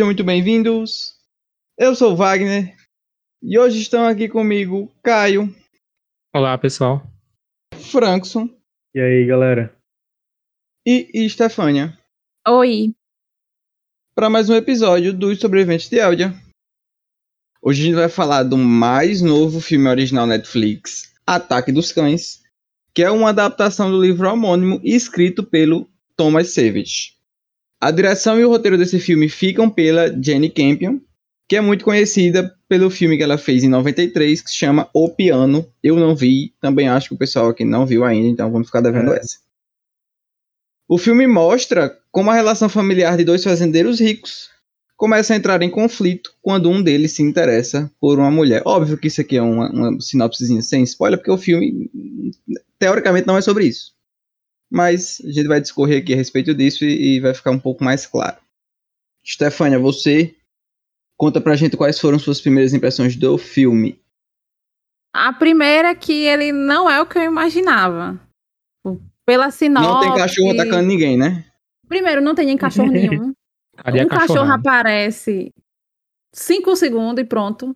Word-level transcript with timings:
Sejam 0.00 0.06
muito 0.06 0.24
bem-vindos. 0.24 1.14
Eu 1.76 1.94
sou 1.94 2.12
o 2.14 2.16
Wagner 2.16 2.74
e 3.42 3.58
hoje 3.58 3.82
estão 3.82 4.06
aqui 4.06 4.30
comigo 4.30 4.90
Caio, 5.02 5.54
Olá, 6.34 6.56
pessoal. 6.56 7.06
Frankson 7.74 8.48
E 8.94 8.98
aí, 8.98 9.26
galera? 9.26 9.76
e 10.86 11.28
Stefânia 11.28 11.98
Oi. 12.48 12.94
para 14.14 14.30
mais 14.30 14.48
um 14.48 14.54
episódio 14.54 15.12
dos 15.12 15.38
Sobreviventes 15.38 15.90
de 15.90 15.98
Eldia. 15.98 16.32
Hoje 17.60 17.82
a 17.82 17.84
gente 17.84 17.96
vai 17.96 18.08
falar 18.08 18.44
do 18.44 18.56
mais 18.56 19.20
novo 19.20 19.60
filme 19.60 19.86
original 19.86 20.26
Netflix, 20.26 21.12
Ataque 21.26 21.70
dos 21.70 21.92
Cães, 21.92 22.42
que 22.94 23.02
é 23.02 23.10
uma 23.10 23.28
adaptação 23.28 23.90
do 23.90 24.00
livro 24.00 24.26
homônimo 24.32 24.80
escrito 24.82 25.44
pelo 25.44 25.86
Thomas 26.16 26.54
Savage. 26.54 27.19
A 27.80 27.90
direção 27.90 28.38
e 28.38 28.44
o 28.44 28.48
roteiro 28.50 28.76
desse 28.76 29.00
filme 29.00 29.28
ficam 29.28 29.70
pela 29.70 30.08
Jenny 30.22 30.50
Campion, 30.50 31.00
que 31.48 31.56
é 31.56 31.60
muito 31.60 31.84
conhecida 31.84 32.54
pelo 32.68 32.90
filme 32.90 33.16
que 33.16 33.22
ela 33.22 33.38
fez 33.38 33.64
em 33.64 33.68
93, 33.68 34.40
que 34.40 34.50
se 34.50 34.56
chama 34.56 34.88
O 34.94 35.08
Piano. 35.08 35.66
Eu 35.82 35.96
não 35.96 36.14
vi, 36.14 36.54
também 36.60 36.88
acho 36.88 37.08
que 37.08 37.14
o 37.14 37.18
pessoal 37.18 37.48
aqui 37.48 37.64
não 37.64 37.86
viu 37.86 38.04
ainda, 38.04 38.28
então 38.28 38.52
vamos 38.52 38.68
ficar 38.68 38.80
devendo 38.80 39.12
É. 39.14 39.18
essa. 39.18 39.38
O 40.88 40.98
filme 40.98 41.26
mostra 41.26 41.96
como 42.10 42.30
a 42.30 42.34
relação 42.34 42.68
familiar 42.68 43.16
de 43.16 43.24
dois 43.24 43.42
fazendeiros 43.42 44.00
ricos 44.00 44.50
começa 44.96 45.32
a 45.32 45.36
entrar 45.36 45.62
em 45.62 45.70
conflito 45.70 46.32
quando 46.42 46.68
um 46.68 46.82
deles 46.82 47.12
se 47.12 47.22
interessa 47.22 47.90
por 47.98 48.18
uma 48.18 48.30
mulher. 48.30 48.62
Óbvio 48.66 48.98
que 48.98 49.06
isso 49.06 49.20
aqui 49.20 49.36
é 49.36 49.42
uma, 49.42 49.70
uma 49.70 50.00
sinopsezinha 50.00 50.60
sem 50.60 50.82
spoiler, 50.82 51.18
porque 51.18 51.30
o 51.30 51.38
filme, 51.38 51.90
teoricamente, 52.78 53.26
não 53.26 53.38
é 53.38 53.40
sobre 53.40 53.64
isso. 53.66 53.92
Mas 54.70 55.20
a 55.24 55.32
gente 55.32 55.48
vai 55.48 55.60
discorrer 55.60 56.00
aqui 56.00 56.12
a 56.12 56.16
respeito 56.16 56.54
disso 56.54 56.84
e, 56.84 57.16
e 57.16 57.20
vai 57.20 57.34
ficar 57.34 57.50
um 57.50 57.58
pouco 57.58 57.82
mais 57.82 58.06
claro. 58.06 58.36
Stefânia, 59.26 59.78
você 59.78 60.34
conta 61.16 61.40
pra 61.40 61.56
gente 61.56 61.76
quais 61.76 61.98
foram 61.98 62.18
suas 62.18 62.40
primeiras 62.40 62.72
impressões 62.72 63.16
do 63.16 63.36
filme. 63.36 64.00
A 65.12 65.32
primeira 65.32 65.88
é 65.88 65.94
que 65.94 66.12
ele 66.12 66.52
não 66.52 66.88
é 66.88 67.00
o 67.00 67.06
que 67.06 67.18
eu 67.18 67.22
imaginava. 67.22 68.18
Pela 69.26 69.50
sinopse. 69.50 69.88
Não 69.88 70.00
tem 70.00 70.14
cachorro 70.14 70.52
atacando 70.52 70.88
ninguém, 70.88 71.16
né? 71.16 71.44
Primeiro, 71.88 72.20
não 72.20 72.34
tem 72.34 72.46
nem 72.46 72.56
cachorro 72.56 72.90
nenhum. 72.90 73.32
A 73.82 73.90
um 73.90 74.08
cachorro 74.08 74.52
aparece 74.52 75.52
cinco 76.32 76.76
segundos 76.76 77.22
e 77.22 77.26
pronto. 77.26 77.74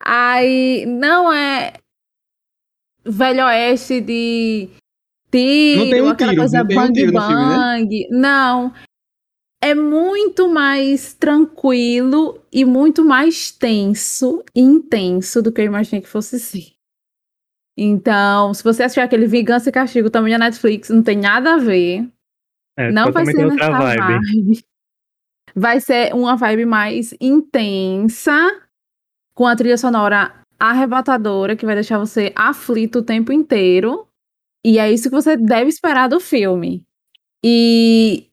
Aí 0.00 0.86
não 0.86 1.32
é 1.32 1.74
velho 3.04 3.44
oeste 3.46 4.00
de 4.00 4.68
tiro, 5.30 5.84
Não 5.84 5.90
tem 5.90 6.02
um 6.02 6.08
aquela 6.08 6.30
tiro, 6.32 6.42
coisa 6.42 6.58
não 6.58 6.66
tem 6.66 6.78
um 6.78 6.80
bang 6.80 7.00
filme, 7.00 7.12
né? 7.12 7.20
bang. 7.20 8.08
Não. 8.10 8.72
É 9.60 9.74
muito 9.74 10.48
mais 10.48 11.14
tranquilo 11.14 12.40
e 12.52 12.64
muito 12.64 13.04
mais 13.04 13.50
tenso 13.50 14.44
e 14.54 14.60
intenso 14.60 15.42
do 15.42 15.50
que 15.52 15.60
eu 15.60 15.64
imaginei 15.64 16.00
que 16.00 16.08
fosse 16.08 16.38
ser. 16.38 16.72
Então, 17.76 18.52
se 18.54 18.62
você 18.64 18.82
assistir 18.82 19.00
aquele 19.00 19.26
Vingança 19.26 19.68
e 19.68 19.72
Castigo 19.72 20.10
também 20.10 20.32
na 20.32 20.46
Netflix, 20.46 20.88
não 20.90 21.02
tem 21.02 21.16
nada 21.16 21.54
a 21.54 21.58
ver. 21.58 22.08
É 22.76 22.90
Não 22.90 23.12
vai 23.12 23.24
ser 23.26 23.46
nessa 23.46 23.70
vibe. 23.70 24.00
vibe. 24.00 24.64
Vai 25.56 25.80
ser 25.80 26.14
uma 26.14 26.36
vibe 26.36 26.66
mais 26.66 27.14
intensa, 27.20 28.32
com 29.34 29.46
a 29.46 29.56
trilha 29.56 29.78
sonora 29.78 30.34
arrebatadora, 30.58 31.56
que 31.56 31.64
vai 31.64 31.74
deixar 31.74 31.98
você 31.98 32.32
aflito 32.36 32.98
o 32.98 33.02
tempo 33.02 33.32
inteiro. 33.32 34.07
E 34.64 34.78
é 34.78 34.90
isso 34.92 35.08
que 35.08 35.14
você 35.14 35.36
deve 35.36 35.68
esperar 35.68 36.08
do 36.08 36.20
filme. 36.20 36.84
E 37.44 38.28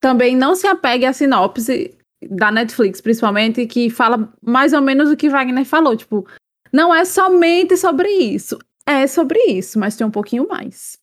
também 0.00 0.36
não 0.36 0.54
se 0.54 0.66
apegue 0.66 1.06
à 1.06 1.12
sinopse 1.12 1.96
da 2.30 2.50
Netflix, 2.50 3.00
principalmente, 3.00 3.66
que 3.66 3.88
fala 3.88 4.32
mais 4.42 4.72
ou 4.72 4.80
menos 4.80 5.10
o 5.10 5.16
que 5.16 5.28
Wagner 5.30 5.64
falou. 5.64 5.96
Tipo, 5.96 6.26
não 6.72 6.94
é 6.94 7.04
somente 7.04 7.76
sobre 7.76 8.08
isso. 8.08 8.58
É 8.86 9.06
sobre 9.06 9.38
isso, 9.44 9.78
mas 9.78 9.96
tem 9.96 10.06
um 10.06 10.10
pouquinho 10.10 10.46
mais. 10.48 10.98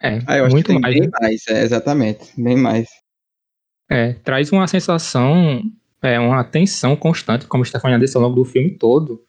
É, 0.00 0.20
Ah, 0.26 0.38
eu 0.38 0.44
acho 0.46 0.54
muito 0.54 0.66
que 0.66 0.72
tem 0.72 0.80
mais. 0.80 0.94
bem 0.94 1.02
né? 1.04 1.10
mais, 1.20 1.46
é, 1.48 1.62
exatamente, 1.62 2.32
bem 2.40 2.56
mais. 2.56 2.88
É, 3.90 4.12
traz 4.14 4.52
uma 4.52 4.66
sensação, 4.66 5.62
é, 6.02 6.18
uma 6.20 6.44
tensão 6.44 6.94
constante, 6.94 7.46
como 7.46 7.64
Stefania 7.64 7.98
disse 7.98 8.16
ao 8.16 8.22
longo 8.22 8.36
do 8.36 8.44
filme 8.44 8.70
todo. 8.78 9.24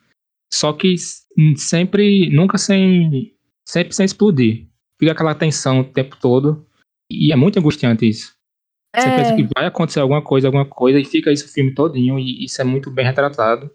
Só 0.52 0.74
que 0.74 0.96
sempre, 1.58 2.30
nunca 2.32 2.58
sem, 2.58 3.36
sempre 3.68 3.94
sem 3.94 4.06
explodir. 4.06 4.68
Fica 5.00 5.12
aquela 5.14 5.34
tensão 5.34 5.80
o 5.80 5.84
tempo 5.84 6.18
todo. 6.20 6.66
E 7.10 7.32
é 7.32 7.36
muito 7.36 7.58
angustiante 7.58 8.08
isso. 8.08 8.34
Você 8.96 9.08
É. 9.08 9.16
pensa 9.16 9.36
que 9.36 9.48
vai 9.56 9.66
acontecer 9.66 10.00
alguma 10.00 10.22
coisa, 10.22 10.48
alguma 10.48 10.66
coisa, 10.66 11.00
e 11.00 11.06
fica 11.06 11.32
isso 11.32 11.46
o 11.46 11.50
filme 11.50 11.74
todinho, 11.74 12.20
e 12.20 12.44
isso 12.44 12.62
é 12.62 12.66
muito 12.66 12.90
bem 12.92 13.06
retratado. 13.06 13.70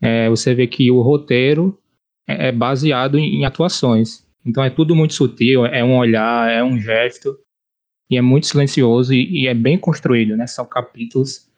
É, 0.00 0.28
você 0.28 0.54
vê 0.54 0.66
que 0.66 0.90
o 0.90 1.00
roteiro 1.00 1.78
é 2.28 2.48
é 2.48 2.52
baseado 2.52 3.18
em, 3.18 3.40
em 3.40 3.44
atuações. 3.44 4.26
Então 4.44 4.62
é 4.62 4.70
tudo 4.70 4.94
muito 4.94 5.14
sutil, 5.14 5.64
é 5.66 5.82
um 5.82 5.96
olhar, 5.96 6.50
é 6.50 6.62
um 6.62 6.78
gesto, 6.78 7.38
e 8.10 8.16
é 8.16 8.20
muito 8.22 8.46
silencioso 8.46 9.12
e, 9.14 9.42
e 9.42 9.46
é 9.46 9.54
bem 9.54 9.78
construído, 9.78 10.36
né? 10.36 10.46
São 10.46 10.66
capítulos. 10.66 11.48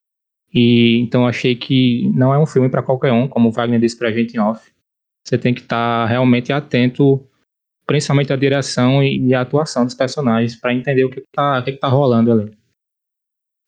E 0.53 0.99
então 0.99 1.27
achei 1.27 1.55
que 1.55 2.09
não 2.15 2.35
é 2.35 2.39
um 2.39 2.47
filme 2.47 2.69
para 2.69 2.83
qualquer 2.83 3.13
um, 3.13 3.29
como 3.29 3.49
o 3.49 3.53
Wagner 3.53 3.81
disse 3.81 3.99
pra 3.99 4.11
gente 4.13 4.35
em 4.37 4.41
off. 4.41 4.71
Você 5.27 5.39
tem 5.39 5.55
que 5.55 5.61
estar 5.61 6.07
realmente 6.07 6.53
atento, 6.53 7.25
principalmente 7.91 8.33
à 8.33 8.37
direção 8.37 9.03
e, 9.03 9.19
e 9.19 9.35
à 9.35 9.41
atuação 9.41 9.85
dos 9.85 9.97
personagens, 9.97 10.55
para 10.55 10.73
entender 10.73 11.05
o 11.05 11.11
que, 11.11 11.25
tá, 11.33 11.59
o 11.59 11.65
que, 11.65 11.73
que 11.73 11.81
tá 11.81 11.89
rolando 11.89 12.31
ali. 12.31 12.57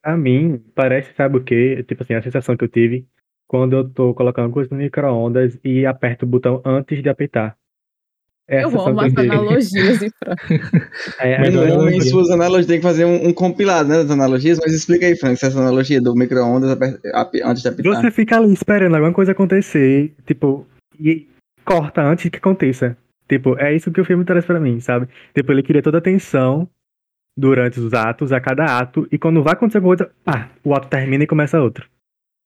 Pra 0.00 0.16
mim, 0.16 0.62
parece, 0.76 1.12
sabe 1.16 1.38
o 1.38 1.42
quê? 1.42 1.84
Tipo 1.88 2.04
assim, 2.04 2.14
a 2.14 2.22
sensação 2.22 2.56
que 2.56 2.62
eu 2.62 2.68
tive 2.68 3.04
quando 3.48 3.72
eu 3.72 3.88
tô 3.90 4.14
colocando 4.14 4.52
coisa 4.52 4.70
no 4.70 4.76
micro-ondas 4.76 5.58
e 5.64 5.84
aperto 5.84 6.24
o 6.24 6.28
botão 6.28 6.62
antes 6.64 7.02
de 7.02 7.08
apertar. 7.08 7.56
É 8.48 8.58
a 8.58 8.62
eu 8.62 8.80
amo 8.80 9.00
que 9.00 9.06
as 9.06 9.28
analogias 9.28 10.02
e 10.02 10.10
Fran. 10.10 10.36
É, 11.18 11.38
Mas 11.38 11.48
é, 11.48 11.48
é 11.48 11.50
Normalmente 11.50 11.72
analogia. 11.72 12.10
suas 12.12 12.30
analogias 12.30 12.66
tem 12.66 12.76
que 12.76 12.86
fazer 12.86 13.04
um, 13.04 13.26
um 13.26 13.32
compilado 13.32 13.88
né, 13.88 13.96
das 13.96 14.10
analogias, 14.12 14.60
mas 14.64 14.72
explica 14.72 15.04
aí, 15.04 15.16
Frank, 15.16 15.36
se 15.36 15.46
essa 15.46 15.58
analogia 15.58 16.00
do 16.00 16.14
micro-ondas 16.14 16.78
antes 17.44 17.62
de 17.62 17.68
apitar. 17.68 17.96
Você 17.96 18.10
fica 18.12 18.36
ali 18.36 18.52
esperando 18.52 18.94
alguma 18.94 19.12
coisa 19.12 19.32
acontecer, 19.32 20.14
tipo, 20.24 20.64
e 21.00 21.26
corta 21.64 22.02
antes 22.02 22.30
que 22.30 22.38
aconteça. 22.38 22.96
Tipo, 23.28 23.56
é 23.58 23.74
isso 23.74 23.90
que 23.90 24.00
o 24.00 24.04
filme 24.04 24.24
traz 24.24 24.44
pra 24.44 24.60
mim, 24.60 24.80
sabe? 24.80 25.08
Tipo, 25.34 25.52
ele 25.52 25.62
cria 25.62 25.82
toda 25.82 25.98
a 25.98 26.02
tensão 26.02 26.68
durante 27.36 27.80
os 27.80 27.94
atos, 27.94 28.30
a 28.32 28.40
cada 28.40 28.78
ato, 28.78 29.08
e 29.10 29.18
quando 29.18 29.42
vai 29.42 29.54
acontecer 29.54 29.78
alguma 29.78 29.96
coisa, 29.96 30.12
pá, 30.24 30.50
o 30.62 30.74
ato 30.74 30.88
termina 30.88 31.24
e 31.24 31.26
começa 31.26 31.60
outro. 31.60 31.88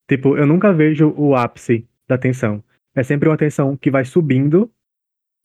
Tipo, 0.09 0.37
eu 0.37 0.47
nunca 0.47 0.73
vejo 0.73 1.13
o 1.17 1.35
ápice 1.35 1.85
da 2.09 2.17
tensão. 2.17 2.63
É 2.95 3.03
sempre 3.03 3.29
uma 3.29 3.37
tensão 3.37 3.77
que 3.77 3.91
vai 3.91 4.05
subindo, 4.05 4.71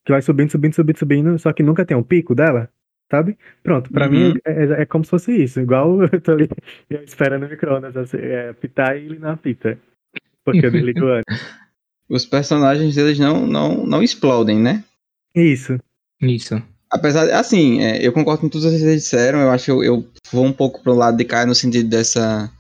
que 0.06 0.12
vai 0.12 0.22
subindo, 0.22 0.52
subindo, 0.52 0.76
subindo, 0.76 0.98
subindo, 1.00 1.40
só 1.40 1.52
que 1.52 1.64
nunca 1.64 1.84
tem 1.86 1.98
um 1.98 2.04
pico 2.04 2.36
dela, 2.36 2.70
sabe? 3.12 3.36
Pronto, 3.64 3.92
pra 3.92 4.06
Uhum. 4.06 4.12
mim 4.12 4.34
é, 4.46 4.52
é- 4.66 4.82
é 4.84 4.86
como 4.86 5.04
se 5.04 5.10
fosse 5.10 5.36
isso. 5.36 5.60
Igual 5.60 5.98
eu 6.14 6.22
tô 6.22 6.34
ali 6.34 6.48
eu 6.90 7.04
esperando 7.04 7.46
o 7.48 7.50
micro-ondas 7.50 7.98
assim, 7.98 8.18
é, 8.18 8.54
pitar 8.54 8.96
e 8.96 9.06
ele 9.06 9.18
não 9.20 9.32
apita. 9.32 9.78
Porque 10.46 10.66
eu 10.66 10.72
desligo 10.72 11.06
antes. 11.08 11.26
Os 12.10 12.26
personagens 12.26 12.94
deles 12.94 13.18
não, 13.18 13.48
não, 13.48 13.88
não 13.88 14.04
explodem, 14.04 14.60
né? 14.62 14.84
Isso. 15.36 15.78
Isso. 16.22 16.62
Apesar, 16.90 17.26
de- 17.26 17.32
assim, 17.32 17.82
é, 17.82 18.06
eu 18.06 18.12
concordo 18.12 18.42
com 18.42 18.50
tudo 18.50 18.64
que 18.70 18.78
vocês 18.78 19.02
disseram, 19.04 19.40
eu 19.40 19.50
acho 19.50 19.66
que 19.66 19.72
eu, 19.72 19.84
eu 19.84 20.08
vou 20.32 20.46
um 20.46 20.52
pouco 20.54 20.82
pro 20.84 20.94
lado 20.94 21.18
de 21.18 21.24
cá 21.26 21.46
no 21.46 21.56
sentido 21.56 21.90
dessa. 21.90 22.52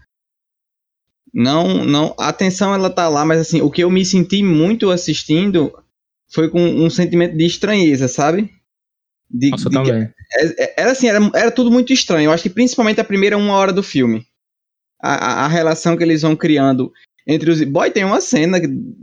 Não, 1.33 1.85
não, 1.85 2.13
a 2.19 2.27
atenção 2.29 2.73
ela 2.73 2.89
tá 2.89 3.07
lá, 3.07 3.23
mas 3.25 3.39
assim, 3.39 3.61
o 3.61 3.69
que 3.71 3.83
eu 3.83 3.89
me 3.89 4.05
senti 4.05 4.43
muito 4.43 4.89
assistindo 4.89 5.71
foi 6.29 6.49
com 6.49 6.61
um 6.61 6.89
sentimento 6.89 7.35
de 7.37 7.45
estranheza, 7.45 8.07
sabe? 8.07 8.49
De, 9.29 9.49
Nossa, 9.49 9.69
de 9.69 9.77
que- 9.77 9.83
também. 9.83 10.09
É- 10.33 10.63
é- 10.63 10.73
Era 10.77 10.91
assim, 10.91 11.07
era, 11.07 11.19
era 11.35 11.51
tudo 11.51 11.71
muito 11.71 11.93
estranho. 11.93 12.27
Eu 12.27 12.31
acho 12.33 12.43
que 12.43 12.49
principalmente 12.49 12.99
a 12.99 13.05
primeira 13.05 13.37
uma 13.37 13.53
hora 13.53 13.71
do 13.71 13.83
filme. 13.83 14.25
A, 15.01 15.13
a, 15.13 15.45
a 15.45 15.47
relação 15.47 15.95
que 15.97 16.03
eles 16.03 16.21
vão 16.21 16.35
criando 16.35 16.91
entre 17.27 17.49
os. 17.49 17.61
Boy, 17.63 17.91
tem 17.91 18.03
uma 18.03 18.21
cena 18.21 18.59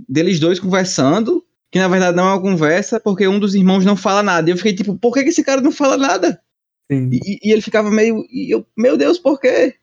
deles 0.08 0.38
dois 0.38 0.60
conversando, 0.60 1.42
que 1.70 1.78
na 1.78 1.88
verdade 1.88 2.16
não 2.16 2.28
é 2.28 2.32
uma 2.34 2.40
conversa, 2.42 2.98
porque 3.00 3.26
um 3.28 3.38
dos 3.38 3.54
irmãos 3.54 3.84
não 3.84 3.96
fala 3.96 4.22
nada. 4.22 4.48
E 4.48 4.52
eu 4.52 4.56
fiquei 4.56 4.74
tipo, 4.74 4.96
por 4.96 5.12
que, 5.12 5.22
que 5.22 5.28
esse 5.30 5.44
cara 5.44 5.60
não 5.60 5.72
fala 5.72 5.96
nada? 5.96 6.40
Sim. 6.90 7.10
E, 7.12 7.48
e 7.48 7.52
ele 7.52 7.60
ficava 7.60 7.90
meio. 7.90 8.24
E 8.30 8.52
eu, 8.54 8.66
meu 8.76 8.96
Deus, 8.96 9.18
por 9.18 9.38
quê? 9.38 9.74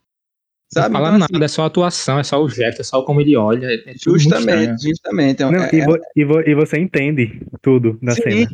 Não 0.76 0.82
Sabe? 0.82 0.94
fala 0.94 1.10
Então, 1.10 1.24
assim, 1.24 1.34
nada, 1.34 1.46
é 1.46 1.48
só 1.48 1.66
atuação, 1.66 2.20
é 2.20 2.24
só 2.24 2.42
o 2.42 2.50
gesto, 2.50 2.82
é 2.82 2.84
só 2.84 3.04
como 3.04 3.22
ele 3.22 3.36
olha. 3.38 3.68
É, 3.68 3.94
justamente, 4.04 4.82
justamente. 4.82 5.44
Não, 5.44 5.54
É- 5.64 5.70
e, 5.74 5.80
é- 5.80 5.86
vo- 5.86 6.00
e 6.16 6.26
vo- 6.26 6.42
e 6.42 6.56
você 6.56 6.80
entende 6.80 7.40
tudo 7.62 8.00
da 8.02 8.14
Sim. 8.14 8.22
cena. 8.24 8.50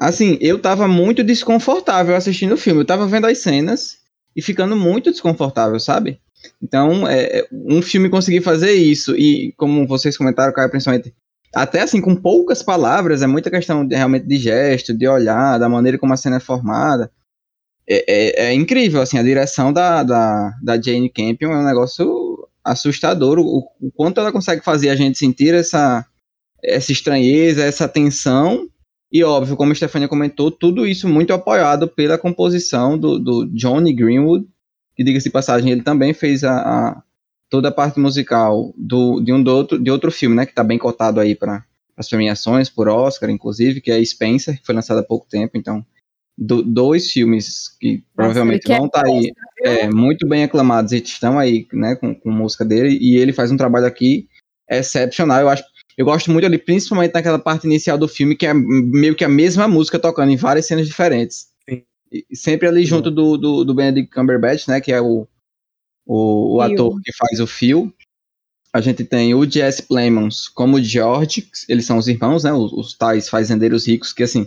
Assim, 0.00 0.38
eu 0.40 0.58
tava 0.60 0.86
muito 0.86 1.24
desconfortável 1.24 2.14
assistindo 2.14 2.52
o 2.54 2.58
filme. 2.58 2.80
Eu 2.80 2.84
tava 2.86 3.06
vendo 3.06 3.26
as 3.26 3.38
cenas 3.38 3.98
e 4.36 4.42
ficando 4.42 4.76
muito 4.76 5.10
desconfortável, 5.10 5.78
sabe? 5.80 6.20
Então, 6.62 7.06
é, 7.06 7.40
é, 7.40 7.48
um 7.52 7.82
filme 7.82 8.08
conseguir 8.08 8.40
fazer 8.40 8.72
isso, 8.72 9.16
e 9.16 9.52
como 9.56 9.86
vocês 9.86 10.16
comentaram, 10.16 10.52
Caio, 10.52 10.70
principalmente, 10.70 11.12
até 11.54 11.82
assim, 11.82 12.00
com 12.00 12.14
poucas 12.14 12.62
palavras, 12.62 13.22
é 13.22 13.26
muita 13.26 13.50
questão 13.50 13.86
de, 13.86 13.96
realmente 13.96 14.26
de 14.26 14.36
gesto, 14.36 14.92
de 14.96 15.08
olhar, 15.08 15.58
da 15.58 15.68
maneira 15.68 15.98
como 15.98 16.12
a 16.12 16.16
cena 16.16 16.36
é 16.36 16.40
formada. 16.40 17.10
é, 17.88 18.44
é, 18.46 18.46
é 18.48 18.54
incrível, 18.54 19.00
assim, 19.00 19.18
a 19.18 19.22
direção 19.22 19.72
da, 19.72 20.02
da, 20.02 20.52
da 20.62 20.80
Jane 20.80 21.10
Campion 21.10 21.52
é 21.52 21.58
um 21.58 21.64
negócio 21.64 22.48
assustador, 22.64 23.38
o, 23.38 23.66
o 23.80 23.90
quanto 23.92 24.20
ela 24.20 24.32
consegue 24.32 24.62
fazer 24.62 24.90
a 24.90 24.96
gente 24.96 25.18
sentir 25.18 25.54
essa, 25.54 26.04
essa 26.62 26.92
estranheza, 26.92 27.64
essa 27.64 27.88
tensão, 27.88 28.68
e 29.10 29.24
óbvio, 29.24 29.56
como 29.56 29.72
a 29.72 29.74
Stefania 29.74 30.06
comentou, 30.06 30.50
tudo 30.50 30.86
isso 30.86 31.08
muito 31.08 31.32
apoiado 31.32 31.88
pela 31.88 32.18
composição 32.18 32.98
do, 32.98 33.18
do 33.18 33.46
Johnny 33.46 33.94
Greenwood, 33.94 34.46
que 34.94 35.02
diga-se 35.02 35.30
passagem, 35.30 35.72
ele 35.72 35.82
também 35.82 36.12
fez 36.12 36.44
a, 36.44 36.58
a, 36.58 37.02
toda 37.50 37.68
a 37.68 37.72
parte 37.72 37.98
musical 37.98 38.72
do, 38.76 39.20
de 39.20 39.32
um 39.32 39.42
do 39.42 39.50
outro, 39.50 39.78
de 39.78 39.90
outro 39.90 40.10
filme, 40.10 40.36
né, 40.36 40.44
que 40.44 40.52
está 40.52 40.62
bem 40.62 40.78
cotado 40.78 41.20
aí 41.20 41.34
para 41.34 41.64
as 41.96 42.08
premiações, 42.08 42.68
por 42.68 42.88
Oscar, 42.88 43.30
inclusive, 43.30 43.80
que 43.80 43.90
é 43.90 44.04
Spencer, 44.04 44.58
que 44.58 44.66
foi 44.66 44.74
lançado 44.74 44.98
há 44.98 45.02
pouco 45.02 45.26
tempo, 45.28 45.56
então 45.56 45.84
do, 46.36 46.62
dois 46.62 47.10
filmes 47.10 47.76
que 47.80 48.04
provavelmente 48.14 48.68
vão 48.68 48.86
estar 48.86 49.02
tá 49.02 49.08
aí 49.08 49.32
é, 49.64 49.90
muito 49.90 50.26
bem 50.28 50.44
aclamados 50.44 50.92
e 50.92 50.98
estão 50.98 51.38
aí, 51.38 51.66
né, 51.72 51.96
com, 51.96 52.14
com 52.14 52.30
música 52.30 52.64
dele, 52.64 52.96
e 53.00 53.16
ele 53.16 53.32
faz 53.32 53.50
um 53.50 53.56
trabalho 53.56 53.86
aqui 53.86 54.28
excepcional, 54.70 55.40
eu 55.40 55.48
acho, 55.48 55.64
eu 55.96 56.04
gosto 56.04 56.30
muito 56.30 56.44
ali, 56.44 56.58
principalmente 56.58 57.14
naquela 57.14 57.38
parte 57.38 57.66
inicial 57.66 57.98
do 57.98 58.06
filme, 58.06 58.36
que 58.36 58.46
é 58.46 58.54
meio 58.54 59.16
que 59.16 59.24
a 59.24 59.28
mesma 59.28 59.66
música 59.66 59.98
tocando 59.98 60.30
em 60.30 60.36
várias 60.36 60.66
cenas 60.66 60.86
diferentes. 60.86 61.48
Sim. 61.68 61.82
E 62.12 62.36
sempre 62.36 62.68
ali 62.68 62.84
junto 62.84 63.10
do, 63.10 63.36
do, 63.36 63.64
do 63.64 63.74
Benedict 63.74 64.14
Cumberbatch, 64.14 64.68
né, 64.68 64.80
que 64.80 64.92
é 64.92 65.00
o, 65.00 65.26
o, 66.08 66.56
o 66.56 66.60
ator 66.62 66.98
que 67.02 67.12
faz 67.12 67.38
o 67.38 67.46
Phil. 67.46 67.92
A 68.72 68.80
gente 68.80 69.04
tem 69.04 69.34
o 69.34 69.48
Jesse 69.48 69.82
Plemons 69.82 70.48
como 70.48 70.82
George, 70.82 71.48
eles 71.68 71.86
são 71.86 71.98
os 71.98 72.08
irmãos, 72.08 72.44
né, 72.44 72.52
os, 72.52 72.72
os 72.72 72.94
tais 72.94 73.28
fazendeiros 73.28 73.86
ricos, 73.86 74.12
que 74.12 74.22
assim, 74.22 74.46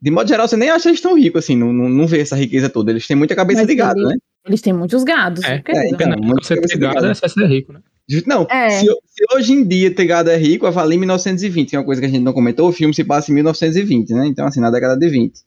de 0.00 0.10
modo 0.10 0.28
geral, 0.28 0.46
você 0.46 0.56
nem 0.56 0.70
acha 0.70 0.88
eles 0.88 1.00
tão 1.00 1.16
ricos, 1.16 1.44
assim, 1.44 1.56
não, 1.56 1.72
não, 1.72 1.88
não 1.88 2.06
vê 2.06 2.20
essa 2.20 2.36
riqueza 2.36 2.68
toda. 2.68 2.90
Eles 2.90 3.06
têm 3.06 3.16
muita 3.16 3.34
cabeça 3.34 3.60
Mas 3.60 3.68
de 3.68 3.74
gado, 3.74 4.02
né? 4.02 4.16
Eles 4.46 4.60
têm 4.60 4.72
muitos 4.72 5.02
gados. 5.02 5.42
É, 5.44 5.62
é 5.66 5.88
então, 5.88 6.10
muito 6.20 6.46
você 6.46 6.60
ter 6.60 6.78
gado 6.78 7.06
é 7.06 7.14
ser 7.14 7.46
rico, 7.46 7.72
né? 7.72 7.80
Não, 8.26 8.46
é. 8.50 8.68
se, 8.68 8.84
se, 8.84 9.24
hoje 9.34 9.54
em 9.54 9.66
dia 9.66 9.94
ter 9.94 10.04
gado 10.04 10.28
é 10.28 10.36
rico, 10.36 10.66
avalie 10.66 10.96
em 10.96 11.00
1920, 11.00 11.70
que 11.70 11.76
é 11.76 11.78
uma 11.78 11.86
coisa 11.86 12.02
que 12.02 12.06
a 12.06 12.10
gente 12.10 12.22
não 12.22 12.34
comentou, 12.34 12.68
o 12.68 12.72
filme 12.72 12.92
se 12.92 13.02
passa 13.02 13.30
em 13.30 13.34
1920, 13.34 14.12
né? 14.12 14.26
Então, 14.26 14.46
assim, 14.46 14.60
na 14.60 14.70
década 14.70 14.96
de 14.96 15.08
20. 15.08 15.40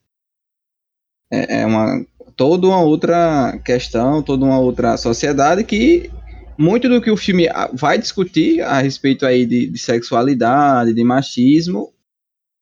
É, 1.31 1.61
é 1.61 1.65
uma, 1.65 2.03
toda 2.37 2.67
uma 2.67 2.79
outra 2.79 3.59
questão, 3.65 4.23
toda 4.23 4.45
uma 4.45 4.59
outra 4.59 4.95
sociedade 4.95 5.63
que 5.63 6.09
muito 6.57 6.87
do 6.87 7.01
que 7.01 7.11
o 7.11 7.17
filme 7.17 7.47
vai 7.73 7.97
discutir 7.97 8.61
a 8.61 8.79
respeito 8.79 9.25
aí 9.25 9.45
de, 9.45 9.67
de 9.67 9.77
sexualidade, 9.77 10.93
de 10.93 11.03
machismo, 11.03 11.93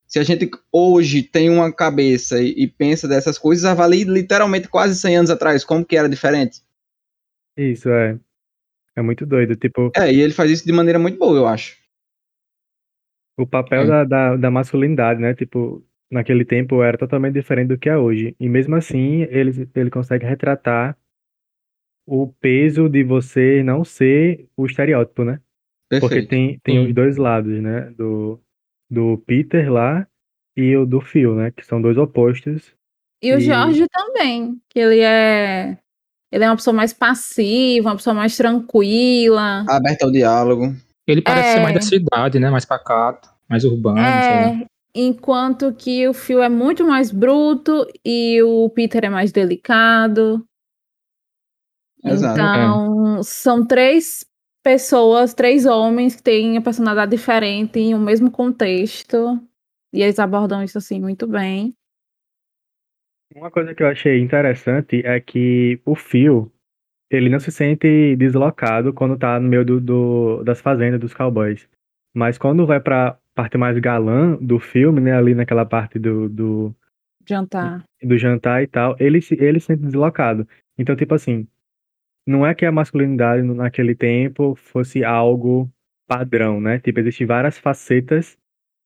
se 0.07 0.19
a 0.19 0.23
gente 0.23 0.49
hoje 0.71 1.23
tem 1.23 1.49
uma 1.49 1.71
cabeça 1.73 2.41
e, 2.41 2.63
e, 2.63 2.67
pensa 2.67 3.07
dessas 3.07 3.37
coisas, 3.37 3.65
avalie 3.65 4.03
literalmente 4.03 4.67
quase 4.67 4.95
100 4.95 5.17
anos 5.17 5.29
atrás, 5.29 5.65
como 5.65 5.85
que 5.85 5.97
era 5.97 6.07
diferente. 6.07 6.61
Isso, 7.57 7.89
é. 7.89 8.17
É 8.95 9.01
muito 9.01 9.25
doido, 9.25 9.55
tipo... 9.55 9.91
É, 9.95 10.13
e 10.13 10.21
ele 10.21 10.31
faz 10.31 10.49
isso 10.49 10.65
de 10.65 10.71
maneira 10.71 10.97
muito 10.97 11.17
boa, 11.17 11.37
eu 11.37 11.47
acho. 11.47 11.77
O 13.37 13.45
papel 13.45 13.81
é. 13.81 13.87
da, 13.87 14.03
da, 14.05 14.35
da, 14.37 14.51
masculinidade, 14.51 15.19
né, 15.19 15.33
tipo, 15.33 15.85
naquele 16.11 16.45
tempo 16.45 16.81
era 16.83 16.97
totalmente 16.97 17.33
diferente 17.33 17.69
do 17.69 17.77
que 17.77 17.89
é 17.89 17.97
hoje. 17.97 18.35
E 18.39 18.47
mesmo 18.47 18.75
assim, 18.75 19.23
ele, 19.23 19.69
ele 19.75 19.89
consegue 19.89 20.25
retratar 20.25 20.97
o 22.07 22.27
peso 22.39 22.87
de 22.87 23.03
você 23.03 23.63
não 23.63 23.83
ser 23.83 24.47
o 24.55 24.65
estereótipo, 24.65 25.23
né? 25.23 25.39
Perfeito. 25.89 26.09
Porque 26.09 26.27
tem, 26.27 26.59
tem 26.59 26.85
os 26.85 26.93
dois 26.93 27.17
lados, 27.17 27.61
né, 27.61 27.91
do 27.97 28.39
do 28.89 29.17
Peter 29.25 29.71
lá 29.71 30.07
e 30.55 30.75
o 30.75 30.85
do 30.85 31.01
Phil, 31.01 31.35
né? 31.35 31.51
Que 31.51 31.65
são 31.65 31.81
dois 31.81 31.97
opostos. 31.97 32.73
E, 33.21 33.29
e... 33.29 33.35
o 33.35 33.39
Jorge 33.39 33.85
também, 33.91 34.59
que 34.69 34.79
ele 34.79 35.01
é. 35.01 35.77
Ele 36.31 36.43
é 36.43 36.49
uma 36.49 36.55
pessoa 36.55 36.73
mais 36.73 36.91
passiva, 36.91 37.89
uma 37.89 37.95
pessoa 37.95 38.13
mais 38.13 38.35
tranquila. 38.35 39.65
Aberta 39.69 40.05
ao 40.05 40.11
diálogo. 40.11 40.75
Ele 41.07 41.21
parece 41.21 41.49
é... 41.49 41.53
ser 41.53 41.59
mais 41.61 41.75
da 41.75 41.81
cidade, 41.81 42.39
né? 42.39 42.49
Mais 42.49 42.65
pacato, 42.65 43.29
mais 43.49 43.63
urbano. 43.63 43.99
É, 43.99 44.65
enquanto 44.95 45.73
que 45.73 46.07
o 46.07 46.13
Phil 46.13 46.41
é 46.41 46.47
muito 46.47 46.87
mais 46.87 47.11
bruto 47.11 47.85
e 48.03 48.41
o 48.41 48.69
Peter 48.69 49.03
é 49.03 49.09
mais 49.09 49.31
delicado. 49.31 50.47
Exato. 52.03 52.39
Então, 52.39 53.17
é. 53.17 53.23
são 53.23 53.65
três 53.65 54.25
pessoas, 54.63 55.33
três 55.33 55.65
homens 55.65 56.15
que 56.15 56.23
têm 56.23 56.57
a 56.57 56.61
personalidade 56.61 57.11
diferente 57.11 57.77
em 57.77 57.93
um 57.93 57.99
mesmo 57.99 58.31
contexto. 58.31 59.39
E 59.93 60.01
eles 60.01 60.17
abordam 60.17 60.63
isso 60.63 60.77
assim 60.77 60.99
muito 60.99 61.27
bem. 61.27 61.73
Uma 63.35 63.51
coisa 63.51 63.75
que 63.75 63.83
eu 63.83 63.87
achei 63.87 64.21
interessante 64.21 65.05
é 65.05 65.19
que 65.19 65.81
o 65.83 65.93
Phil, 65.93 66.51
ele 67.09 67.29
não 67.29 67.39
se 67.39 67.51
sente 67.51 68.15
deslocado 68.15 68.93
quando 68.93 69.17
tá 69.17 69.39
no 69.39 69.49
meio 69.49 69.65
do, 69.65 69.81
do 69.81 70.43
das 70.43 70.61
fazendas 70.61 70.99
dos 70.99 71.13
cowboys. 71.13 71.67
Mas 72.13 72.37
quando 72.37 72.65
vai 72.65 72.79
pra 72.79 73.19
parte 73.35 73.57
mais 73.57 73.77
galã 73.77 74.37
do 74.37 74.57
filme, 74.59 75.01
né, 75.01 75.13
ali 75.13 75.35
naquela 75.35 75.65
parte 75.65 75.99
do, 75.99 76.29
do 76.29 76.75
jantar. 77.27 77.83
Do 78.01 78.17
jantar 78.17 78.63
e 78.63 78.67
tal, 78.67 78.95
ele 78.99 79.21
se, 79.21 79.35
ele 79.35 79.59
se 79.59 79.67
sente 79.67 79.83
deslocado. 79.83 80.47
Então, 80.77 80.95
tipo 80.95 81.13
assim, 81.13 81.47
não 82.25 82.45
é 82.45 82.55
que 82.55 82.65
a 82.65 82.71
masculinidade 82.71 83.43
naquele 83.43 83.93
tempo 83.93 84.55
fosse 84.55 85.03
algo 85.03 85.69
padrão, 86.07 86.61
né? 86.61 86.79
Tipo, 86.79 86.99
existem 86.99 87.27
várias 87.27 87.57
facetas 87.57 88.37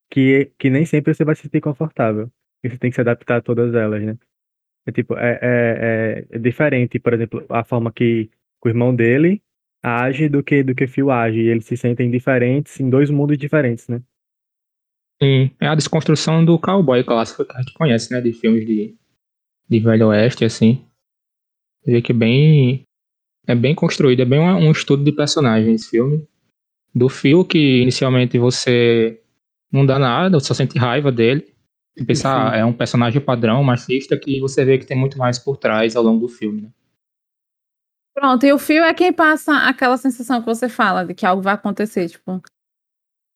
que, 0.10 0.52
que 0.58 0.70
nem 0.70 0.86
sempre 0.86 1.14
você 1.14 1.24
vai 1.24 1.36
se 1.36 1.44
sentir 1.44 1.62
confortável. 1.62 2.32
E 2.64 2.70
você 2.70 2.78
tem 2.78 2.90
que 2.90 2.96
se 2.96 3.02
adaptar 3.02 3.38
a 3.38 3.42
todas 3.42 3.74
elas, 3.74 4.04
né? 4.04 4.18
É 4.86 4.92
tipo, 4.92 5.16
é, 5.18 5.40
é, 5.42 6.26
é 6.32 6.40
diferente, 6.40 7.00
por 7.00 7.14
exemplo, 7.14 7.46
a 7.50 7.64
forma 7.64 7.92
que 7.92 8.30
o 8.64 8.68
irmão 8.68 8.96
dele 8.96 9.42
age 9.84 10.28
do 10.28 10.44
que 10.44 10.64
do 10.64 10.76
que 10.76 10.88
Phil 10.88 11.12
age. 11.12 11.40
E 11.40 11.48
eles 11.48 11.66
se 11.66 11.78
sentem 11.78 12.10
diferentes 12.10 12.80
em 12.80 12.90
dois 12.90 13.10
mundos 13.10 13.38
diferentes, 13.38 13.88
né? 13.88 14.02
Sim, 15.22 15.52
é 15.60 15.68
a 15.68 15.76
desconstrução 15.76 16.46
do 16.46 16.58
cowboy 16.58 17.04
clássico 17.04 17.44
que 17.44 17.56
a 17.56 17.62
gente 17.62 17.74
conhece, 17.74 18.12
né? 18.12 18.22
De 18.22 18.32
filmes 18.32 18.66
de, 18.66 18.96
de 19.68 19.80
Velho 19.80 20.08
Oeste, 20.08 20.46
assim. 20.46 20.86
Você 21.84 21.92
vê 21.92 22.02
que 22.02 22.14
bem 22.14 22.84
é 23.46 23.56
bem 23.56 23.74
construído, 23.74 24.22
é 24.22 24.26
bem 24.26 24.40
um, 24.40 24.68
um 24.68 24.72
estudo 24.72 25.04
de 25.04 25.12
personagem 25.12 25.74
esse 25.74 25.90
filme. 25.90 26.28
Do 26.94 27.10
Phil, 27.10 27.44
que 27.44 27.82
inicialmente 27.82 28.38
você 28.38 29.22
não 29.72 29.86
dá 29.86 30.00
nada, 30.00 30.40
você 30.40 30.48
só 30.48 30.54
sente 30.54 30.78
raiva 30.78 31.12
dele. 31.12 31.54
Pensar, 32.06 32.54
ah, 32.54 32.58
é 32.58 32.64
um 32.64 32.72
personagem 32.72 33.20
padrão, 33.20 33.64
machista, 33.64 34.18
que 34.18 34.40
você 34.40 34.64
vê 34.64 34.78
que 34.78 34.86
tem 34.86 34.98
muito 34.98 35.18
mais 35.18 35.38
por 35.38 35.58
trás 35.58 35.96
ao 35.96 36.04
longo 36.04 36.22
do 36.22 36.30
filme, 36.30 36.62
né? 36.62 36.70
Pronto, 38.14 38.46
e 38.46 38.54
o 38.54 38.58
Phil 38.58 38.84
é 38.84 38.94
quem 38.94 39.12
passa 39.12 39.68
aquela 39.68 39.98
sensação 39.98 40.40
que 40.40 40.46
você 40.46 40.70
fala 40.70 41.04
de 41.04 41.14
que 41.14 41.26
algo 41.26 41.42
vai 41.42 41.54
acontecer, 41.54 42.08
tipo, 42.08 42.42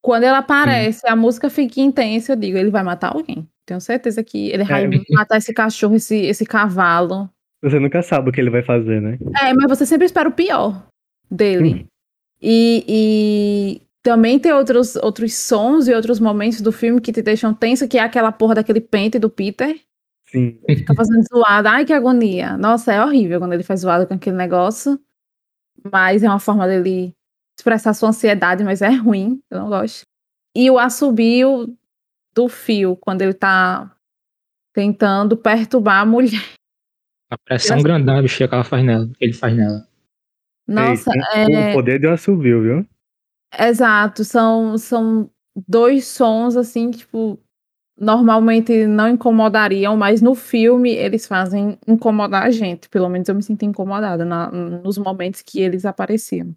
quando 0.04 0.24
ele 0.24 0.36
aparece, 0.36 1.00
hum. 1.08 1.12
a 1.12 1.16
música 1.16 1.50
fica 1.50 1.80
intensa, 1.80 2.34
eu 2.34 2.36
digo, 2.36 2.58
ele 2.58 2.70
vai 2.70 2.84
matar 2.84 3.16
alguém. 3.16 3.48
Tenho 3.66 3.80
certeza 3.80 4.22
que 4.22 4.50
ele 4.50 4.66
vai 4.66 4.84
é. 4.84 4.90
matar 5.10 5.38
esse 5.38 5.54
cachorro, 5.54 5.96
esse, 5.96 6.18
esse 6.18 6.46
cavalo. 6.46 7.30
Você 7.62 7.80
nunca 7.80 8.02
sabe 8.02 8.30
o 8.30 8.34
que 8.34 8.42
ele 8.42 8.50
vai 8.50 8.62
fazer, 8.62 9.02
né? 9.02 9.18
É, 9.42 9.54
mas 9.54 9.70
você 9.70 9.86
sempre 9.86 10.06
espera 10.06 10.28
o 10.28 10.34
pior 10.34 10.86
dele. 11.32 11.86
Hum. 11.86 11.88
E, 12.42 12.84
e, 12.86 13.82
também 14.04 14.38
tem 14.38 14.52
outros, 14.52 14.98
outros 14.98 15.34
sons 15.34 15.88
e 15.88 15.94
outros 15.94 16.20
momentos 16.20 16.60
do 16.60 16.74
filme 16.74 17.00
que 17.00 17.14
te 17.14 17.22
deixam 17.22 17.54
tenso, 17.54 17.88
que 17.88 17.98
é 17.98 18.02
aquela 18.02 18.34
porra 18.34 18.56
daquele 18.56 18.82
pente 18.82 19.18
do 19.18 19.30
Peter. 19.30 19.80
Sim. 20.26 20.60
Fica 20.68 20.94
fazendo 20.94 21.24
zoada. 21.34 21.70
Ai, 21.70 21.86
que 21.86 21.94
agonia. 21.94 22.58
Nossa, 22.58 22.92
é 22.92 23.02
horrível 23.02 23.40
quando 23.40 23.54
ele 23.54 23.64
faz 23.64 23.80
zoada 23.80 24.06
com 24.06 24.16
aquele 24.16 24.36
negócio. 24.36 25.00
Mas 25.90 26.22
é 26.22 26.28
uma 26.28 26.40
forma 26.40 26.68
dele 26.68 27.16
expressar 27.58 27.94
sua 27.94 28.10
ansiedade, 28.10 28.64
mas 28.64 28.82
é 28.82 28.90
ruim. 28.90 29.42
Eu 29.50 29.60
não 29.60 29.70
gosto. 29.70 30.04
E 30.56 30.70
o 30.70 30.78
assobio 30.78 31.76
do 32.34 32.48
fio, 32.48 32.96
quando 32.96 33.22
ele 33.22 33.34
tá 33.34 33.96
tentando 34.74 35.38
perturbar 35.38 36.02
a 36.02 36.06
mulher. 36.06 36.44
A 37.30 37.38
pressão 37.38 37.78
eu... 37.78 37.84
grandão 37.84 38.22
bichinha 38.22 38.48
que 38.48 38.56
ela 38.56 38.64
faz 38.64 38.84
nela, 38.84 39.08
que 39.08 39.24
ele 39.24 39.34
faz 39.34 39.56
nela. 39.56 39.88
Nossa, 40.68 41.12
Ei, 41.36 41.56
é... 41.56 41.72
O 41.72 41.74
poder 41.74 42.00
de 42.00 42.08
um 42.08 42.14
assovio, 42.14 42.62
viu? 42.62 42.88
Exato, 43.58 44.24
são, 44.24 44.78
são 44.78 45.30
dois 45.68 46.08
sons 46.08 46.56
assim, 46.56 46.90
tipo, 46.90 47.40
normalmente 48.00 48.88
não 48.88 49.10
incomodariam, 49.10 49.96
mas 49.96 50.22
no 50.22 50.34
filme 50.34 50.92
eles 50.92 51.28
fazem 51.28 51.78
incomodar 51.88 52.44
a 52.44 52.52
gente. 52.52 52.90
Pelo 52.90 53.10
menos 53.10 53.30
eu 53.30 53.36
me 53.36 53.44
sinto 53.44 53.64
incomodada 53.64 54.26
na, 54.26 54.52
nos 54.52 54.98
momentos 54.98 55.42
que 55.42 55.60
eles 55.60 55.86
apareciam. 55.86 56.56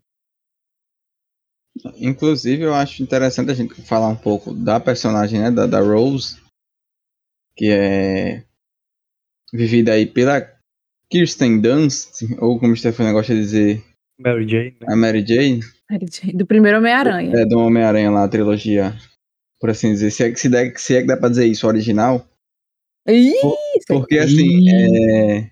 Inclusive, 1.98 2.62
eu 2.62 2.74
acho 2.74 3.02
interessante 3.02 3.50
a 3.50 3.54
gente 3.54 3.74
falar 3.82 4.08
um 4.08 4.16
pouco 4.16 4.54
da 4.54 4.80
personagem, 4.80 5.40
né, 5.40 5.50
da, 5.50 5.66
da 5.66 5.80
Rose, 5.80 6.40
que 7.56 7.70
é 7.70 8.44
vivida 9.52 9.92
aí 9.92 10.06
pela 10.06 10.40
Kirsten 11.10 11.60
Dunst, 11.60 12.22
ou 12.38 12.58
como 12.58 12.72
o 12.72 12.76
Stefano 12.76 13.12
gosta 13.12 13.34
de 13.34 13.40
dizer, 13.40 13.84
Mary 14.18 14.48
Jane. 14.48 14.76
Né? 14.80 14.86
A 14.88 14.96
Mary 14.96 15.26
Jane. 15.26 15.60
Mary 15.90 16.06
Jane. 16.10 16.32
Do 16.32 16.46
primeiro 16.46 16.78
Homem-Aranha. 16.78 17.32
É, 17.36 17.44
do 17.44 17.58
Homem-Aranha 17.58 18.10
lá, 18.10 18.24
a 18.24 18.28
trilogia. 18.28 18.96
Por 19.60 19.70
assim 19.70 19.92
dizer. 19.92 20.10
Se 20.10 20.24
é, 20.24 20.30
que, 20.30 20.40
se, 20.40 20.48
der, 20.48 20.78
se 20.78 20.96
é 20.96 21.00
que 21.02 21.06
dá 21.06 21.16
pra 21.16 21.28
dizer 21.28 21.46
isso, 21.46 21.66
original. 21.66 22.26
Isso! 23.06 23.56
Porque 23.86 24.18
assim, 24.18 24.68
é, 24.68 25.50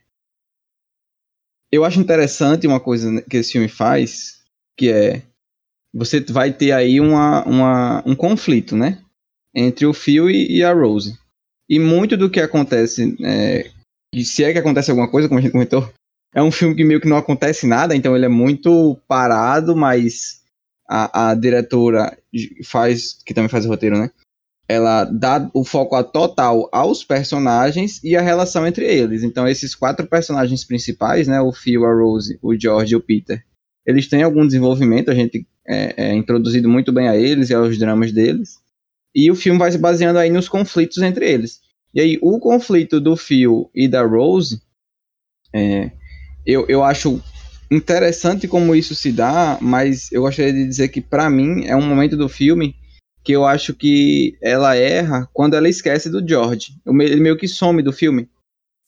eu 1.70 1.84
acho 1.84 2.00
interessante 2.00 2.66
uma 2.66 2.80
coisa 2.80 3.22
que 3.22 3.36
esse 3.36 3.52
filme 3.52 3.68
faz, 3.68 4.42
que 4.76 4.90
é 4.90 5.22
você 5.94 6.20
vai 6.20 6.52
ter 6.52 6.72
aí 6.72 7.00
uma, 7.00 7.44
uma, 7.44 8.02
um 8.04 8.16
conflito, 8.16 8.76
né? 8.76 8.98
Entre 9.54 9.86
o 9.86 9.94
Phil 9.94 10.28
e, 10.28 10.58
e 10.58 10.64
a 10.64 10.72
Rose. 10.72 11.16
E 11.68 11.78
muito 11.78 12.16
do 12.16 12.28
que 12.28 12.40
acontece, 12.40 13.16
é, 13.22 13.70
se 14.24 14.42
é 14.42 14.52
que 14.52 14.58
acontece 14.58 14.90
alguma 14.90 15.08
coisa, 15.08 15.28
como 15.28 15.38
a 15.38 15.42
gente 15.42 15.52
comentou, 15.52 15.88
é 16.34 16.42
um 16.42 16.50
filme 16.50 16.74
que 16.74 16.84
meio 16.84 17.00
que 17.00 17.08
não 17.08 17.16
acontece 17.16 17.66
nada, 17.66 17.94
então 17.94 18.16
ele 18.16 18.24
é 18.24 18.28
muito 18.28 18.98
parado, 19.06 19.76
mas 19.76 20.42
a, 20.88 21.30
a 21.30 21.34
diretora 21.34 22.18
faz, 22.64 23.16
que 23.24 23.32
também 23.32 23.48
faz 23.48 23.64
o 23.64 23.68
roteiro, 23.68 23.96
né? 23.96 24.10
Ela 24.68 25.04
dá 25.04 25.48
o 25.54 25.62
foco 25.64 26.02
total 26.04 26.68
aos 26.72 27.04
personagens 27.04 28.02
e 28.02 28.16
a 28.16 28.22
relação 28.22 28.66
entre 28.66 28.84
eles. 28.84 29.22
Então, 29.22 29.46
esses 29.46 29.74
quatro 29.74 30.06
personagens 30.06 30.64
principais, 30.64 31.28
né? 31.28 31.40
O 31.40 31.52
Phil, 31.52 31.84
a 31.84 31.94
Rose, 31.94 32.38
o 32.42 32.58
George 32.58 32.94
e 32.94 32.96
o 32.96 33.00
Peter, 33.00 33.44
eles 33.86 34.08
têm 34.08 34.22
algum 34.22 34.46
desenvolvimento, 34.46 35.10
a 35.10 35.14
gente 35.14 35.46
é, 35.66 36.08
é 36.08 36.14
introduzido 36.14 36.68
muito 36.68 36.92
bem 36.92 37.08
a 37.08 37.16
eles 37.16 37.50
e 37.50 37.54
aos 37.54 37.78
dramas 37.78 38.12
deles. 38.12 38.58
E 39.14 39.30
o 39.30 39.36
filme 39.36 39.58
vai 39.58 39.70
se 39.70 39.78
baseando 39.78 40.18
aí 40.18 40.30
nos 40.30 40.48
conflitos 40.48 40.98
entre 40.98 41.30
eles. 41.30 41.60
E 41.94 42.00
aí, 42.00 42.18
o 42.20 42.40
conflito 42.40 43.00
do 43.00 43.16
Phil 43.16 43.70
e 43.72 43.86
da 43.86 44.02
Rose, 44.02 44.60
é, 45.52 45.92
eu, 46.44 46.66
eu 46.68 46.82
acho 46.82 47.22
interessante 47.70 48.48
como 48.48 48.74
isso 48.74 48.94
se 48.94 49.12
dá, 49.12 49.58
mas 49.60 50.10
eu 50.10 50.22
gostaria 50.22 50.52
de 50.52 50.66
dizer 50.66 50.88
que, 50.88 51.00
para 51.00 51.30
mim, 51.30 51.66
é 51.66 51.76
um 51.76 51.86
momento 51.86 52.16
do 52.16 52.28
filme 52.28 52.74
que 53.22 53.32
eu 53.32 53.44
acho 53.44 53.72
que 53.72 54.36
ela 54.42 54.76
erra 54.76 55.28
quando 55.32 55.54
ela 55.54 55.68
esquece 55.68 56.10
do 56.10 56.26
George. 56.26 56.74
Ele 56.86 57.20
meio 57.20 57.38
que 57.38 57.48
some 57.48 57.82
do 57.82 57.92
filme. 57.92 58.28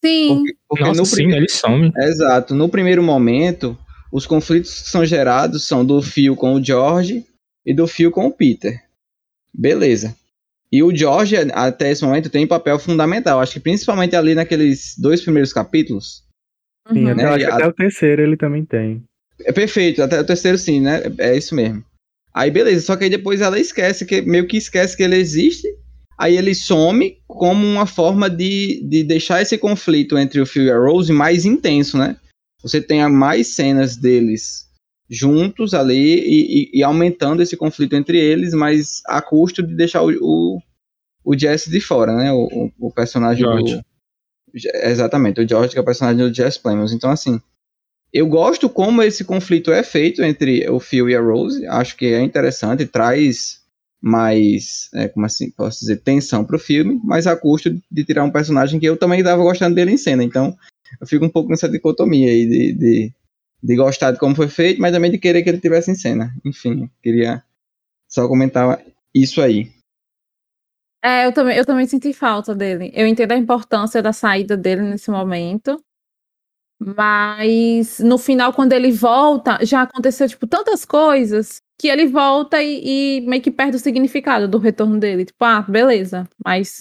Sim. 0.04 0.28
Porque, 0.28 0.56
porque 0.68 0.84
Nossa, 0.84 1.00
no 1.00 1.06
sim, 1.06 1.32
ele 1.32 1.48
some. 1.48 1.92
Exato. 1.96 2.54
No 2.54 2.68
primeiro 2.68 3.02
momento, 3.02 3.78
os 4.16 4.24
conflitos 4.24 4.80
que 4.80 4.88
são 4.88 5.04
gerados 5.04 5.64
são 5.64 5.84
do 5.84 6.00
Phil 6.00 6.34
com 6.34 6.54
o 6.54 6.64
George 6.64 7.22
e 7.66 7.74
do 7.74 7.86
Phil 7.86 8.10
com 8.10 8.26
o 8.26 8.32
Peter. 8.32 8.82
Beleza. 9.52 10.16
E 10.72 10.82
o 10.82 10.94
George, 10.94 11.36
até 11.52 11.90
esse 11.90 12.02
momento, 12.02 12.30
tem 12.30 12.46
papel 12.46 12.78
fundamental. 12.78 13.40
Acho 13.40 13.52
que 13.52 13.60
principalmente 13.60 14.16
ali 14.16 14.34
naqueles 14.34 14.94
dois 14.96 15.20
primeiros 15.20 15.52
capítulos. 15.52 16.24
Sim, 16.90 17.04
uhum. 17.04 17.12
até, 17.12 17.22
né? 17.22 17.44
até 17.44 17.64
a... 17.64 17.68
o 17.68 17.72
terceiro 17.74 18.22
ele 18.22 18.38
também 18.38 18.64
tem. 18.64 19.04
É 19.44 19.52
perfeito, 19.52 20.02
até 20.02 20.18
o 20.18 20.24
terceiro 20.24 20.56
sim, 20.56 20.80
né? 20.80 21.02
É 21.18 21.36
isso 21.36 21.54
mesmo. 21.54 21.84
Aí 22.32 22.50
beleza, 22.50 22.86
só 22.86 22.96
que 22.96 23.04
aí 23.04 23.10
depois 23.10 23.42
ela 23.42 23.60
esquece, 23.60 24.06
que 24.06 24.22
meio 24.22 24.46
que 24.46 24.56
esquece 24.56 24.96
que 24.96 25.02
ele 25.02 25.16
existe. 25.16 25.68
Aí 26.18 26.38
ele 26.38 26.54
some 26.54 27.18
como 27.28 27.66
uma 27.66 27.84
forma 27.84 28.30
de, 28.30 28.82
de 28.88 29.04
deixar 29.04 29.42
esse 29.42 29.58
conflito 29.58 30.16
entre 30.16 30.40
o 30.40 30.46
Phil 30.46 30.64
e 30.64 30.70
a 30.70 30.78
Rose 30.78 31.12
mais 31.12 31.44
intenso, 31.44 31.98
né? 31.98 32.16
Você 32.62 32.80
tenha 32.80 33.08
mais 33.08 33.48
cenas 33.48 33.96
deles 33.96 34.66
juntos 35.08 35.72
ali 35.72 36.18
e, 36.18 36.70
e, 36.74 36.78
e, 36.78 36.82
aumentando 36.82 37.40
esse 37.40 37.56
conflito 37.56 37.94
entre 37.94 38.18
eles, 38.18 38.52
mas 38.52 39.02
a 39.06 39.22
custo 39.22 39.62
de 39.62 39.74
deixar 39.74 40.02
o, 40.02 40.10
o, 40.20 40.60
o 41.24 41.38
Jesse 41.38 41.70
de 41.70 41.80
fora, 41.80 42.16
né? 42.16 42.32
O, 42.32 42.72
o 42.78 42.90
personagem 42.92 43.44
George. 43.44 43.76
do. 43.76 43.84
Exatamente, 44.82 45.40
o 45.40 45.48
George, 45.48 45.72
que 45.72 45.78
é 45.78 45.82
o 45.82 45.84
personagem 45.84 46.26
do 46.26 46.34
Jesse 46.34 46.60
Plemons. 46.60 46.92
Então, 46.92 47.10
assim, 47.10 47.40
eu 48.12 48.26
gosto 48.26 48.68
como 48.68 49.02
esse 49.02 49.24
conflito 49.24 49.70
é 49.70 49.82
feito 49.82 50.22
entre 50.22 50.68
o 50.70 50.80
Phil 50.80 51.08
e 51.10 51.14
a 51.14 51.20
Rose. 51.20 51.66
Acho 51.66 51.96
que 51.96 52.06
é 52.06 52.22
interessante, 52.22 52.86
traz 52.86 53.60
mais, 54.00 54.88
é, 54.94 55.08
como 55.08 55.26
assim, 55.26 55.50
posso 55.50 55.80
dizer, 55.80 55.96
tensão 55.98 56.44
pro 56.44 56.58
filme, 56.58 57.00
mas 57.04 57.26
a 57.26 57.36
custo 57.36 57.70
de 57.90 58.04
tirar 58.04 58.24
um 58.24 58.30
personagem 58.30 58.78
que 58.78 58.86
eu 58.86 58.96
também 58.96 59.18
estava 59.18 59.42
gostando 59.42 59.74
dele 59.74 59.90
em 59.90 59.96
cena. 59.96 60.24
Então, 60.24 60.56
eu 61.00 61.06
fico 61.06 61.24
um 61.24 61.30
pouco 61.30 61.50
nessa 61.50 61.68
dicotomia 61.68 62.30
aí 62.30 62.46
de, 62.46 62.72
de, 62.74 63.14
de, 63.62 63.76
gostar 63.76 64.12
de 64.12 64.18
como 64.18 64.34
foi 64.34 64.48
feito, 64.48 64.80
mas 64.80 64.92
também 64.92 65.10
de 65.10 65.18
querer 65.18 65.42
que 65.42 65.48
ele 65.48 65.60
tivesse 65.60 65.90
em 65.90 65.94
cena. 65.94 66.34
Enfim, 66.44 66.90
queria 67.02 67.42
só 68.08 68.26
comentar 68.28 68.82
isso 69.14 69.40
aí. 69.40 69.70
É, 71.02 71.26
eu 71.26 71.32
também, 71.32 71.56
eu 71.56 71.64
também 71.64 71.86
senti 71.86 72.12
falta 72.12 72.54
dele. 72.54 72.90
Eu 72.94 73.06
entendo 73.06 73.32
a 73.32 73.36
importância 73.36 74.02
da 74.02 74.12
saída 74.12 74.56
dele 74.56 74.82
nesse 74.82 75.10
momento. 75.10 75.80
Mas 76.78 78.00
no 78.00 78.18
final, 78.18 78.52
quando 78.52 78.72
ele 78.72 78.92
volta, 78.92 79.58
já 79.64 79.82
aconteceu, 79.82 80.28
tipo, 80.28 80.46
tantas 80.46 80.84
coisas 80.84 81.62
que 81.78 81.88
ele 81.88 82.06
volta 82.06 82.62
e, 82.62 83.18
e 83.18 83.26
meio 83.26 83.42
que 83.42 83.50
perde 83.50 83.76
o 83.76 83.80
significado 83.80 84.48
do 84.48 84.58
retorno 84.58 84.98
dele. 84.98 85.24
Tipo, 85.24 85.44
ah, 85.44 85.62
beleza, 85.62 86.28
mas 86.44 86.80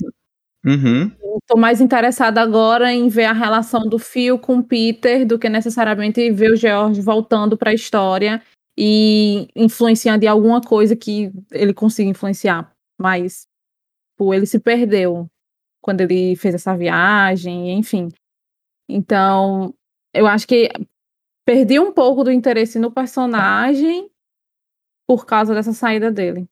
Uhum. 0.65 1.11
Estou 1.37 1.59
mais 1.59 1.79
interessada 1.79 2.41
agora 2.41 2.91
em 2.91 3.07
ver 3.07 3.25
a 3.25 3.33
relação 3.33 3.87
do 3.87 3.99
Phil 3.99 4.39
com 4.39 4.57
o 4.57 4.63
Peter 4.63 5.25
do 5.25 5.37
que 5.37 5.47
necessariamente 5.47 6.31
ver 6.31 6.51
o 6.51 6.55
George 6.55 7.01
voltando 7.01 7.55
para 7.55 7.69
a 7.69 7.73
história 7.73 8.41
e 8.77 9.47
influenciando 9.55 10.25
em 10.25 10.27
alguma 10.27 10.59
coisa 10.61 10.95
que 10.95 11.31
ele 11.51 11.73
consiga 11.73 12.09
influenciar. 12.09 12.73
Mas 12.99 13.47
pô, 14.17 14.33
ele 14.33 14.47
se 14.47 14.59
perdeu 14.59 15.29
quando 15.81 16.01
ele 16.01 16.35
fez 16.35 16.55
essa 16.55 16.75
viagem, 16.75 17.77
enfim. 17.77 18.09
Então, 18.89 19.73
eu 20.13 20.25
acho 20.25 20.47
que 20.47 20.71
perdi 21.45 21.79
um 21.79 21.91
pouco 21.91 22.23
do 22.23 22.31
interesse 22.31 22.79
no 22.79 22.91
personagem 22.91 24.09
por 25.07 25.27
causa 25.27 25.53
dessa 25.53 25.73
saída 25.73 26.11
dele. 26.11 26.47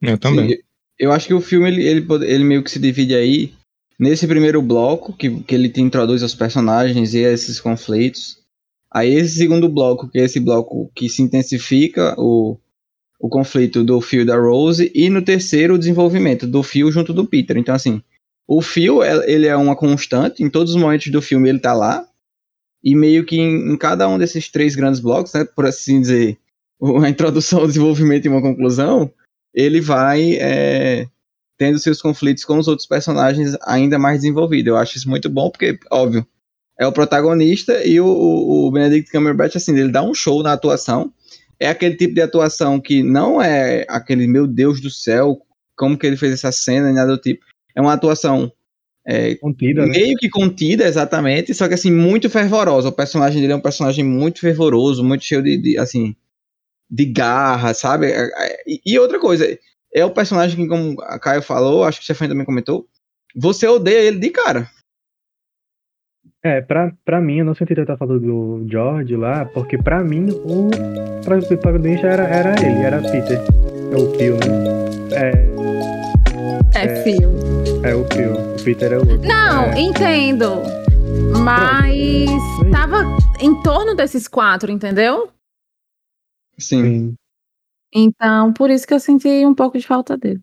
Eu 0.00 0.18
também. 0.18 0.56
Sim, 0.56 0.69
eu 1.00 1.10
acho 1.10 1.26
que 1.26 1.32
o 1.32 1.40
filme 1.40 1.66
ele, 1.66 1.82
ele, 1.82 2.06
ele 2.26 2.44
meio 2.44 2.62
que 2.62 2.70
se 2.70 2.78
divide 2.78 3.14
aí 3.14 3.54
nesse 3.98 4.26
primeiro 4.26 4.60
bloco, 4.60 5.14
que, 5.14 5.42
que 5.44 5.54
ele 5.54 5.70
te 5.70 5.80
introduz 5.80 6.22
os 6.22 6.34
personagens 6.34 7.14
e 7.14 7.20
esses 7.20 7.58
conflitos. 7.58 8.36
Aí 8.92 9.14
esse 9.14 9.36
segundo 9.36 9.66
bloco, 9.66 10.10
que 10.10 10.18
é 10.18 10.24
esse 10.24 10.38
bloco 10.38 10.92
que 10.94 11.08
se 11.08 11.22
intensifica 11.22 12.14
o, 12.18 12.58
o 13.18 13.30
conflito 13.30 13.82
do 13.82 13.98
Phil 14.02 14.22
e 14.22 14.24
da 14.26 14.38
Rose, 14.38 14.92
e 14.94 15.08
no 15.08 15.22
terceiro 15.22 15.74
o 15.74 15.78
desenvolvimento 15.78 16.46
do 16.46 16.62
Phil 16.62 16.92
junto 16.92 17.14
do 17.14 17.24
Peter. 17.24 17.56
Então 17.56 17.74
assim, 17.74 18.02
o 18.46 18.60
Phil 18.60 19.02
ele 19.02 19.46
é 19.46 19.56
uma 19.56 19.74
constante, 19.74 20.42
em 20.42 20.50
todos 20.50 20.74
os 20.74 20.80
momentos 20.80 21.10
do 21.10 21.22
filme 21.22 21.48
ele 21.48 21.60
tá 21.60 21.72
lá, 21.72 22.06
e 22.84 22.94
meio 22.94 23.24
que 23.24 23.36
em, 23.36 23.72
em 23.72 23.76
cada 23.78 24.06
um 24.06 24.18
desses 24.18 24.50
três 24.50 24.76
grandes 24.76 25.00
blocos, 25.00 25.32
né, 25.32 25.46
por 25.46 25.64
assim 25.64 25.98
dizer, 25.98 26.36
a 27.02 27.08
introdução, 27.08 27.62
o 27.62 27.66
desenvolvimento 27.66 28.26
e 28.26 28.28
uma 28.28 28.42
conclusão, 28.42 29.10
ele 29.54 29.80
vai 29.80 30.34
é, 30.34 31.06
tendo 31.58 31.78
seus 31.78 32.00
conflitos 32.00 32.44
com 32.44 32.58
os 32.58 32.68
outros 32.68 32.86
personagens 32.86 33.56
ainda 33.62 33.98
mais 33.98 34.20
desenvolvidos. 34.20 34.68
Eu 34.68 34.76
acho 34.76 34.96
isso 34.96 35.08
muito 35.08 35.28
bom, 35.28 35.50
porque, 35.50 35.78
óbvio, 35.90 36.26
é 36.78 36.86
o 36.86 36.92
protagonista 36.92 37.84
e 37.84 38.00
o, 38.00 38.06
o 38.06 38.70
Benedict 38.70 39.10
Cumberbatch, 39.10 39.56
assim, 39.56 39.76
ele 39.76 39.92
dá 39.92 40.02
um 40.02 40.14
show 40.14 40.42
na 40.42 40.52
atuação. 40.52 41.12
É 41.58 41.68
aquele 41.68 41.94
tipo 41.96 42.14
de 42.14 42.22
atuação 42.22 42.80
que 42.80 43.02
não 43.02 43.42
é 43.42 43.84
aquele, 43.88 44.26
meu 44.26 44.46
Deus 44.46 44.80
do 44.80 44.88
céu, 44.88 45.42
como 45.76 45.98
que 45.98 46.06
ele 46.06 46.16
fez 46.16 46.32
essa 46.32 46.50
cena 46.50 46.90
e 46.90 46.94
nada 46.94 47.12
do 47.12 47.20
tipo. 47.20 47.44
É 47.74 47.80
uma 47.80 47.92
atuação 47.92 48.50
é, 49.06 49.34
contida, 49.34 49.84
né? 49.84 49.92
meio 49.92 50.12
né? 50.12 50.14
que 50.18 50.28
contida, 50.30 50.84
exatamente, 50.84 51.52
só 51.52 51.68
que 51.68 51.74
assim, 51.74 51.90
muito 51.90 52.30
fervorosa. 52.30 52.88
O 52.88 52.92
personagem 52.92 53.40
dele 53.40 53.52
é 53.52 53.56
um 53.56 53.60
personagem 53.60 54.04
muito 54.04 54.40
fervoroso, 54.40 55.04
muito 55.04 55.24
cheio 55.24 55.42
de, 55.42 55.58
de 55.58 55.78
assim, 55.78 56.14
de 56.90 57.04
garra, 57.04 57.72
sabe? 57.72 58.10
É, 58.10 58.30
é, 58.36 58.62
e, 58.84 58.98
outra 58.98 59.20
coisa, 59.20 59.46
é 59.94 60.04
o 60.04 60.10
personagem 60.10 60.56
que, 60.56 60.68
como 60.68 61.00
a 61.02 61.18
Caio 61.18 61.42
falou, 61.42 61.84
acho 61.84 61.98
que 61.98 62.02
o 62.02 62.04
Stefan 62.04 62.28
também 62.28 62.44
comentou, 62.44 62.86
você 63.36 63.66
odeia 63.66 64.08
ele 64.08 64.18
de 64.18 64.30
cara. 64.30 64.68
É, 66.42 66.60
pra, 66.62 66.90
pra 67.04 67.20
mim, 67.20 67.38
eu 67.38 67.44
não 67.44 67.54
senti 67.54 67.74
estar 67.74 67.98
falando 67.98 68.20
do 68.20 68.66
George 68.68 69.14
lá, 69.14 69.44
porque 69.44 69.76
pra 69.76 70.02
mim 70.02 70.30
o 70.30 70.70
protagonista 71.22 72.06
era, 72.06 72.22
era 72.24 72.54
ele, 72.66 72.80
era 72.80 73.02
Peter. 73.02 73.38
É 73.92 73.96
o 73.96 74.14
Phil, 74.14 74.36
né? 74.36 74.80
É, 75.12 76.78
é, 76.78 76.84
é 76.86 77.02
Phil. 77.02 77.30
É 77.84 77.94
o 77.94 78.06
Phil. 78.14 78.32
O 78.32 78.64
Peter 78.64 78.92
é 78.92 78.96
o 78.96 79.00
outro. 79.00 79.28
Não, 79.28 79.64
é. 79.64 79.80
entendo. 79.80 80.62
Mas 81.44 82.30
tava 82.70 83.04
em 83.38 83.60
torno 83.62 83.94
desses 83.94 84.26
quatro, 84.26 84.70
entendeu? 84.70 85.28
Sim. 86.60 87.14
Então, 87.92 88.52
por 88.52 88.70
isso 88.70 88.86
que 88.86 88.94
eu 88.94 89.00
senti 89.00 89.44
um 89.44 89.54
pouco 89.54 89.78
de 89.78 89.86
falta 89.86 90.16
dele. 90.16 90.40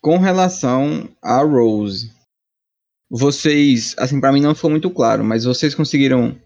Com 0.00 0.18
relação 0.18 1.08
a 1.22 1.42
Rose, 1.42 2.10
vocês, 3.08 3.94
assim, 3.98 4.20
para 4.20 4.32
mim 4.32 4.40
não 4.40 4.54
ficou 4.54 4.70
muito 4.70 4.90
claro, 4.90 5.22
mas 5.22 5.44
vocês 5.44 5.74
conseguiram 5.74 6.36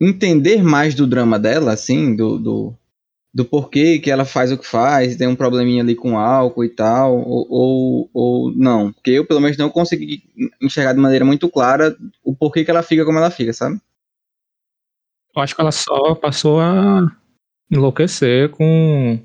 entender 0.00 0.62
mais 0.62 0.94
do 0.94 1.06
drama 1.06 1.38
dela, 1.38 1.72
assim, 1.72 2.16
do, 2.16 2.38
do, 2.38 2.74
do 3.32 3.44
porquê 3.44 3.98
que 3.98 4.10
ela 4.10 4.24
faz 4.24 4.50
o 4.50 4.56
que 4.56 4.66
faz, 4.66 5.16
tem 5.16 5.26
um 5.26 5.36
probleminha 5.36 5.82
ali 5.82 5.94
com 5.94 6.18
álcool 6.18 6.64
e 6.64 6.68
tal, 6.68 7.18
ou, 7.18 7.46
ou, 7.50 8.10
ou, 8.14 8.52
não? 8.52 8.92
Porque 8.92 9.10
eu, 9.10 9.26
pelo 9.26 9.40
menos, 9.40 9.56
não 9.56 9.68
consegui 9.68 10.22
enxergar 10.62 10.94
de 10.94 11.00
maneira 11.00 11.24
muito 11.24 11.48
clara 11.50 11.96
o 12.22 12.34
porquê 12.34 12.64
que 12.64 12.70
ela 12.70 12.82
fica 12.82 13.04
como 13.04 13.18
ela 13.18 13.30
fica, 13.30 13.52
sabe? 13.52 13.78
Eu 15.36 15.42
acho 15.42 15.54
que 15.54 15.60
ela 15.60 15.72
só 15.72 16.14
passou 16.14 16.60
a 16.60 17.10
enlouquecer 17.74 18.50
com, 18.50 19.18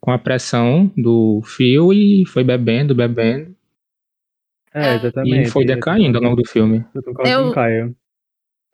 com 0.00 0.10
a 0.10 0.18
pressão 0.18 0.90
do 0.96 1.40
fio 1.44 1.92
e 1.92 2.24
foi 2.26 2.42
bebendo, 2.44 2.94
bebendo. 2.94 3.54
É, 4.74 4.94
exatamente. 4.96 5.48
E 5.48 5.50
foi 5.50 5.64
decaindo 5.64 6.18
ao 6.18 6.24
longo 6.24 6.36
do 6.36 6.48
filme. 6.48 6.84
Eu, 7.26 7.52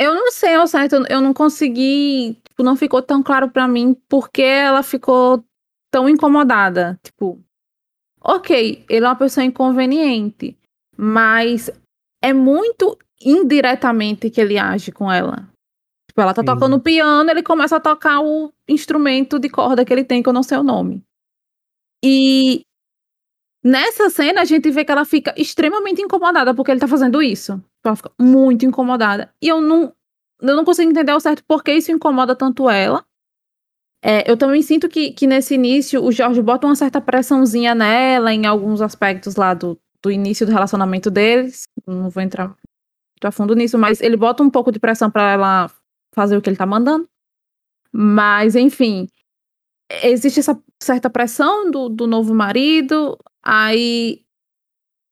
Eu 0.00 0.14
não 0.14 0.30
sei 0.30 0.54
ao 0.54 0.66
certo, 0.68 0.94
eu- 0.94 1.06
eu 1.11 1.20
não 1.20 1.35
consegui, 1.35 2.37
tipo, 2.49 2.62
não 2.62 2.76
ficou 2.76 3.02
tão 3.02 3.20
claro 3.20 3.50
pra 3.50 3.66
mim 3.66 3.97
porque 4.08 4.42
ela 4.42 4.82
ficou 4.85 5.44
tão 5.90 6.08
incomodada. 6.08 6.99
Tipo, 7.02 7.42
ok, 8.23 8.85
ele 8.88 9.04
é 9.04 9.08
uma 9.08 9.16
pessoa 9.16 9.44
inconveniente, 9.44 10.56
mas 10.97 11.68
é 12.23 12.32
muito 12.32 12.97
indiretamente 13.20 14.30
que 14.30 14.40
ele 14.40 14.56
age 14.56 14.92
com 14.92 15.11
ela. 15.11 15.49
Tipo, 16.18 16.22
ela 16.22 16.34
tá 16.34 16.42
Sim. 16.42 16.46
tocando 16.46 16.80
piano, 16.80 17.30
ele 17.30 17.44
começa 17.44 17.76
a 17.76 17.80
tocar 17.80 18.20
o 18.20 18.52
instrumento 18.68 19.38
de 19.38 19.48
corda 19.48 19.84
que 19.84 19.92
ele 19.92 20.02
tem, 20.02 20.20
que 20.20 20.28
eu 20.28 20.32
não 20.32 20.42
sei 20.42 20.58
o 20.58 20.64
nome. 20.64 21.04
E 22.04 22.62
nessa 23.62 24.10
cena 24.10 24.40
a 24.40 24.44
gente 24.44 24.68
vê 24.68 24.84
que 24.84 24.90
ela 24.90 25.04
fica 25.04 25.32
extremamente 25.37 26.02
incomodada 26.02 26.52
porque 26.52 26.72
ele 26.72 26.80
tá 26.80 26.88
fazendo 26.88 27.22
isso. 27.22 27.62
Ela 27.84 27.94
fica 27.94 28.10
muito 28.20 28.66
incomodada. 28.66 29.32
E 29.40 29.46
eu 29.46 29.60
não, 29.60 29.94
eu 30.42 30.56
não 30.56 30.64
consigo 30.64 30.90
entender 30.90 31.12
ao 31.12 31.20
certo 31.20 31.44
por 31.44 31.62
que 31.62 31.72
isso 31.72 31.92
incomoda 31.92 32.34
tanto 32.34 32.68
ela. 32.68 33.04
É, 34.02 34.28
eu 34.28 34.37
também 34.37 34.62
sinto 34.62 34.88
que, 34.88 35.12
que 35.12 35.26
nesse 35.26 35.54
início 35.54 36.02
o 36.02 36.10
Jorge 36.10 36.42
bota 36.42 36.66
uma 36.66 36.75
certa 36.75 37.00
pressãozinha 37.00 37.76
nela 37.76 38.32
em 38.32 38.44
alguns 38.44 38.80
aspectos 38.80 39.37
lá 39.37 39.54
do, 39.54 39.78
do 40.02 40.10
início 40.10 40.44
do 40.44 40.50
relacionamento 40.50 41.12
deles. 41.12 41.62
Não 41.87 42.10
vou 42.10 42.22
entrar 42.25 42.48
muito 42.48 43.25
a 43.25 43.30
fundo 43.30 43.54
nisso, 43.54 43.78
mas 43.78 44.00
ele 44.00 44.16
bota 44.16 44.42
um 44.42 44.50
pouco 44.50 44.72
de 44.72 44.80
pressão 44.80 45.08
pra 45.08 45.32
ela 45.32 45.70
fazer 46.18 46.37
o 46.37 46.42
que 46.42 46.50
ele 46.50 46.56
tá 46.56 46.66
mandando. 46.66 47.08
Mas, 47.92 48.56
enfim, 48.56 49.06
existe 50.02 50.40
essa 50.40 50.60
certa 50.82 51.08
pressão 51.08 51.70
do, 51.70 51.88
do 51.88 52.06
novo 52.08 52.34
marido, 52.34 53.16
aí 53.40 54.25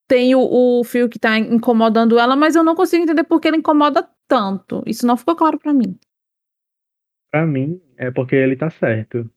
tem 0.08 0.34
o, 0.34 0.40
o 0.40 0.84
fio 0.84 1.08
que 1.08 1.18
tá 1.18 1.38
incomodando 1.38 2.18
ela, 2.18 2.34
mas 2.34 2.56
eu 2.56 2.64
não 2.64 2.75
consigo 2.75 3.04
entender 3.04 3.22
por 3.22 3.40
que 3.40 3.48
ele 3.48 3.58
incomoda 3.58 4.08
tanto. 4.28 4.82
Isso 4.84 5.06
não 5.06 5.16
ficou 5.16 5.36
claro 5.36 5.58
pra 5.58 5.72
mim. 5.72 5.96
Pra 7.30 7.46
mim, 7.46 7.80
é 7.96 8.10
porque 8.10 8.34
ele 8.34 8.56
tá 8.56 8.68
certo. 8.68 9.30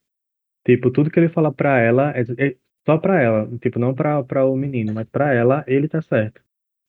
Tipo, 0.66 0.92
tudo 0.92 1.12
que 1.12 1.20
ele 1.20 1.30
fala 1.30 1.52
pra 1.54 1.80
ela 1.80 2.12
é, 2.16 2.22
é 2.38 2.56
só 2.86 2.98
pra 2.98 3.22
ela. 3.22 3.48
Tipo, 3.60 3.80
não 3.80 3.94
pra 3.94 4.46
o 4.46 4.56
menino, 4.56 4.94
mas 4.94 5.08
pra 5.08 5.34
ela, 5.34 5.64
ele 5.68 5.88
tá 5.88 6.02
certo. 6.02 6.42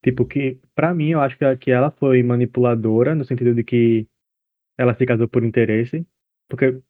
Tipo, 0.03 0.25
que 0.25 0.59
pra 0.75 0.95
mim, 0.95 1.11
eu 1.11 1.21
acho 1.21 1.37
que, 1.37 1.57
que 1.57 1.71
ela 1.71 1.91
foi 1.91 2.23
manipuladora, 2.23 3.15
no 3.15 3.25
sentido 3.25 3.55
de 3.55 3.63
que 3.63 4.07
ela 4.81 4.95
se 4.95 5.05
casou 5.05 5.29
por 5.29 5.45
interesse. 5.45 6.07
Porque, 6.49 6.81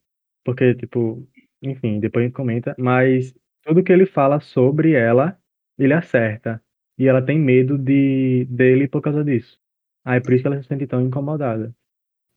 porque, 0.44 0.75
tipo, 0.75 1.26
enfim, 1.62 1.99
depois 1.99 2.23
a 2.23 2.26
gente 2.26 2.37
comenta. 2.37 2.75
Mas 2.78 3.35
tudo 3.64 3.82
que 3.82 3.92
ele 3.92 4.06
fala 4.06 4.40
sobre 4.40 4.92
ela, 4.92 5.37
ele 5.78 5.92
acerta. 5.92 6.62
E 6.99 7.06
ela 7.09 7.25
tem 7.25 7.38
medo 7.38 7.76
de, 7.76 8.47
dele 8.49 8.87
por 8.87 9.00
causa 9.00 9.25
disso. 9.25 9.59
Aí 10.04 10.20
por 10.20 10.32
isso 10.32 10.42
que 10.42 10.49
ela 10.49 10.62
se 10.62 10.68
sente 10.68 10.87
tão 10.87 11.00
incomodada. 11.02 11.75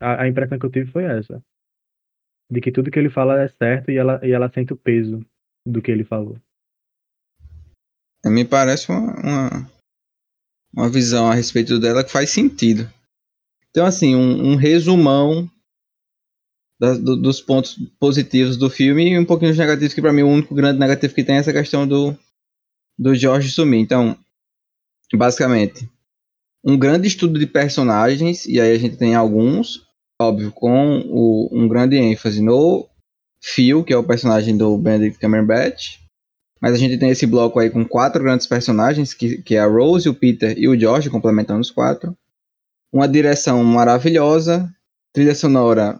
A, 0.01 0.23
a 0.23 0.27
impressão 0.27 0.57
que 0.57 0.65
eu 0.65 0.71
tive 0.71 0.91
foi 0.91 1.03
essa 1.03 1.43
de 2.49 2.61
que 2.61 2.71
tudo 2.71 2.91
que 2.91 2.99
ele 2.99 3.09
fala 3.09 3.41
é 3.41 3.47
certo 3.47 3.89
e 3.89 3.97
ela, 3.97 4.19
e 4.23 4.31
ela 4.31 4.51
sente 4.51 4.73
o 4.73 4.77
peso 4.77 5.25
do 5.65 5.81
que 5.81 5.91
ele 5.91 6.03
falou. 6.03 6.37
Me 8.25 8.45
parece 8.45 8.91
uma, 8.91 9.13
uma, 9.19 9.71
uma 10.73 10.89
visão 10.89 11.29
a 11.29 11.33
respeito 11.33 11.79
dela 11.79 12.03
que 12.03 12.11
faz 12.11 12.29
sentido. 12.29 12.83
Então, 13.73 13.87
assim, 13.87 14.15
um, 14.15 14.51
um 14.51 14.55
resumão 14.55 15.49
da- 16.79 16.93
do- 16.93 17.15
dos 17.19 17.41
pontos 17.41 17.75
positivos 17.99 18.55
do 18.55 18.69
filme 18.69 19.09
e 19.09 19.17
um 19.19 19.25
pouquinho 19.25 19.49
dos 19.51 19.57
negativos, 19.57 19.93
que 19.95 20.01
pra 20.01 20.13
mim 20.13 20.21
o 20.21 20.29
único 20.29 20.53
grande 20.53 20.79
negativo 20.79 21.13
que 21.13 21.23
tem 21.23 21.35
é 21.35 21.39
essa 21.39 21.51
questão 21.51 21.87
do, 21.87 22.15
do 22.99 23.15
Jorge 23.15 23.49
sumir. 23.49 23.79
Então, 23.79 24.15
basicamente, 25.15 25.89
um 26.63 26.77
grande 26.77 27.07
estudo 27.07 27.39
de 27.39 27.47
personagens, 27.47 28.45
e 28.45 28.59
aí 28.61 28.73
a 28.73 28.79
gente 28.79 28.97
tem 28.97 29.15
alguns, 29.15 29.85
óbvio, 30.21 30.51
com 30.51 30.99
o- 31.07 31.49
um 31.51 31.67
grande 31.67 31.97
ênfase 31.97 32.41
no 32.41 32.87
Phil, 33.41 33.83
que 33.83 33.93
é 33.93 33.97
o 33.97 34.03
personagem 34.03 34.55
do 34.57 34.77
Benedict 34.77 35.19
Cumberbatch, 35.19 35.99
mas 36.61 36.73
a 36.73 36.77
gente 36.77 36.97
tem 36.97 37.09
esse 37.09 37.25
bloco 37.27 37.59
aí 37.59 37.69
com 37.69 37.85
quatro 37.85 38.23
grandes 38.23 38.47
personagens, 38.47 39.13
que, 39.13 39.41
que 39.41 39.55
é 39.55 39.59
a 39.59 39.67
Rose, 39.67 40.07
o 40.07 40.13
Peter 40.15 40.57
e 40.57 40.67
o 40.67 40.79
George, 40.79 41.09
complementando 41.09 41.61
os 41.61 41.71
quatro. 41.71 42.15
Uma 42.93 43.07
direção 43.07 43.63
maravilhosa, 43.63 44.71
trilha 45.11 45.33
sonora 45.33 45.99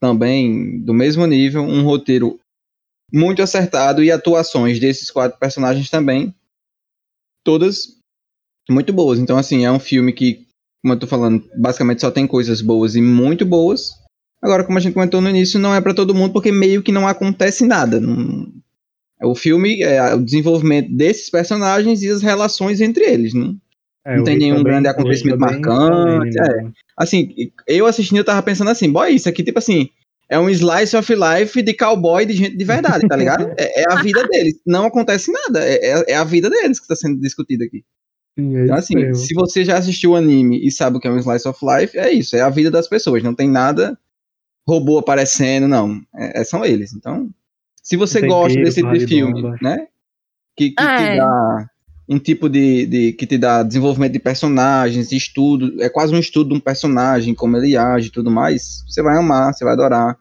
também 0.00 0.80
do 0.80 0.92
mesmo 0.92 1.24
nível, 1.24 1.62
um 1.62 1.84
roteiro 1.84 2.40
muito 3.12 3.40
acertado 3.40 4.02
e 4.02 4.10
atuações 4.10 4.80
desses 4.80 5.10
quatro 5.10 5.38
personagens 5.38 5.88
também, 5.88 6.34
todas 7.44 7.96
muito 8.68 8.92
boas. 8.92 9.20
Então, 9.20 9.36
assim, 9.36 9.64
é 9.64 9.70
um 9.70 9.78
filme 9.78 10.12
que, 10.12 10.44
como 10.82 10.94
eu 10.94 10.98
tô 10.98 11.06
falando, 11.06 11.48
basicamente 11.56 12.00
só 12.00 12.10
tem 12.10 12.26
coisas 12.26 12.60
boas 12.60 12.96
e 12.96 13.00
muito 13.00 13.46
boas. 13.46 13.92
Agora, 14.42 14.64
como 14.64 14.78
a 14.78 14.80
gente 14.80 14.94
comentou 14.94 15.20
no 15.20 15.30
início, 15.30 15.60
não 15.60 15.72
é 15.72 15.80
pra 15.80 15.94
todo 15.94 16.14
mundo 16.14 16.32
porque 16.32 16.50
meio 16.50 16.82
que 16.82 16.90
não 16.90 17.06
acontece 17.06 17.64
nada. 17.64 18.00
O 19.22 19.36
filme 19.36 19.80
é 19.82 20.14
o 20.14 20.24
desenvolvimento 20.24 20.92
desses 20.92 21.30
personagens 21.30 22.02
e 22.02 22.10
as 22.10 22.22
relações 22.22 22.80
entre 22.80 23.04
eles. 23.04 23.32
Não, 23.32 23.56
É, 24.04 24.16
Não 24.16 24.24
tem 24.24 24.36
nenhum 24.38 24.56
bem- 24.56 24.64
grande 24.64 24.88
acontecimento 24.88 25.38
bem 25.38 25.60
marcante, 25.60 26.32
solene 26.32 26.36
é. 26.38 26.56
mesmo. 26.56 26.72
assim, 26.96 27.34
eu 27.68 27.86
assistindo, 27.86 28.18
eu 28.18 28.24
tava 28.24 28.42
pensando 28.42 28.70
assim, 28.70 28.90
boy, 28.90 29.10
isso 29.12 29.28
aqui, 29.28 29.44
tipo 29.44 29.58
assim, 29.58 29.88
é 30.28 30.38
um 30.38 30.48
slice 30.50 30.96
of 30.96 31.12
life 31.14 31.62
de 31.62 31.72
cowboy 31.74 32.26
de 32.26 32.32
gente 32.32 32.56
de 32.56 32.64
verdade, 32.64 33.06
tá 33.06 33.14
ligado? 33.16 33.52
É, 33.58 33.82
é 33.82 33.84
a 33.92 34.02
vida 34.02 34.26
deles. 34.26 34.54
Não 34.66 34.86
acontece 34.86 35.30
nada. 35.30 35.64
É, 35.64 35.74
é- 35.90 36.04
é 36.12 36.14
a 36.16 36.24
vida 36.24 36.50
deles 36.50 36.80
que 36.80 36.88
tá 36.88 36.96
sendo 36.96 37.20
discutida 37.20 37.64
aqui. 37.64 37.84
Sim, 38.36 38.56
é 38.56 38.64
Então, 38.64 38.74
isso 38.76 38.84
assim, 38.84 38.94
mesmo. 38.96 39.14
se 39.16 39.34
você 39.34 39.64
já 39.64 39.76
assistiu 39.76 40.12
o 40.12 40.16
anime 40.16 40.66
e 40.66 40.70
sabe 40.70 40.96
o 40.96 41.00
que 41.00 41.06
é 41.06 41.10
um 41.10 41.18
slice 41.18 41.46
of 41.46 41.58
life, 41.64 41.96
é 41.98 42.10
isso, 42.10 42.34
é 42.34 42.40
a 42.40 42.48
vida 42.50 42.70
das 42.70 42.88
pessoas. 42.88 43.22
Não 43.22 43.34
tem 43.34 43.48
nada 43.48 43.96
robô 44.66 44.98
aparecendo, 44.98 45.68
não. 45.68 46.00
É, 46.16 46.40
é- 46.40 46.44
são 46.44 46.64
eles. 46.64 46.92
Então, 46.94 47.28
se 47.82 47.96
você 47.96 48.20
Tem 48.20 48.28
gosta 48.30 48.58
desse 48.58 48.80
tipo 48.82 48.96
de 48.98 49.06
filme, 49.06 49.42
bomba. 49.42 49.58
né? 49.62 49.86
Que, 50.56 50.70
que 50.70 50.82
É. 50.82 50.96
te 51.12 51.16
dá 51.18 51.66
um 52.12 52.18
tipo 52.18 52.48
de, 52.48 52.86
de. 52.86 53.12
que 53.14 53.26
te 53.26 53.38
dá 53.38 53.62
desenvolvimento 53.62 54.12
de 54.12 54.18
personagens, 54.18 55.12
estudo. 55.12 55.82
É 55.82 55.88
quase 55.88 56.14
um 56.14 56.18
estudo 56.18 56.50
de 56.50 56.56
um 56.56 56.60
personagem, 56.60 57.34
como 57.34 57.56
ele 57.56 57.76
age 57.76 58.08
e 58.08 58.12
tudo 58.12 58.30
mais. 58.30 58.84
Você 58.86 59.02
vai 59.02 59.16
amar, 59.16 59.54
você 59.54 59.64
vai 59.64 59.72
adorar. 59.72 60.18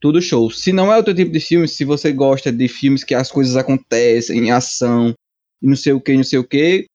Tudo 0.00 0.22
show. 0.22 0.50
Se 0.50 0.72
não 0.72 0.92
é 0.92 0.98
o 0.98 1.02
teu 1.02 1.14
tipo 1.14 1.32
de 1.32 1.40
filme, 1.40 1.66
se 1.66 1.84
você 1.84 2.12
gosta 2.12 2.52
de 2.52 2.68
filmes 2.68 3.02
que 3.02 3.14
as 3.14 3.30
coisas 3.30 3.56
acontecem, 3.56 4.38
em 4.38 4.50
ação, 4.50 5.14
e 5.60 5.66
não 5.66 5.74
sei 5.76 5.92
o 5.92 6.00
que, 6.00 6.16
não 6.16 6.22
sei 6.22 6.38
o 6.38 6.44
que, 6.44 6.86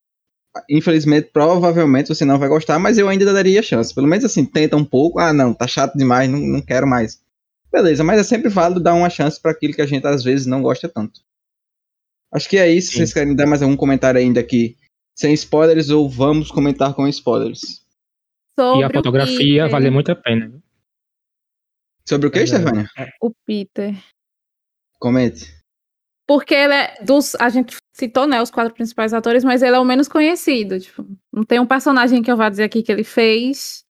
infelizmente, 0.70 1.30
provavelmente 1.32 2.08
você 2.08 2.24
não 2.24 2.38
vai 2.38 2.48
gostar, 2.48 2.78
mas 2.78 2.98
eu 2.98 3.08
ainda 3.08 3.32
daria 3.32 3.62
chance. 3.62 3.94
Pelo 3.94 4.06
menos 4.06 4.24
assim, 4.24 4.44
tenta 4.44 4.76
um 4.76 4.84
pouco. 4.84 5.18
Ah, 5.18 5.32
não, 5.32 5.52
tá 5.52 5.66
chato 5.66 5.96
demais, 5.96 6.30
não, 6.30 6.38
não 6.38 6.62
quero 6.62 6.86
mais. 6.86 7.20
Beleza, 7.70 8.04
mas 8.04 8.20
é 8.20 8.22
sempre 8.22 8.48
válido 8.48 8.80
dar 8.80 8.94
uma 8.94 9.10
chance 9.10 9.40
para 9.40 9.50
aquilo 9.50 9.74
que 9.74 9.82
a 9.82 9.86
gente 9.86 10.06
às 10.06 10.22
vezes 10.22 10.46
não 10.46 10.62
gosta 10.62 10.88
tanto. 10.88 11.20
Acho 12.32 12.48
que 12.48 12.56
é 12.56 12.70
isso. 12.70 12.92
Sim. 12.92 12.98
Vocês 12.98 13.12
querem 13.12 13.36
dar 13.36 13.46
mais 13.46 13.62
algum 13.62 13.76
comentário 13.76 14.18
ainda 14.18 14.40
aqui? 14.40 14.76
Sem 15.14 15.34
spoilers 15.34 15.90
ou 15.90 16.08
vamos 16.08 16.50
comentar 16.50 16.94
com 16.94 17.06
spoilers? 17.06 17.84
Sobre 18.58 18.80
E 18.80 18.84
a 18.84 18.90
fotografia 18.90 19.68
vale 19.68 19.90
muito 19.90 20.10
a 20.10 20.16
pena. 20.16 20.52
Sobre 22.08 22.28
o 22.28 22.30
que, 22.30 22.40
Verdade. 22.40 22.62
Stefania? 22.62 23.12
O 23.20 23.32
Peter. 23.46 23.94
Comente. 24.98 25.52
Porque 26.26 26.54
ele 26.54 26.74
é 26.74 27.02
dos. 27.02 27.34
A 27.36 27.48
gente 27.48 27.76
citou, 27.94 28.26
né, 28.26 28.40
os 28.40 28.50
quatro 28.50 28.72
principais 28.72 29.12
atores, 29.12 29.44
mas 29.44 29.62
ele 29.62 29.76
é 29.76 29.78
o 29.78 29.84
menos 29.84 30.08
conhecido. 30.08 30.80
Tipo, 30.80 31.06
não 31.32 31.44
tem 31.44 31.60
um 31.60 31.66
personagem 31.66 32.22
que 32.22 32.30
eu 32.30 32.36
vá 32.36 32.48
dizer 32.48 32.64
aqui 32.64 32.82
que 32.82 32.90
ele 32.90 33.04
fez. 33.04 33.84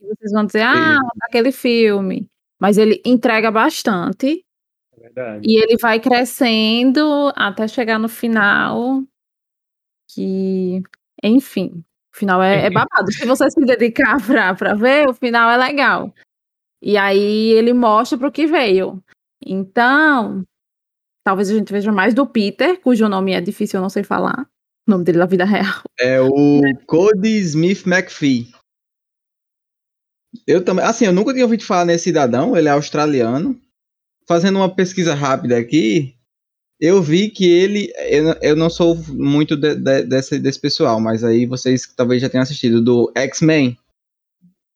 E 0.00 0.06
vocês 0.06 0.32
vão 0.32 0.44
dizer, 0.44 0.62
ah, 0.62 0.98
daquele 1.16 1.52
filme. 1.52 2.28
Mas 2.60 2.78
ele 2.78 3.00
entrega 3.04 3.50
bastante. 3.50 4.45
Verdade. 5.16 5.46
E 5.48 5.56
ele 5.62 5.76
vai 5.78 5.98
crescendo 5.98 7.32
até 7.34 7.66
chegar 7.66 7.98
no 7.98 8.08
final. 8.08 9.02
Que, 10.10 10.82
enfim, 11.22 11.82
o 12.14 12.18
final 12.18 12.42
é, 12.42 12.66
é 12.66 12.70
babado. 12.70 13.10
Se 13.10 13.24
você 13.24 13.50
se 13.50 13.60
dedicar 13.60 14.24
pra, 14.24 14.54
pra 14.54 14.74
ver, 14.74 15.08
o 15.08 15.14
final 15.14 15.50
é 15.50 15.56
legal. 15.56 16.14
E 16.82 16.96
aí 16.96 17.52
ele 17.52 17.72
mostra 17.72 18.18
pro 18.18 18.30
que 18.30 18.46
veio. 18.46 19.02
Então, 19.44 20.44
talvez 21.24 21.50
a 21.50 21.54
gente 21.54 21.72
veja 21.72 21.90
mais 21.90 22.12
do 22.12 22.26
Peter, 22.26 22.80
cujo 22.80 23.08
nome 23.08 23.32
é 23.32 23.40
difícil, 23.40 23.78
eu 23.78 23.82
não 23.82 23.90
sei 23.90 24.02
falar. 24.02 24.46
O 24.86 24.90
nome 24.90 25.04
dele 25.04 25.18
na 25.18 25.26
vida 25.26 25.44
real. 25.44 25.82
É 25.98 26.20
o 26.20 26.60
Cody 26.86 27.38
Smith 27.38 27.86
McPhee. 27.86 28.52
Eu 30.46 30.64
também, 30.64 30.84
assim, 30.84 31.06
eu 31.06 31.12
nunca 31.12 31.32
tinha 31.32 31.44
ouvido 31.44 31.64
falar 31.64 31.86
nesse 31.86 32.04
cidadão, 32.04 32.56
ele 32.56 32.68
é 32.68 32.72
australiano. 32.72 33.58
Fazendo 34.28 34.56
uma 34.56 34.74
pesquisa 34.74 35.14
rápida 35.14 35.56
aqui, 35.56 36.14
eu 36.80 37.00
vi 37.00 37.30
que 37.30 37.48
ele, 37.48 37.92
eu, 38.10 38.34
eu 38.42 38.56
não 38.56 38.68
sou 38.68 38.96
muito 39.08 39.56
de- 39.56 39.76
de- 39.76 40.02
desse, 40.02 40.38
desse 40.38 40.60
pessoal, 40.60 41.00
mas 41.00 41.22
aí 41.24 41.46
vocês 41.46 41.86
talvez 41.96 42.20
já 42.20 42.28
tenham 42.28 42.42
assistido 42.42 42.82
do 42.82 43.10
X-Men. 43.16 43.76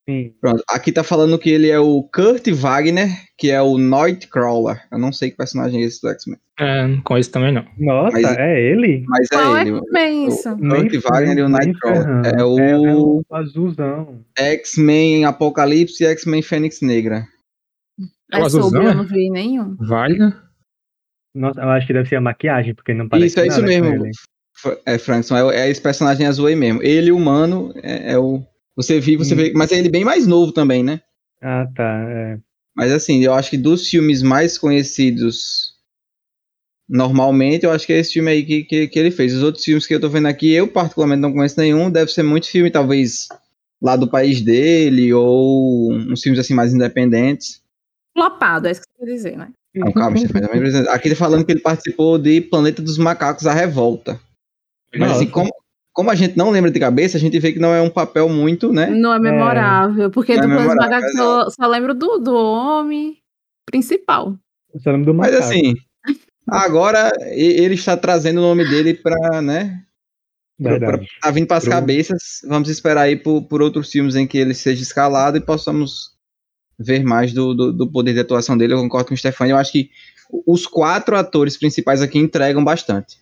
Sim. 0.08 0.32
Pronto, 0.40 0.64
aqui 0.68 0.90
tá 0.90 1.04
falando 1.04 1.38
que 1.38 1.50
ele 1.50 1.68
é 1.68 1.78
o 1.78 2.02
Kurt 2.02 2.48
Wagner, 2.52 3.08
que 3.38 3.50
é 3.50 3.60
o 3.60 3.76
Nightcrawler. 3.76 4.80
Eu 4.90 4.98
não 4.98 5.12
sei 5.12 5.30
que 5.30 5.36
personagem 5.36 5.82
é 5.82 5.84
esse 5.84 6.00
do 6.00 6.08
X-Men. 6.08 6.38
É, 6.58 6.86
não 6.86 7.00
conheço 7.02 7.30
também 7.30 7.52
não. 7.52 7.64
Nossa, 7.78 8.18
Mas- 8.20 8.36
é 8.38 8.60
ele? 8.72 9.04
Mas 9.06 9.28
Qual 9.28 9.56
é 9.56 9.60
é 9.60 9.68
ele. 9.68 9.80
vem 9.92 10.26
isso? 10.28 10.48
O 10.48 10.56
Kurt 10.58 10.90
Nem 10.90 11.00
Wagner 11.00 11.38
e 11.38 11.42
o 11.42 11.48
Nightcrawler. 11.48 12.06
É 12.26 12.28
É, 12.38 12.40
é 12.40 12.44
o 12.44 13.22
o 13.28 13.34
azulzão. 13.36 14.24
X-Men 14.36 15.24
Apocalipse 15.26 16.02
e 16.02 16.06
X-Men 16.06 16.42
Fênix 16.42 16.80
Negra. 16.80 17.26
É 18.32 18.36
sobre, 18.36 18.46
azulzão, 18.46 18.82
eu 18.82 18.94
não 18.94 19.06
vi 19.06 19.30
nenhum. 19.30 19.76
Wagner? 19.78 20.36
Nossa, 21.34 21.60
eu 21.60 21.68
acho 21.70 21.86
que 21.86 21.92
deve 21.92 22.08
ser 22.08 22.16
a 22.16 22.20
maquiagem, 22.20 22.74
porque 22.74 22.92
não 22.92 23.08
parece 23.08 23.28
Isso, 23.28 23.40
é 23.40 23.46
isso 23.46 23.62
mesmo. 23.62 24.04
É, 24.84 24.98
Frankson, 24.98 25.36
é, 25.36 25.60
é 25.60 25.70
esse 25.70 25.80
personagem 25.80 26.26
azul 26.26 26.46
aí 26.46 26.56
mesmo. 26.56 26.82
Ele, 26.82 27.12
humano, 27.12 27.72
é, 27.82 28.12
é 28.12 28.18
o. 28.18 28.42
Você 28.76 29.00
viu, 29.00 29.18
você 29.18 29.34
Hum. 29.34 29.38
vê. 29.38 29.52
Mas 29.54 29.72
é 29.72 29.78
ele 29.78 29.88
bem 29.88 30.04
mais 30.04 30.26
novo 30.26 30.52
também, 30.52 30.82
né? 30.82 31.00
Ah, 31.40 31.66
tá. 31.74 32.04
É. 32.08 32.38
Mas 32.76 32.92
assim, 32.92 33.24
eu 33.24 33.32
acho 33.34 33.50
que 33.50 33.58
dos 33.58 33.88
filmes 33.88 34.22
mais 34.22 34.58
conhecidos 34.58 35.70
normalmente, 36.88 37.64
eu 37.64 37.70
acho 37.70 37.86
que 37.86 37.92
é 37.92 37.98
esse 37.98 38.12
filme 38.12 38.30
aí 38.30 38.44
que, 38.44 38.64
que, 38.64 38.88
que 38.88 38.98
ele 38.98 39.10
fez. 39.12 39.34
Os 39.34 39.42
outros 39.42 39.64
filmes 39.64 39.86
que 39.86 39.94
eu 39.94 40.00
tô 40.00 40.08
vendo 40.08 40.26
aqui, 40.26 40.52
eu 40.52 40.66
particularmente 40.66 41.20
não 41.20 41.32
conheço 41.32 41.58
nenhum. 41.60 41.90
Deve 41.90 42.10
ser 42.10 42.24
muito 42.24 42.48
filme, 42.48 42.70
talvez, 42.70 43.28
lá 43.80 43.96
do 43.96 44.08
país 44.08 44.42
dele, 44.42 45.12
ou 45.12 45.92
uns 45.92 46.20
filmes 46.20 46.40
assim 46.40 46.52
mais 46.54 46.74
independentes. 46.74 47.59
Flopado, 48.16 48.66
é 48.68 48.72
isso 48.72 48.80
que 48.82 48.86
você 48.98 49.06
quer 49.06 49.12
dizer, 49.12 49.36
né? 49.38 49.48
Não, 49.74 49.92
calma, 49.92 50.16
precisa- 50.16 50.90
Aqui 50.92 51.10
tá 51.10 51.16
falando 51.16 51.44
que 51.44 51.52
ele 51.52 51.60
participou 51.60 52.18
de 52.18 52.40
Planeta 52.40 52.82
dos 52.82 52.98
Macacos, 52.98 53.46
A 53.46 53.52
Revolta. 53.54 54.18
Mas 54.96 55.12
assim, 55.12 55.28
como, 55.30 55.48
como 55.92 56.10
a 56.10 56.14
gente 56.16 56.36
não 56.36 56.50
lembra 56.50 56.70
de 56.72 56.80
cabeça, 56.80 57.16
a 57.16 57.20
gente 57.20 57.38
vê 57.38 57.52
que 57.52 57.60
não 57.60 57.72
é 57.72 57.80
um 57.80 57.88
papel 57.90 58.28
muito, 58.28 58.72
né? 58.72 58.90
Não 58.90 59.12
é 59.14 59.18
memorável, 59.20 60.10
porque 60.10 60.34
Não 60.36 60.42
é 60.42 60.46
do 60.46 60.48
Planos 60.48 60.68
memorável, 60.74 60.96
Macacos 60.96 61.16
só, 61.16 61.50
só 61.50 61.66
lembro 61.68 61.94
do, 61.94 62.18
do 62.18 62.34
homem 62.34 63.18
principal. 63.64 64.36
Eu 64.74 64.80
só 64.80 64.90
lembro 64.90 65.06
do 65.12 65.14
Mas 65.14 65.32
macaco. 65.32 65.48
assim, 65.52 65.74
agora 66.48 67.10
ele 67.30 67.74
está 67.74 67.96
trazendo 67.96 68.38
o 68.38 68.42
nome 68.42 68.68
dele 68.68 68.94
pra, 68.94 69.40
né? 69.40 69.82
Pra, 70.60 70.78
pra, 70.78 70.88
Verdade. 70.88 71.08
tá 71.22 71.30
vindo 71.30 71.46
pras 71.46 71.62
Pro- 71.62 71.72
cabeças. 71.72 72.40
Vamos 72.46 72.68
esperar 72.68 73.02
aí 73.02 73.16
por, 73.16 73.42
por 73.42 73.62
outros 73.62 73.90
filmes 73.90 74.16
em 74.16 74.26
que 74.26 74.36
ele 74.36 74.52
seja 74.54 74.82
escalado 74.82 75.36
e 75.36 75.40
possamos 75.40 76.18
ver 76.80 77.04
mais 77.04 77.32
do, 77.32 77.54
do, 77.54 77.72
do 77.72 77.86
poder 77.90 78.14
de 78.14 78.20
atuação 78.20 78.56
dele. 78.56 78.72
Eu 78.72 78.78
concordo 78.78 79.08
com 79.08 79.14
o 79.14 79.16
Stefano. 79.16 79.50
Eu 79.50 79.56
acho 79.58 79.70
que 79.72 79.90
os 80.46 80.66
quatro 80.66 81.14
atores 81.16 81.56
principais 81.56 82.00
aqui 82.00 82.18
entregam 82.18 82.64
bastante. 82.64 83.18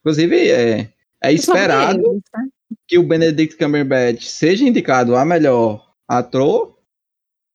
Inclusive, 0.00 0.48
é, 0.50 0.90
é 1.22 1.32
esperado 1.32 2.00
eles, 2.00 2.22
né? 2.34 2.48
que 2.88 2.98
o 2.98 3.02
Benedict 3.02 3.56
Cumberbatch 3.56 4.24
seja 4.24 4.64
indicado 4.64 5.14
a 5.14 5.24
melhor 5.24 5.92
ator. 6.08 6.76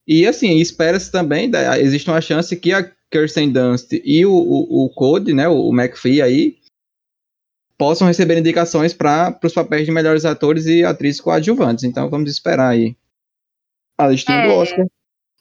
E 0.07 0.25
assim, 0.25 0.57
espera-se 0.59 1.11
também, 1.11 1.49
da- 1.49 1.79
existe 1.79 2.09
uma 2.09 2.21
chance 2.21 2.55
que 2.55 2.73
a 2.73 2.83
Kirsten 3.11 3.51
Dunst 3.51 3.91
e 4.03 4.25
o, 4.25 4.31
o, 4.33 4.85
o 4.85 4.89
Code, 4.89 5.33
né, 5.33 5.47
o, 5.47 5.69
o 5.69 5.73
McPhee 5.73 6.21
aí, 6.21 6.57
possam 7.77 8.07
receber 8.07 8.37
indicações 8.37 8.93
para 8.93 9.37
os 9.43 9.53
papéis 9.53 9.85
de 9.85 9.91
melhores 9.91 10.23
atores 10.23 10.65
e 10.65 10.83
atrizes 10.83 11.19
coadjuvantes. 11.19 11.83
Então 11.83 12.09
vamos 12.09 12.29
esperar 12.31 12.69
aí 12.69 12.95
a 13.97 14.07
listinha 14.07 14.37
É. 14.37 14.47
do 14.47 14.53
Oscar. 14.53 14.87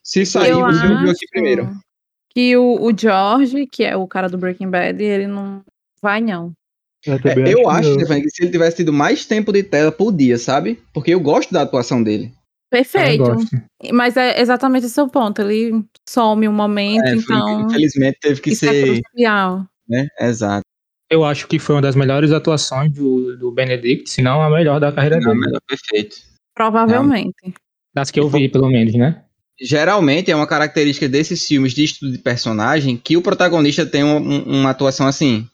Se 0.02 0.24
sair, 0.26 0.50
Eu 0.50 0.60
você 0.60 0.86
ouviu 0.86 1.10
aqui 1.10 1.26
primeiro. 1.30 1.70
Que 2.32 2.56
o, 2.56 2.80
o 2.82 2.96
George, 2.96 3.66
que 3.66 3.82
é 3.84 3.96
o 3.96 4.06
cara 4.06 4.28
do 4.28 4.38
Breaking 4.38 4.70
Bad, 4.70 5.02
ele 5.02 5.26
não 5.26 5.62
vai, 6.02 6.20
não. 6.20 6.52
Eu, 7.04 7.14
É, 7.14 7.54
eu 7.54 7.68
acho, 7.68 7.82
que 7.82 7.94
não. 7.94 8.00
Stefania, 8.00 8.22
que 8.22 8.30
se 8.30 8.42
ele 8.42 8.52
tivesse 8.52 8.76
tido 8.76 8.92
mais 8.92 9.24
tempo 9.26 9.52
de 9.52 9.62
tela 9.62 9.90
por 9.90 10.12
dia, 10.12 10.36
sabe? 10.38 10.80
Porque 10.92 11.12
eu 11.12 11.20
gosto 11.20 11.52
da 11.52 11.62
atuação 11.62 12.02
dele. 12.02 12.32
Perfeito. 12.70 13.24
Mas 13.92 14.16
é 14.16 14.40
exatamente 14.40 14.86
esse 14.86 15.00
o 15.00 15.08
ponto. 15.08 15.40
Ele 15.42 15.84
some 16.08 16.46
um 16.46 16.52
momento, 16.52 17.04
É, 17.04 17.14
então. 17.14 17.62
infelizmente 17.66 18.18
teve 18.20 18.40
que 18.40 18.50
Isso 18.50 18.64
é 18.66 18.68
ser, 18.70 19.02
crucial. 19.02 19.66
né? 19.88 20.06
Exato. 20.20 20.62
Eu 21.10 21.24
acho 21.24 21.48
que 21.48 21.58
foi 21.58 21.74
uma 21.74 21.82
das 21.82 21.96
melhores 21.96 22.30
atuações 22.30 22.92
do, 22.92 23.36
do 23.36 23.50
Benedict, 23.50 24.08
se 24.08 24.22
não 24.22 24.40
a 24.40 24.48
melhor 24.48 24.78
da 24.78 24.92
carreira 24.92 25.18
Não, 25.18 25.30
dele. 25.32 25.40
melhor, 25.46 25.60
perfeito. 25.66 26.16
Provavelmente. 26.54 27.52
Das 27.92 28.12
que 28.12 28.20
eu 28.20 28.28
vi, 28.28 28.48
pelo 28.48 28.68
menos, 28.68 28.94
né? 28.94 29.24
Geralmente 29.60 30.30
é 30.30 30.36
uma 30.36 30.46
característica 30.46 31.08
desses 31.08 31.46
filmes 31.46 31.72
de 31.74 31.84
estudo 31.84 32.12
de 32.12 32.18
personagem 32.18 32.96
que 32.96 33.16
o 33.16 33.22
protagonista 33.22 33.84
tem 33.84 34.02
um- 34.02 34.16
um- 34.16 34.60
uma 34.60 34.70
atuação 34.70 35.06
assim 35.06 35.46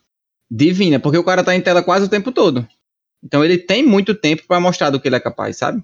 divina, 0.51 1.01
porque 1.01 1.19
o 1.19 1.25
cara 1.25 1.43
tá 1.43 1.55
em 1.55 1.61
tela 1.61 1.83
quase 1.83 2.07
o 2.07 2.09
tempo 2.09 2.31
todo. 2.31 2.67
Então 3.23 3.45
ele 3.45 3.59
tem 3.59 3.85
muito 3.85 4.15
tempo 4.15 4.45
pra 4.47 4.61
mostrar 4.61 4.91
do 4.91 5.01
que 5.01 5.09
ele 5.09 5.17
é 5.17 5.21
capaz, 5.21 5.57
sabe? 5.57 5.83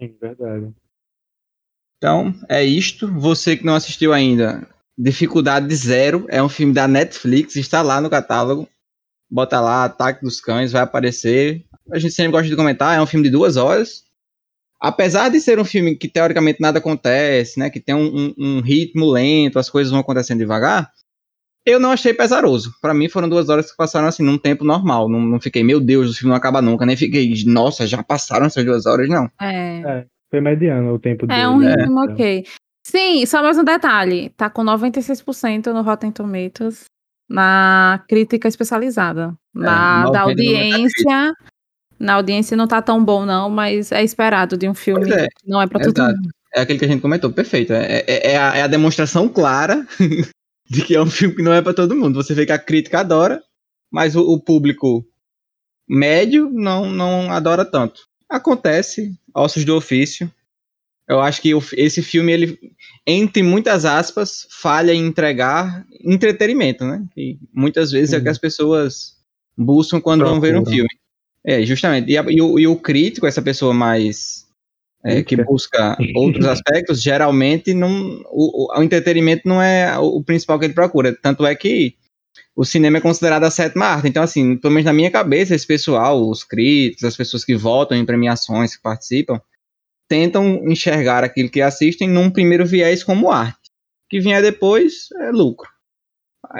Sim, 0.00 0.16
verdade. 0.20 0.72
Então 1.96 2.32
é 2.48 2.62
isto. 2.62 3.12
Você 3.12 3.56
que 3.56 3.64
não 3.66 3.74
assistiu 3.74 4.12
ainda, 4.12 4.68
Dificuldade 4.96 5.74
Zero 5.74 6.26
é 6.28 6.42
um 6.42 6.48
filme 6.48 6.72
da 6.72 6.86
Netflix, 6.86 7.56
está 7.56 7.82
lá 7.82 8.00
no 8.00 8.08
catálogo. 8.10 8.68
Bota 9.30 9.60
lá, 9.60 9.84
Ataque 9.84 10.22
dos 10.24 10.40
Cães, 10.40 10.72
vai 10.72 10.82
aparecer. 10.82 11.64
A 11.90 11.98
gente 11.98 12.14
sempre 12.14 12.32
gosta 12.32 12.48
de 12.48 12.56
comentar, 12.56 12.96
é 12.96 13.02
um 13.02 13.06
filme 13.06 13.24
de 13.24 13.30
duas 13.30 13.56
horas. 13.56 14.04
Apesar 14.80 15.28
de 15.28 15.40
ser 15.40 15.58
um 15.58 15.64
filme 15.64 15.96
que 15.96 16.08
teoricamente 16.08 16.60
nada 16.60 16.78
acontece, 16.78 17.58
né? 17.58 17.68
Que 17.68 17.80
tem 17.80 17.94
um, 17.94 18.06
um- 18.06 18.34
um 18.38 18.60
ritmo 18.60 19.10
lento, 19.10 19.58
as 19.58 19.68
coisas 19.68 19.90
vão 19.90 20.00
acontecendo 20.00 20.38
devagar. 20.38 20.90
Eu 21.66 21.80
não 21.80 21.90
achei 21.90 22.14
pesaroso. 22.14 22.72
Pra 22.80 22.94
mim 22.94 23.08
foram 23.08 23.28
duas 23.28 23.48
horas 23.48 23.70
que 23.70 23.76
passaram 23.76 24.06
assim 24.08 24.22
num 24.22 24.38
tempo 24.38 24.64
normal. 24.64 25.08
Não, 25.08 25.20
não 25.20 25.40
fiquei, 25.40 25.62
meu 25.64 25.80
Deus, 25.80 26.10
o 26.10 26.14
filme 26.14 26.30
não 26.30 26.36
acaba 26.36 26.62
nunca. 26.62 26.86
Nem 26.86 26.96
fiquei, 26.96 27.34
nossa, 27.46 27.86
já 27.86 28.02
passaram 28.02 28.46
essas 28.46 28.64
duas 28.64 28.86
horas, 28.86 29.08
não. 29.08 29.28
É. 29.40 30.06
Foi 30.30 30.40
mediano 30.40 30.94
o 30.94 30.98
tempo 30.98 31.26
dele. 31.26 31.40
É 31.40 31.48
um 31.48 31.58
né? 31.58 31.70
ritmo 31.74 32.04
Então, 32.04 32.14
ok. 32.14 32.46
Sim, 32.86 33.26
só 33.26 33.42
mais 33.42 33.58
um 33.58 33.64
detalhe. 33.64 34.30
Tá 34.30 34.48
com 34.48 34.62
96% 34.62 35.66
no 35.72 35.82
Rotten 35.82 36.10
Tomatoes 36.12 36.84
na 37.28 38.02
crítica 38.08 38.48
especializada. 38.48 39.34
Na 39.54 40.04
90 40.04 40.12
da 40.12 40.22
audiência. 40.22 41.34
Na 41.98 42.14
audiência 42.14 42.56
não 42.56 42.68
tá 42.68 42.80
tão 42.80 43.04
bom, 43.04 43.24
não, 43.26 43.50
mas 43.50 43.90
é 43.92 44.02
esperado 44.02 44.56
de 44.56 44.68
um 44.68 44.74
filme 44.74 45.10
é, 45.12 45.26
que 45.26 45.48
não 45.48 45.60
é 45.60 45.66
pra 45.66 45.80
todo 45.80 45.96
exato. 45.98 46.16
mundo. 46.16 46.30
É 46.54 46.60
aquele 46.62 46.78
que 46.78 46.84
a 46.84 46.88
gente 46.88 47.00
comentou, 47.02 47.30
perfeito. 47.32 47.72
É, 47.72 48.04
é- 48.06 48.32
é 48.32 48.36
a, 48.38 48.56
é 48.56 48.62
a 48.62 48.66
demonstração 48.66 49.28
clara 49.28 49.86
de 50.68 50.82
que 50.82 50.94
é 50.94 51.02
um 51.02 51.10
filme 51.10 51.34
que 51.34 51.42
não 51.42 51.52
é 51.52 51.60
pra 51.60 51.74
todo 51.74 51.96
mundo. 51.96 52.22
Você 52.22 52.34
vê 52.34 52.46
que 52.46 52.52
a 52.52 52.58
crítica 52.58 53.00
adora, 53.00 53.42
mas 53.90 54.14
o, 54.16 54.20
o 54.22 54.40
público 54.40 55.04
médio 55.88 56.50
não, 56.52 56.90
não 56.90 57.30
adora 57.30 57.64
tanto. 57.64 58.02
Acontece, 58.28 59.18
ossos 59.34 59.64
do 59.64 59.74
ofício. 59.76 60.30
Eu 61.08 61.20
acho 61.20 61.40
que 61.40 61.54
o- 61.54 61.62
esse 61.72 62.02
filme, 62.02 62.32
ele, 62.32 62.58
entre 63.06 63.42
muitas 63.42 63.84
aspas, 63.86 64.46
falha 64.50 64.92
em 64.92 65.06
entregar 65.06 65.86
entretenimento, 66.04 66.84
né? 66.84 67.02
Que 67.14 67.38
muitas 67.52 67.90
vezes 67.90 68.12
é 68.12 68.18
o 68.18 68.22
que 68.22 68.28
as 68.28 68.36
pessoas 68.38 69.16
buscam 69.56 70.00
quando 70.00 70.24
vão 70.24 70.40
ver 70.40 70.56
um 70.58 70.64
filme. 70.66 70.88
É, 71.48 71.62
justamente. 71.64 72.10
E, 72.12 72.18
a- 72.18 72.24
e 72.28 72.42
o, 72.42 72.58
e 72.58 72.66
o 72.66 72.76
crítico, 72.76 73.26
essa 73.26 73.40
pessoa 73.40 73.72
mais 73.72 74.46
é, 75.02 75.22
que 75.22 75.34
busca 75.36 75.96
outros 76.14 76.44
aspectos, 76.46 77.00
geralmente 77.02 77.72
não, 77.72 78.20
o, 78.26 78.66
o- 78.76 78.82
entretenimento 78.82 79.48
não 79.48 79.62
é 79.62 79.98
o, 79.98 80.18
o 80.18 80.22
principal 80.24 80.58
que 80.58 80.66
ele 80.66 80.74
procura. 80.74 81.16
Tanto 81.22 81.46
é 81.46 81.54
que 81.54 81.94
o 82.54 82.66
cinema 82.66 82.98
é 82.98 83.00
considerado 83.00 83.44
a 83.44 83.50
sétima 83.50 83.86
arte. 83.86 84.08
Então, 84.08 84.22
assim, 84.22 84.58
pelo 84.58 84.74
menos 84.74 84.84
na 84.84 84.92
minha 84.92 85.10
cabeça, 85.10 85.54
esse 85.54 85.66
pessoal, 85.66 86.28
os 86.28 86.44
críticos, 86.44 87.04
as 87.04 87.16
pessoas 87.16 87.44
que 87.46 87.56
votam 87.56 87.96
em 87.96 88.04
premiações, 88.04 88.76
que 88.76 88.82
participam, 88.82 89.40
tentam 90.06 90.68
enxergar 90.70 91.24
aquilo 91.24 91.48
que 91.48 91.62
assistem 91.62 92.08
num 92.08 92.30
primeiro 92.30 92.66
viés 92.66 93.02
como 93.02 93.30
arte. 93.30 93.70
O 94.06 94.08
que 94.10 94.20
vier 94.20 94.42
depois 94.42 95.08
é 95.20 95.30
lucro. 95.30 95.68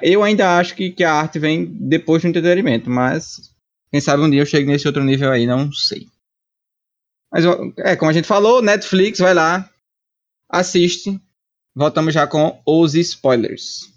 Eu 0.02 0.22
ainda 0.22 0.56
acho 0.58 0.74
que, 0.74 0.90
que 0.90 1.04
a 1.04 1.12
arte 1.12 1.38
vem 1.38 1.66
depois 1.66 2.22
do 2.22 2.28
entretenimento, 2.28 2.88
mas 2.88 3.50
quem 3.90 4.00
sabe 4.00 4.22
um 4.22 4.30
dia 4.30 4.42
eu 4.42 4.46
chego 4.46 4.70
nesse 4.70 4.86
outro 4.86 5.02
nível 5.02 5.30
aí, 5.30 5.46
não 5.46 5.72
sei. 5.72 6.06
Mas 7.32 7.44
é, 7.78 7.96
como 7.96 8.10
a 8.10 8.14
gente 8.14 8.26
falou, 8.26 8.62
Netflix, 8.62 9.18
vai 9.18 9.34
lá, 9.34 9.70
assiste. 10.48 11.20
Voltamos 11.74 12.12
já 12.12 12.26
com 12.26 12.60
os 12.66 12.94
spoilers. 12.94 13.92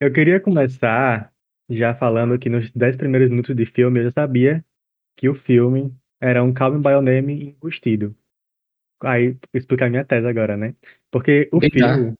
Eu 0.00 0.12
queria 0.12 0.40
começar 0.40 1.30
já 1.70 1.94
falando 1.94 2.38
que 2.38 2.48
nos 2.48 2.70
10 2.72 2.96
primeiros 2.96 3.30
minutos 3.30 3.54
de 3.54 3.66
filme 3.66 4.00
eu 4.00 4.04
já 4.04 4.12
sabia 4.12 4.64
que 5.16 5.28
o 5.28 5.34
filme 5.34 5.92
era 6.20 6.42
um 6.42 6.52
Call 6.54 6.72
Me 6.72 6.78
By 6.82 6.90
Your 6.90 7.02
Name 7.02 7.56
enrustido. 7.60 8.14
Aí, 9.02 9.30
vou 9.30 9.38
explicar 9.54 9.86
a 9.86 9.90
minha 9.90 10.04
tese 10.04 10.26
agora, 10.26 10.56
né? 10.56 10.74
Porque 11.10 11.48
o 11.52 11.62
Eita. 11.62 11.94
filme... 11.94 12.14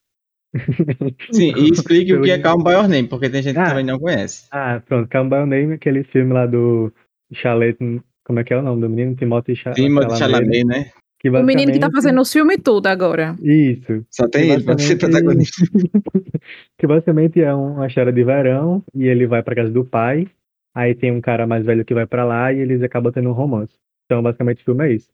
Sim, 1.32 1.52
e 1.56 1.70
explique 1.70 2.14
o 2.14 2.22
que 2.22 2.30
é 2.30 2.38
Calm 2.38 2.62
By 2.62 2.72
Your 2.72 2.88
Name, 2.88 3.08
porque 3.08 3.28
tem 3.28 3.42
gente 3.42 3.54
que 3.54 3.60
Ah. 3.60 3.68
também 3.68 3.84
não 3.84 3.98
conhece. 3.98 4.46
Ah, 4.50 4.80
pronto, 4.86 5.08
Call 5.10 5.24
Me 5.24 5.30
By 5.30 5.36
Your 5.36 5.46
Name, 5.46 5.72
aquele 5.74 6.04
filme 6.04 6.32
lá 6.32 6.46
do 6.46 6.92
Chalamet, 7.32 7.76
como 8.24 8.38
é 8.40 8.44
que 8.44 8.52
é 8.54 8.56
o 8.58 8.62
nome 8.62 8.80
do 8.82 8.88
menino? 8.88 9.14
Timothy 9.16 9.56
Cha- 9.56 9.72
Timothée 9.72 10.16
Chalamet. 10.16 10.56
Chalamet, 10.58 10.64
né? 10.64 10.90
Que 11.20 11.28
O 11.30 11.42
menino 11.42 11.72
que 11.72 11.78
tá 11.80 11.86
basicamente- 11.88 11.92
fazendo 11.94 12.20
os 12.20 12.32
filmes 12.32 12.58
tudo 12.62 12.86
agora. 12.86 13.34
Isso. 13.42 14.04
Só 14.10 14.28
tem 14.28 14.46
Que 14.46 14.52
ele 14.52 14.64
pra 14.64 14.78
ser 14.78 14.94
basicamente- 14.96 14.98
protagonista. 14.98 15.62
que 16.78 16.86
basicamente 16.86 17.40
é 17.42 17.54
um- 17.54 17.74
uma 17.74 17.86
história 17.88 18.12
de 18.12 18.22
verão 18.24 18.82
e 18.94 19.06
ele 19.06 19.26
vai 19.26 19.42
pra 19.42 19.54
casa 19.56 19.70
do 19.70 19.84
pai. 19.84 20.28
Aí 20.74 20.94
tem 20.94 21.10
um 21.10 21.20
cara 21.20 21.46
mais 21.46 21.64
velho 21.66 21.84
que 21.84 21.92
vai 21.94 22.06
pra 22.06 22.24
lá 22.24 22.52
e 22.52 22.60
eles 22.60 22.82
acabam 22.82 23.12
tendo 23.12 23.28
um 23.30 23.32
romance. 23.32 23.74
Então, 24.06 24.22
basicamente, 24.22 24.62
o 24.62 24.64
filme 24.64 24.86
é 24.88 24.92
isso. 24.94 25.10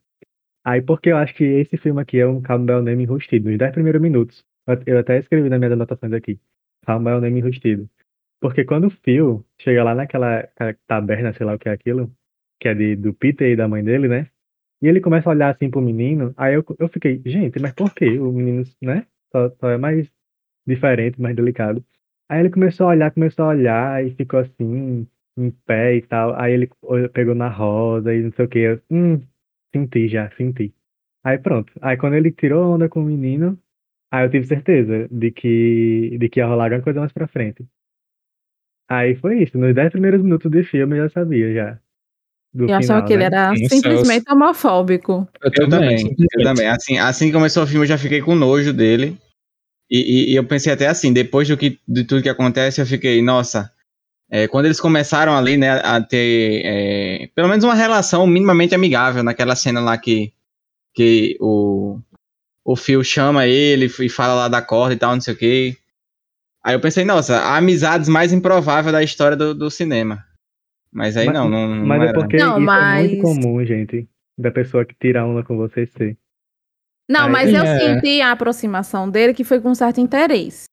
Aí, 0.65 0.83
porque 0.83 1.11
eu 1.11 1.17
acho 1.17 1.35
que 1.35 1.45
esse 1.45 1.77
filme 1.79 2.01
aqui 2.01 2.19
é 2.19 2.27
um 2.27 2.41
Campbell 2.41 2.83
Name 2.83 3.03
enrustido, 3.05 3.49
nos 3.49 3.59
10 3.59 3.73
primeiros 3.73 4.01
minutos. 4.01 4.45
Eu- 4.87 4.99
até 4.99 5.19
escrevi 5.19 5.49
nas 5.49 5.59
minhas 5.59 5.73
anotações 5.73 6.13
aqui. 6.13 6.39
Campbell 6.87 7.21
Name 7.21 7.41
enrustido. 7.41 7.89
Porque 8.41 8.65
quando 8.65 8.89
o 8.89 8.91
Phil 8.91 9.43
chega 9.59 9.83
lá 9.83 9.95
naquela 9.95 10.41
aquela 10.41 10.75
taberna, 10.87 11.33
sei 11.33 11.47
lá 11.47 11.55
o 11.55 11.59
que 11.59 11.69
é 11.69 11.73
aquilo, 11.73 12.11
que 12.61 12.69
é 12.69 12.75
de, 12.75 12.95
do 12.97 13.15
Peter 13.15 13.51
e 13.51 13.57
da 13.57 13.67
mãe 13.67 13.83
dele, 13.83 14.07
né? 14.09 14.27
E 14.85 14.89
ele 14.89 15.01
começa 15.01 15.31
a 15.31 15.33
olhar 15.33 15.49
assim 15.55 15.71
pro 15.71 15.81
menino, 15.81 16.35
aí 16.37 16.53
eu, 16.57 16.65
eu 16.79 16.89
fiquei, 16.91 17.23
gente, 17.25 17.59
mas 17.59 17.73
por 17.73 17.95
que 17.95 18.19
o 18.19 18.31
menino, 18.31 18.63
né? 18.83 19.07
Só, 19.33 19.49
só 19.59 19.71
é 19.71 19.79
mais 19.79 20.13
diferente, 20.67 21.21
mais 21.23 21.37
delicado. 21.37 21.83
Aí 22.29 22.41
ele 22.41 22.51
começou 22.51 22.89
a 22.89 22.91
olhar, 22.91 23.11
começou 23.13 23.47
a 23.47 23.49
olhar 23.49 24.05
e 24.07 24.11
ficou 24.15 24.41
assim, 24.41 25.09
em 25.39 25.51
pé 25.67 25.97
e 25.97 26.03
tal. 26.03 26.35
Aí 26.37 26.53
ele 26.53 26.71
pegou 27.15 27.35
na 27.35 27.49
roda 27.49 28.15
e 28.15 28.25
não 28.25 28.33
sei 28.33 28.45
o 28.45 28.49
que. 28.49 28.59
Eu, 28.61 28.83
hum, 28.91 29.23
senti 29.75 30.09
já, 30.09 30.31
senti. 30.37 30.75
Aí 31.25 31.39
pronto. 31.39 31.73
Aí 31.83 31.97
quando 31.97 32.15
ele 32.17 32.33
tirou 32.33 32.75
onda 32.75 32.89
com 32.89 33.01
o 33.01 33.07
menino, 33.07 33.59
aí 34.13 34.27
eu 34.27 34.31
tive 34.31 34.47
certeza 34.47 35.09
de 35.11 35.31
que, 35.33 36.19
de 36.19 36.29
que 36.31 36.41
ia 36.41 36.47
rolar 36.47 36.67
alguma 36.67 36.83
coisa 36.83 37.01
mais 37.01 37.13
pra 37.13 37.29
frente. 37.29 37.67
Aí 38.89 39.15
foi 39.17 39.43
isso. 39.43 39.59
Nos 39.59 39.75
10 39.75 39.91
primeiros 39.93 40.23
minutos 40.23 40.51
de 40.51 40.63
filme 40.65 40.97
eu 40.99 41.05
já 41.05 41.11
sabia 41.11 41.53
já. 41.55 41.81
Do 42.55 42.69
Eu 42.69 42.77
achava 42.77 42.83
final, 43.01 43.05
que 43.07 43.13
ele 43.13 43.21
né? 43.23 43.27
era 43.27 43.49
Nossa, 43.51 43.69
simplesmente 43.69 44.31
homofóbico. 44.33 45.29
Eu, 45.43 45.51
Eu 45.65 45.69
também, 45.69 46.15
eu 46.39 46.43
também. 46.45 46.69
Assim, 46.69 46.99
assim 46.99 47.27
que 47.27 47.33
começou 47.33 47.65
o 47.65 47.67
filme, 47.67 47.83
eu 47.85 47.89
já 47.89 47.99
fiquei 47.99 48.21
com 48.23 48.35
nojo 48.37 48.73
dele. 48.73 49.19
E, 49.91 49.99
e- 49.99 50.33
e 50.33 50.37
eu 50.37 50.45
pensei 50.45 50.73
até 50.73 50.87
assim, 50.87 51.13
depois 51.13 51.49
do 51.49 51.57
que, 51.57 51.79
de 51.87 52.05
tudo 52.05 52.23
que 52.23 52.29
acontece, 52.29 52.81
eu 52.81 52.87
fiquei, 52.87 53.21
nossa. 53.21 53.71
é, 54.31 54.49
quando 54.49 54.67
eles 54.67 54.81
começaram 54.81 55.37
ali, 55.37 55.57
né, 55.57 55.71
a 55.85 56.01
ter 56.01 56.63
é, 56.65 57.29
pelo 57.35 57.49
menos 57.49 57.65
uma 57.65 57.75
relação 57.75 58.27
minimamente 58.27 58.75
amigável 58.75 59.23
naquela 59.23 59.55
cena 59.57 59.81
lá 59.81 59.99
que, 59.99 60.33
que 60.95 61.37
o, 61.41 61.99
o 62.65 62.77
Phil 62.77 63.03
chama 63.05 63.47
ele 63.47 63.87
e 63.87 64.09
fala 64.09 64.35
lá 64.35 64.49
da 64.49 64.63
corda 64.63 64.95
e 64.95 64.99
tal, 64.99 65.13
não 65.15 65.21
sei 65.21 65.35
o 65.35 65.37
que. 65.37 65.77
Aí 66.65 66.75
eu 66.75 66.81
pensei, 66.81 67.05
nossa, 67.05 67.37
a 67.39 67.57
amizades 67.59 68.09
mais 68.09 68.33
improvável 68.33 68.91
da 68.93 69.03
história 69.03 69.37
do, 69.37 69.55
do 69.55 69.71
cinema. 69.71 70.25
Mas 70.95 71.17
aí 71.17 71.27
Mas- 71.27 71.35
não, 71.35 71.49
não, 71.49 71.69
não 71.75 71.87
Mas 71.87 72.03
é 72.03 72.05
era. 72.07 72.15
porque 72.15 72.37
Não, 72.37 72.45
isso 72.47 72.55
é 72.55 72.59
muito 72.61 72.67
mas- 72.67 73.21
comum, 73.21 73.65
gente. 73.65 74.09
Da 74.39 74.51
pessoa 74.51 74.85
que 74.85 74.95
tira 74.95 75.25
onda 75.27 75.43
com 75.43 75.57
você 75.57 75.87
ser. 75.87 76.17
Não, 77.11 77.27
Aí- 77.27 77.33
mas 77.33 77.53
eu 77.53 77.63
É. 77.63 77.79
senti 77.79 78.21
a 78.21 78.31
aproximação 78.33 79.11
dele 79.11 79.35
que 79.35 79.45
foi 79.45 79.61
com 79.61 79.75
certo 79.75 80.01
interesse. 80.01 80.65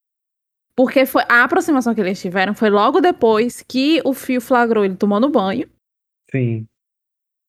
Porque 0.76 1.04
foi 1.04 1.22
a 1.28 1.44
aproximação 1.44 1.94
que 1.94 2.00
eles 2.00 2.20
tiveram 2.20 2.54
foi 2.54 2.70
logo 2.70 3.00
depois 3.00 3.62
que 3.68 4.00
o 4.04 4.14
Fio 4.14 4.40
flagrou 4.40 4.84
ele 4.84 4.96
tomando 4.96 5.28
banho. 5.28 5.68
Sim. 6.30 6.66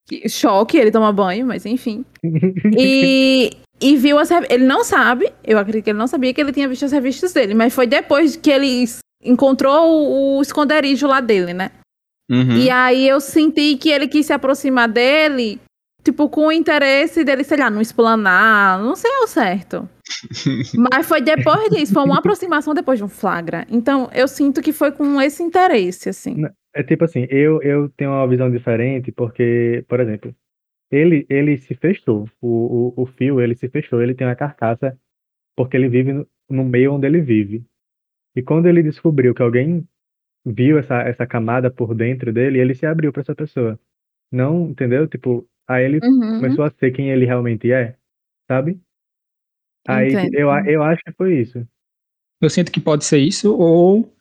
Que- 0.08 0.28
Choque, 0.28 0.78
ele 0.78 0.92
toma 0.92 1.14
banho, 1.14 1.46
mas 1.46 1.66
enfim. 1.66 2.04
E, 2.78 3.52
e 3.82 3.96
viu 3.96 4.20
as 4.20 4.30
rev- 4.30 4.48
Ele 4.50 4.66
não 4.66 4.84
sabe, 4.84 5.32
eu 5.44 5.58
acredito 5.58 5.86
que 5.86 5.90
ele 5.92 6.00
não 6.00 6.08
sabia 6.08 6.34
que 6.34 6.42
ele 6.42 6.52
tinha 6.52 6.68
visto 6.68 6.84
as 6.84 6.92
revistas 6.92 7.32
dele, 7.34 7.54
mas 7.54 7.74
foi 7.74 7.88
depois 7.88 8.36
que 8.36 8.50
ele 8.52 8.84
encontrou 9.24 9.88
o, 9.90 10.38
o 10.38 10.42
esconderijo 10.42 11.08
lá 11.08 11.22
dele, 11.22 11.54
né? 11.54 11.72
Uhum. 12.30 12.58
E 12.58 12.70
aí 12.70 13.08
eu 13.08 13.20
senti 13.20 13.76
que 13.78 13.90
ele 13.90 14.08
quis 14.08 14.26
se 14.26 14.34
aproximar 14.34 14.88
dele, 14.88 15.60
tipo, 16.04 16.30
com 16.30 16.48
o 16.48 16.52
interesse 16.52 17.24
dele, 17.24 17.44
sei 17.44 17.58
lá, 17.58 17.70
não 17.70 17.82
explanar, 17.82 18.80
não 18.82 18.96
sei 18.96 19.12
ao 19.16 19.28
certo. 19.28 19.90
Mas 20.92 21.08
foi 21.08 21.22
depois 21.22 21.70
disso, 21.70 21.94
foi 21.94 22.04
uma 22.04 22.20
aproximação 22.20 22.74
depois 22.74 23.00
de 23.00 23.06
um 23.06 23.10
flagra. 23.10 23.66
Então 23.70 24.10
eu 24.14 24.28
sinto 24.28 24.62
que 24.62 24.74
foi 24.74 24.92
com 24.92 25.22
esse 25.22 25.44
interesse, 25.44 26.10
assim. 26.10 26.44
É 26.76 26.82
tipo 26.82 27.04
assim, 27.04 27.28
eu, 27.30 27.62
eu 27.62 27.90
tenho 27.90 28.12
uma 28.12 28.28
visão 28.28 28.50
diferente 28.50 29.12
porque, 29.12 29.86
por 29.88 30.00
exemplo, 30.00 30.34
ele, 30.92 31.26
ele 31.30 31.58
se 31.58 31.76
fechou. 31.76 32.28
O, 32.42 32.94
o, 32.98 33.04
o 33.04 33.06
Phil, 33.06 33.42
ele 33.42 33.56
se 33.56 33.68
fechou. 33.70 34.02
Ele 34.02 34.14
tem 34.14 34.28
uma 34.28 34.36
carcaça 34.36 34.98
porque 35.56 35.78
ele 35.78 35.90
vive 35.90 36.14
no, 36.14 36.28
no 36.50 36.64
meio 36.64 36.94
onde 36.94 37.08
ele 37.08 37.22
vive. 37.22 37.64
E 38.36 38.42
quando 38.42 38.68
ele 38.68 38.82
descobriu 38.82 39.34
que 39.34 39.42
alguém 39.42 39.88
viu 40.46 40.78
essa, 40.78 41.02
essa 41.02 41.26
camada 41.26 41.70
por 41.72 41.94
dentro 41.96 42.32
dele, 42.34 42.60
ele 42.60 42.76
se 42.76 42.86
abriu 42.86 43.12
pra 43.14 43.22
essa 43.22 43.34
pessoa. 43.36 43.80
Não, 44.32 44.70
entendeu? 44.70 45.08
Tipo, 45.08 45.48
aí 45.68 45.86
ele 45.86 46.00
Uhum. 46.04 46.40
começou 46.42 46.66
a 46.66 46.72
ser 46.72 46.92
quem 46.92 47.10
ele 47.12 47.26
realmente 47.26 47.72
é, 47.72 47.96
sabe? 48.50 48.80
Aí 49.88 50.10
Entendo. 50.14 50.34
eu, 50.36 50.50
eu 50.66 50.84
acho 50.84 51.02
que 51.04 51.12
foi 51.12 51.40
isso. 51.40 51.66
Eu 52.42 52.50
sinto 52.50 52.72
que 52.72 52.80
pode 52.82 53.06
ser 53.06 53.20
isso, 53.20 53.56
ou 53.56 54.12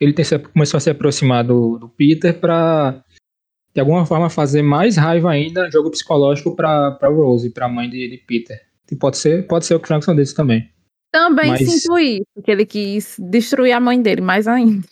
ele 0.00 0.12
tem 0.12 0.24
se- 0.24 0.38
começou 0.38 0.78
a 0.78 0.80
se 0.80 0.90
aproximar 0.90 1.44
do, 1.44 1.78
do 1.78 1.88
Peter 1.88 2.38
pra, 2.38 3.02
de 3.74 3.80
alguma 3.80 4.04
forma, 4.06 4.28
fazer 4.30 4.62
mais 4.62 4.96
raiva 4.96 5.30
ainda, 5.30 5.70
jogo 5.70 5.90
psicológico 5.90 6.54
pra, 6.54 6.92
pra 6.92 7.08
Rose, 7.08 7.50
pra 7.50 7.68
mãe 7.68 7.88
de, 7.88 8.08
de 8.08 8.18
Peter. 8.18 8.60
E 8.90 8.96
pode 8.96 9.16
ser, 9.16 9.46
pode 9.46 9.64
ser 9.64 9.74
o 9.74 9.80
Frankson 9.80 10.14
desse 10.14 10.34
também. 10.34 10.70
Também 11.12 11.48
Mas- 11.50 11.60
sinto 11.68 11.98
isso, 11.98 12.24
que 12.44 12.50
ele 12.50 12.64
quis 12.66 13.16
destruir 13.18 13.72
a 13.72 13.80
mãe 13.80 14.00
dele, 14.00 14.20
mais 14.20 14.46
ainda. 14.48 14.86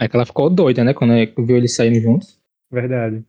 É 0.00 0.08
que 0.08 0.16
ela 0.16 0.26
ficou 0.26 0.50
doida, 0.50 0.82
né, 0.82 0.92
quando 0.94 1.12
viu 1.46 1.56
eles 1.56 1.74
saindo 1.74 2.00
juntos. 2.00 2.38
Verdade. 2.70 3.24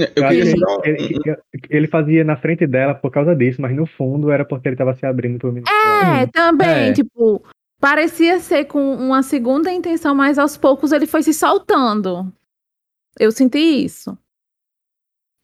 Um- 0.00 0.84
ele, 0.84 1.02
ele- 1.16 1.36
ele 1.68 1.86
fazia 1.88 2.22
na 2.24 2.36
frente 2.36 2.66
dela 2.66 2.94
por 2.94 3.10
causa 3.10 3.34
disso, 3.34 3.60
mas 3.60 3.74
no 3.74 3.84
fundo 3.86 4.30
era 4.30 4.44
porque 4.44 4.68
ele 4.68 4.76
tava 4.76 4.94
se 4.94 5.04
abrindo 5.04 5.38
pro 5.38 5.52
menino. 5.52 5.66
É, 5.68 6.26
também, 6.28 6.90
É. 6.90 6.92
tipo, 6.92 7.42
parecia 7.80 8.38
ser 8.38 8.64
com 8.66 8.94
uma 8.94 9.22
segunda 9.24 9.72
intenção, 9.72 10.14
mas 10.14 10.38
aos 10.38 10.56
poucos 10.56 10.92
ele 10.92 11.06
foi 11.06 11.22
se 11.22 11.34
soltando. 11.34 12.32
Eu 13.18 13.32
senti 13.32 13.58
isso. 13.58 14.16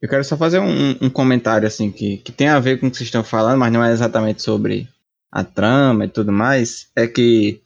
Eu 0.00 0.08
quero 0.08 0.22
só 0.22 0.37
fazer 0.37 0.60
um, 0.60 0.90
um 1.02 1.10
comentário 1.10 1.66
assim 1.66 1.90
que, 1.90 2.18
que 2.18 2.30
tem 2.30 2.46
a 2.48 2.60
ver 2.60 2.78
com 2.78 2.87
o 2.87 2.90
que 2.90 2.96
vocês 2.96 3.08
estão 3.08 3.24
falando, 3.24 3.58
mas 3.58 3.72
não 3.72 3.82
é 3.84 3.90
exatamente 3.90 4.42
sobre 4.42 4.87
a 5.32 5.42
trama 5.42 6.04
e 6.04 6.08
tudo 6.08 6.30
mais. 6.30 6.90
É 6.94 7.08
que 7.08 7.60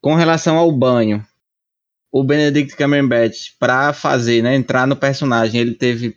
com 0.00 0.14
relação 0.14 0.56
ao 0.56 0.70
banho, 0.70 1.24
o 2.12 2.24
Benedict 2.24 2.76
Cumberbatch 2.76 3.52
para 3.58 3.92
fazer, 3.92 4.42
né, 4.42 4.54
entrar 4.54 4.86
no 4.86 4.96
personagem, 4.96 5.60
ele 5.60 5.74
teve 5.74 6.16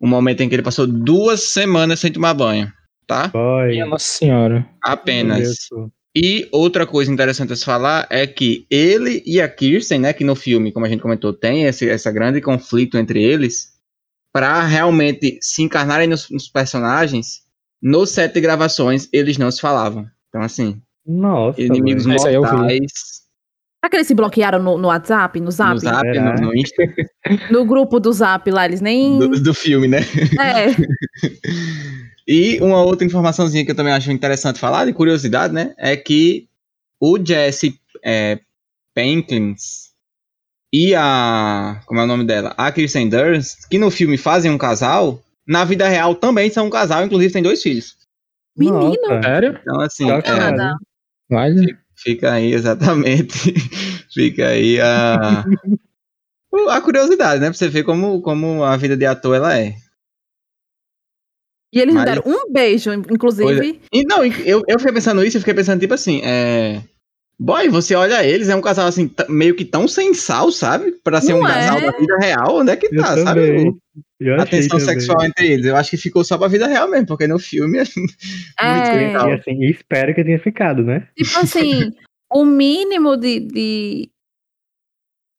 um 0.00 0.06
momento 0.06 0.42
em 0.42 0.48
que 0.48 0.54
ele 0.54 0.62
passou 0.62 0.86
duas 0.86 1.42
semanas 1.44 2.00
sem 2.00 2.12
tomar 2.12 2.34
banho, 2.34 2.70
tá? 3.06 3.28
Boy, 3.28 3.70
Minha 3.70 3.86
Nossa 3.86 4.06
Senhora. 4.06 4.68
Apenas. 4.82 5.68
E 6.14 6.48
outra 6.52 6.86
coisa 6.86 7.12
interessante 7.12 7.52
a 7.52 7.56
se 7.56 7.64
falar 7.64 8.06
é 8.10 8.26
que 8.26 8.66
ele 8.70 9.22
e 9.26 9.40
a 9.40 9.48
Kirsten, 9.48 10.00
né, 10.00 10.12
que 10.12 10.24
no 10.24 10.34
filme, 10.34 10.72
como 10.72 10.84
a 10.84 10.88
gente 10.88 11.02
comentou, 11.02 11.32
tem 11.32 11.64
esse 11.64 11.88
essa 11.88 12.10
grande 12.12 12.40
conflito 12.40 12.98
entre 12.98 13.22
eles, 13.22 13.74
para 14.32 14.62
realmente 14.62 15.38
se 15.40 15.62
encarnarem 15.62 16.06
nos, 16.06 16.28
nos 16.30 16.48
personagens, 16.48 17.42
no 17.82 18.04
set 18.06 18.34
de 18.34 18.40
gravações 18.40 19.08
eles 19.12 19.38
não 19.38 19.50
se 19.50 19.60
falavam. 19.60 20.06
Então, 20.28 20.42
assim, 20.42 20.80
Nossa, 21.06 21.60
inimigos 21.60 22.04
velho. 22.04 22.16
Esse 22.16 22.28
aí 22.28 22.34
eu 22.34 22.42
vi. 22.42 22.52
mortais 22.52 23.15
Será 23.86 23.90
que 23.90 23.96
eles 23.98 24.06
se 24.08 24.14
bloquearam 24.14 24.60
no, 24.60 24.76
no 24.76 24.88
WhatsApp, 24.88 25.38
no 25.38 25.50
Zap? 25.50 25.74
no 25.74 25.78
Zap, 25.78 26.18
no, 26.18 26.46
no 26.46 26.56
Insta 26.56 26.82
No 27.52 27.64
grupo 27.64 28.00
do 28.00 28.12
Zap 28.12 28.50
lá, 28.50 28.64
eles 28.64 28.80
nem. 28.80 29.16
do, 29.16 29.28
do 29.28 29.54
filme, 29.54 29.86
né? 29.86 29.98
É. 30.40 30.66
E 32.28 32.58
uma 32.60 32.82
outra 32.82 33.06
informaçãozinha 33.06 33.64
que 33.64 33.70
eu 33.70 33.74
também 33.76 33.92
acho 33.92 34.10
interessante 34.10 34.58
falar, 34.58 34.84
de 34.84 34.92
curiosidade, 34.92 35.54
né? 35.54 35.72
É 35.78 35.96
que 35.96 36.48
o 37.00 37.24
Jesse 37.24 37.78
é, 38.04 38.40
Penklins 38.92 39.92
e 40.72 40.92
a. 40.92 41.80
Como 41.86 42.00
é 42.00 42.02
o 42.02 42.06
nome 42.08 42.24
dela? 42.24 42.52
A 42.58 42.72
Kristen 42.72 43.08
Dunst, 43.08 43.68
que 43.70 43.78
no 43.78 43.92
filme 43.92 44.18
fazem 44.18 44.50
um 44.50 44.58
casal, 44.58 45.22
na 45.46 45.64
vida 45.64 45.86
real 45.86 46.16
também 46.16 46.50
são 46.50 46.66
um 46.66 46.70
casal, 46.70 47.04
inclusive 47.04 47.32
tem 47.32 47.44
dois 47.44 47.62
filhos. 47.62 47.96
Menino. 48.58 49.22
Sério? 49.22 49.56
Então, 49.62 49.80
assim, 49.80 50.08
Chocado. 50.08 50.42
é, 50.42 50.50
Nada. 50.50 50.76
Fica 51.96 52.32
aí, 52.32 52.52
exatamente. 52.52 53.52
fica 54.12 54.48
aí 54.48 54.80
a. 54.80 55.44
A 56.70 56.80
curiosidade, 56.80 57.40
né? 57.40 57.48
Pra 57.48 57.54
você 57.56 57.68
ver 57.68 57.84
como, 57.84 58.20
como 58.22 58.64
a 58.64 58.76
vida 58.76 58.96
de 58.96 59.04
ator 59.04 59.36
ela 59.36 59.58
é. 59.58 59.74
E 61.72 61.80
eles 61.80 61.94
Mas- 61.94 62.04
deram 62.04 62.22
um 62.24 62.50
beijo, 62.50 62.92
inclusive. 62.92 63.80
E 63.92 64.04
não, 64.04 64.24
eu, 64.24 64.62
eu 64.66 64.78
fiquei 64.78 64.94
pensando 64.94 65.24
isso 65.24 65.36
e 65.36 65.40
fiquei 65.40 65.52
pensando, 65.54 65.80
tipo 65.80 65.92
assim, 65.94 66.22
é. 66.24 66.82
Boy, 67.38 67.68
você 67.68 67.94
olha 67.94 68.24
eles, 68.24 68.48
é 68.48 68.56
um 68.56 68.62
casal 68.62 68.86
assim, 68.86 69.10
meio 69.28 69.54
que 69.54 69.64
tão 69.64 69.86
sem 69.86 70.14
sal, 70.14 70.50
sabe? 70.50 70.92
Pra 71.04 71.20
ser 71.20 71.32
Não 71.32 71.40
um 71.40 71.42
casal 71.44 71.78
é? 71.78 71.92
da 71.92 71.98
vida 71.98 72.16
real, 72.18 72.56
onde 72.56 72.70
é 72.70 72.76
que 72.76 72.86
eu 72.86 72.96
tá, 72.96 73.14
sabe? 73.18 73.40
também. 73.46 73.66
Eu 73.66 74.02
a 74.20 74.42
achei 74.42 74.60
tensão 74.60 74.78
também. 74.78 74.94
sexual 74.94 75.24
entre 75.24 75.46
eles. 75.52 75.66
Eu 75.66 75.76
acho 75.76 75.90
que 75.90 75.96
ficou 75.96 76.24
só 76.24 76.38
pra 76.38 76.48
vida 76.48 76.66
real 76.66 76.88
mesmo, 76.90 77.06
porque 77.06 77.26
no 77.26 77.38
filme 77.38 77.78
é 77.78 77.84
muito 77.96 78.16
É. 78.90 78.94
legal. 79.06 79.28
E 79.30 79.32
assim, 79.34 79.64
espero 79.64 80.14
que 80.14 80.24
tenha 80.24 80.38
ficado, 80.38 80.82
né? 80.82 81.06
Tipo 81.16 81.38
assim, 81.38 81.92
o 82.32 82.44
mínimo 82.44 83.16
de, 83.16 83.40
de 83.40 84.10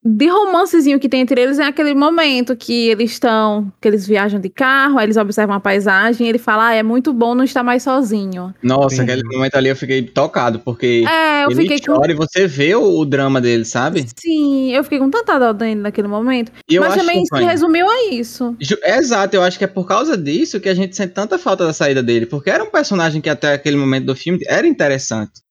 de 0.10 0.28
romancezinho 0.28 1.00
que 1.00 1.10
tem 1.10 1.22
entre 1.22 1.42
eles 1.42 1.60
é 1.60 1.66
aquele 1.66 1.94
momento 1.94 2.56
que 2.56 2.88
eles 2.90 3.12
estão, 3.12 3.72
que 3.82 3.88
eles 3.88 4.08
viajam 4.08 4.40
de 4.40 4.48
carro, 4.50 4.98
aí 4.98 5.06
eles 5.06 5.18
observam 5.18 5.56
a 5.56 5.60
paisagem 5.60 6.26
e 6.26 6.30
ele 6.30 6.38
fala, 6.38 6.68
ah, 6.70 6.74
é 6.74 6.82
muito 6.82 7.12
bom 7.12 7.36
não 7.36 7.44
estar 7.44 7.62
mais 7.64 7.84
sozinho. 7.84 8.54
Nossa, 8.64 8.98
Sim. 8.98 9.02
aquele 9.04 9.24
momento 9.24 9.56
ali 9.56 9.68
eu 9.70 9.76
fiquei 9.76 10.02
tocado, 10.04 10.60
porque 10.60 11.04
É, 11.10 11.44
eu 11.44 11.52
ele 11.52 11.62
fiquei 11.62 11.80
com... 11.80 11.96
chora 11.96 12.12
e 12.12 12.16
você 12.16 12.48
vê 12.48 12.74
o, 12.76 13.00
o 13.00 13.06
drama 13.06 13.42
dele, 13.42 13.66
sabe? 13.66 14.06
Sim, 14.16 14.72
eu 14.72 14.84
fiquei 14.84 15.00
com 15.00 15.10
tanta 15.10 15.38
dó 15.38 15.52
dele 15.52 15.82
naquele 15.82 16.08
momento. 16.08 16.52
E 16.70 16.76
eu 16.76 16.82
Mas 16.82 16.94
acho 16.94 17.02
também 17.02 17.24
que, 17.24 17.38
se 17.38 17.44
resumiu 17.44 17.90
a 17.90 18.14
isso. 18.14 18.56
É 18.84 18.98
Exato, 18.98 19.36
eu 19.36 19.44
acho 19.44 19.58
que 19.58 19.64
é 19.64 19.68
por 19.68 19.86
causa 19.88 20.18
disso 20.18 20.60
que 20.60 20.70
a 20.70 20.74
gente 20.74 20.96
sente 20.96 21.14
tanta 21.14 21.38
falta 21.38 21.66
da 21.66 21.74
saída 21.74 22.02
dele, 22.02 22.26
porque 22.26 22.50
era 22.50 22.64
um 22.64 22.72
personagem 22.72 23.20
que 23.22 23.30
até 23.30 23.54
aquele 23.54 23.76
momento 23.76 24.06
do 24.06 24.16
filme 24.16 24.40
era 24.48 24.66
interessante. 24.66 25.42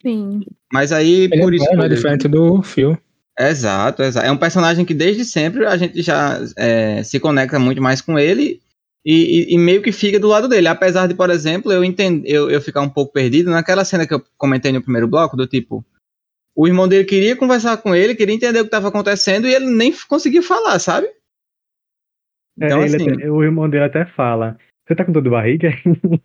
Sim. 0.00 0.40
Mas 0.72 0.92
aí, 0.92 1.24
Ele 1.30 1.42
por 1.42 1.52
é 1.52 1.56
isso. 1.56 1.64
bom, 1.64 1.70
né? 1.76 1.82
mesmo- 1.82 1.94
Diferente 1.96 2.28
do 2.28 2.62
filme. 2.62 2.96
Exato, 3.38 4.02
exato. 4.02 4.26
É 4.26 4.32
um 4.32 4.36
personagem 4.36 4.84
que 4.84 4.92
desde 4.94 5.24
sempre 5.24 5.64
a 5.64 5.76
gente 5.76 6.02
já 6.02 6.38
é, 6.56 7.02
se 7.04 7.20
conecta 7.20 7.58
muito 7.58 7.80
mais 7.80 8.00
com 8.00 8.18
ele 8.18 8.60
e, 9.04 9.52
e- 9.52 9.54
e 9.54 9.58
meio 9.58 9.80
que 9.80 9.92
fica 9.92 10.18
do 10.18 10.26
lado 10.26 10.48
dele. 10.48 10.66
Apesar 10.66 11.06
de, 11.06 11.14
por 11.14 11.30
exemplo, 11.30 11.70
eu, 11.72 11.84
entend, 11.84 12.24
eu, 12.26 12.50
eu 12.50 12.60
ficar 12.60 12.80
um 12.82 12.88
pouco 12.88 13.12
perdido 13.12 13.50
naquela 13.50 13.84
cena 13.84 14.06
que 14.06 14.12
eu 14.14 14.22
comentei 14.36 14.72
no 14.72 14.82
primeiro 14.82 15.06
bloco, 15.06 15.36
do 15.36 15.46
tipo. 15.46 15.84
O 16.56 16.66
irmão 16.66 16.88
dele 16.88 17.04
queria 17.04 17.36
conversar 17.36 17.76
com 17.76 17.94
ele, 17.94 18.16
queria 18.16 18.34
entender 18.34 18.58
o 18.58 18.62
que 18.64 18.68
estava 18.68 18.88
acontecendo 18.88 19.46
e 19.46 19.54
ele 19.54 19.66
nem 19.66 19.94
conseguiu 20.08 20.42
falar, 20.42 20.80
sabe? 20.80 21.06
É, 22.60 22.66
Então, 22.66 22.82
ele 22.82 22.96
assim. 22.96 23.10
até- 23.12 23.30
o 23.30 23.44
irmão 23.44 23.70
dele 23.70 23.84
até 23.84 24.04
fala. 24.04 24.58
Você 24.86 24.96
tá 24.96 25.04
com 25.04 25.12
dor 25.12 25.22
de 25.22 25.30
barriga? 25.30 25.68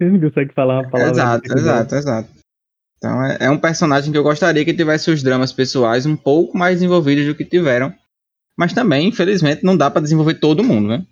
ele 0.00 0.10
não 0.12 0.20
consegue 0.20 0.54
falar 0.54 0.80
uma 0.80 0.90
palavra. 0.90 1.12
Exato, 1.12 1.42
direito, 1.42 1.60
exato, 1.60 1.94
exato. 1.94 2.35
Então 2.98 3.24
é, 3.24 3.38
é 3.40 3.50
um 3.50 3.58
personagem 3.58 4.10
que 4.10 4.18
eu 4.18 4.22
gostaria 4.22 4.64
que 4.64 4.74
tivesse 4.74 5.10
os 5.10 5.22
dramas 5.22 5.52
pessoais 5.52 6.06
um 6.06 6.16
pouco 6.16 6.56
mais 6.56 6.76
desenvolvidos 6.76 7.26
do 7.26 7.34
que 7.34 7.44
tiveram. 7.44 7.92
Mas 8.56 8.72
também, 8.72 9.08
infelizmente, 9.08 9.64
não 9.64 9.76
dá 9.76 9.90
pra 9.90 10.00
desenvolver 10.00 10.34
todo 10.34 10.64
mundo, 10.64 10.88
né? 10.88 11.04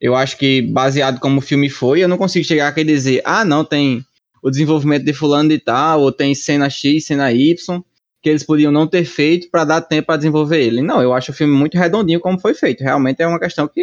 Eu 0.00 0.14
acho 0.14 0.36
que, 0.36 0.62
baseado 0.62 1.20
como 1.20 1.38
o 1.38 1.42
filme 1.42 1.68
foi, 1.68 2.02
eu 2.02 2.08
não 2.08 2.18
consigo 2.18 2.44
chegar 2.44 2.68
aqui 2.68 2.80
e 2.80 2.84
dizer, 2.84 3.22
ah, 3.24 3.44
não, 3.44 3.64
tem 3.64 4.04
o 4.42 4.50
desenvolvimento 4.50 5.04
de 5.04 5.12
fulano 5.12 5.48
de 5.48 5.58
tal, 5.58 6.02
ou 6.02 6.12
tem 6.12 6.34
cena 6.34 6.68
X, 6.70 7.06
cena 7.06 7.32
Y, 7.32 7.82
que 8.22 8.28
eles 8.30 8.42
podiam 8.42 8.72
não 8.72 8.86
ter 8.86 9.04
feito 9.04 9.50
pra 9.50 9.64
dar 9.64 9.80
tempo 9.80 10.06
pra 10.06 10.16
desenvolver 10.16 10.62
ele. 10.62 10.82
Não, 10.82 11.02
eu 11.02 11.12
acho 11.12 11.32
o 11.32 11.34
filme 11.34 11.54
muito 11.54 11.78
redondinho 11.78 12.20
como 12.20 12.38
foi 12.38 12.54
feito. 12.54 12.82
Realmente 12.82 13.22
é 13.22 13.26
uma 13.26 13.40
questão 13.40 13.68
que, 13.68 13.82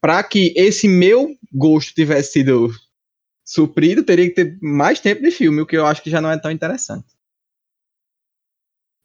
pra 0.00 0.22
que 0.22 0.52
esse 0.56 0.88
meu 0.88 1.28
gosto 1.52 1.94
tivesse 1.94 2.32
sido 2.32 2.70
suprido, 3.52 4.02
teria 4.02 4.26
que 4.28 4.34
ter 4.34 4.58
mais 4.62 4.98
tempo 4.98 5.20
de 5.22 5.30
filme, 5.30 5.60
o 5.60 5.66
que 5.66 5.76
eu 5.76 5.84
acho 5.84 6.02
que 6.02 6.08
já 6.08 6.22
não 6.22 6.30
é 6.30 6.38
tão 6.38 6.50
interessante. 6.50 7.04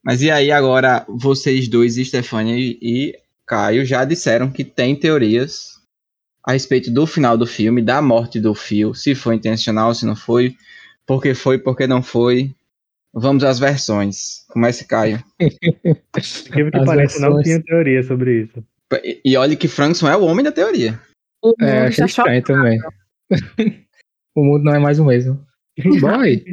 Mas 0.01 0.21
e 0.21 0.31
aí, 0.31 0.51
agora, 0.51 1.05
vocês 1.09 1.67
dois, 1.67 1.95
Stefania 1.95 2.55
e 2.57 3.13
Caio, 3.45 3.85
já 3.85 4.05
disseram 4.05 4.49
que 4.49 4.63
tem 4.63 4.95
teorias 4.95 5.81
a 6.41 6.53
respeito 6.53 6.89
do 6.89 7.05
final 7.05 7.37
do 7.37 7.45
filme, 7.45 7.81
da 7.81 8.01
morte 8.01 8.39
do 8.39 8.55
Phil, 8.55 8.93
se 8.93 9.13
foi 9.13 9.35
intencional, 9.35 9.93
se 9.93 10.05
não 10.05 10.15
foi, 10.15 10.55
porque 11.05 11.33
foi, 11.33 11.59
porque 11.59 11.85
não 11.85 12.01
foi. 12.01 12.55
Vamos 13.13 13.43
às 13.43 13.59
versões. 13.59 14.45
Comece, 14.47 14.85
Caio. 14.87 15.21
Incrível 15.41 16.71
que 16.71 16.77
As 16.77 16.85
parece, 16.85 17.19
não 17.19 17.33
versões. 17.33 17.43
tinha 17.43 17.63
teoria 17.63 18.03
sobre 18.03 18.43
isso. 18.43 18.63
E, 19.03 19.19
e 19.25 19.35
olhe 19.35 19.57
que 19.57 19.67
Frankson 19.67 20.07
é 20.07 20.15
o 20.15 20.23
homem 20.23 20.45
da 20.45 20.53
teoria. 20.53 20.97
O 21.43 21.53
É, 21.59 21.87
achei 21.87 22.05
estranho 22.05 22.43
também. 22.43 22.79
o 24.37 24.43
mundo 24.43 24.63
não 24.63 24.75
é 24.75 24.79
mais 24.79 24.99
o 24.99 25.05
mesmo. 25.05 25.43
Boy. 25.99 26.43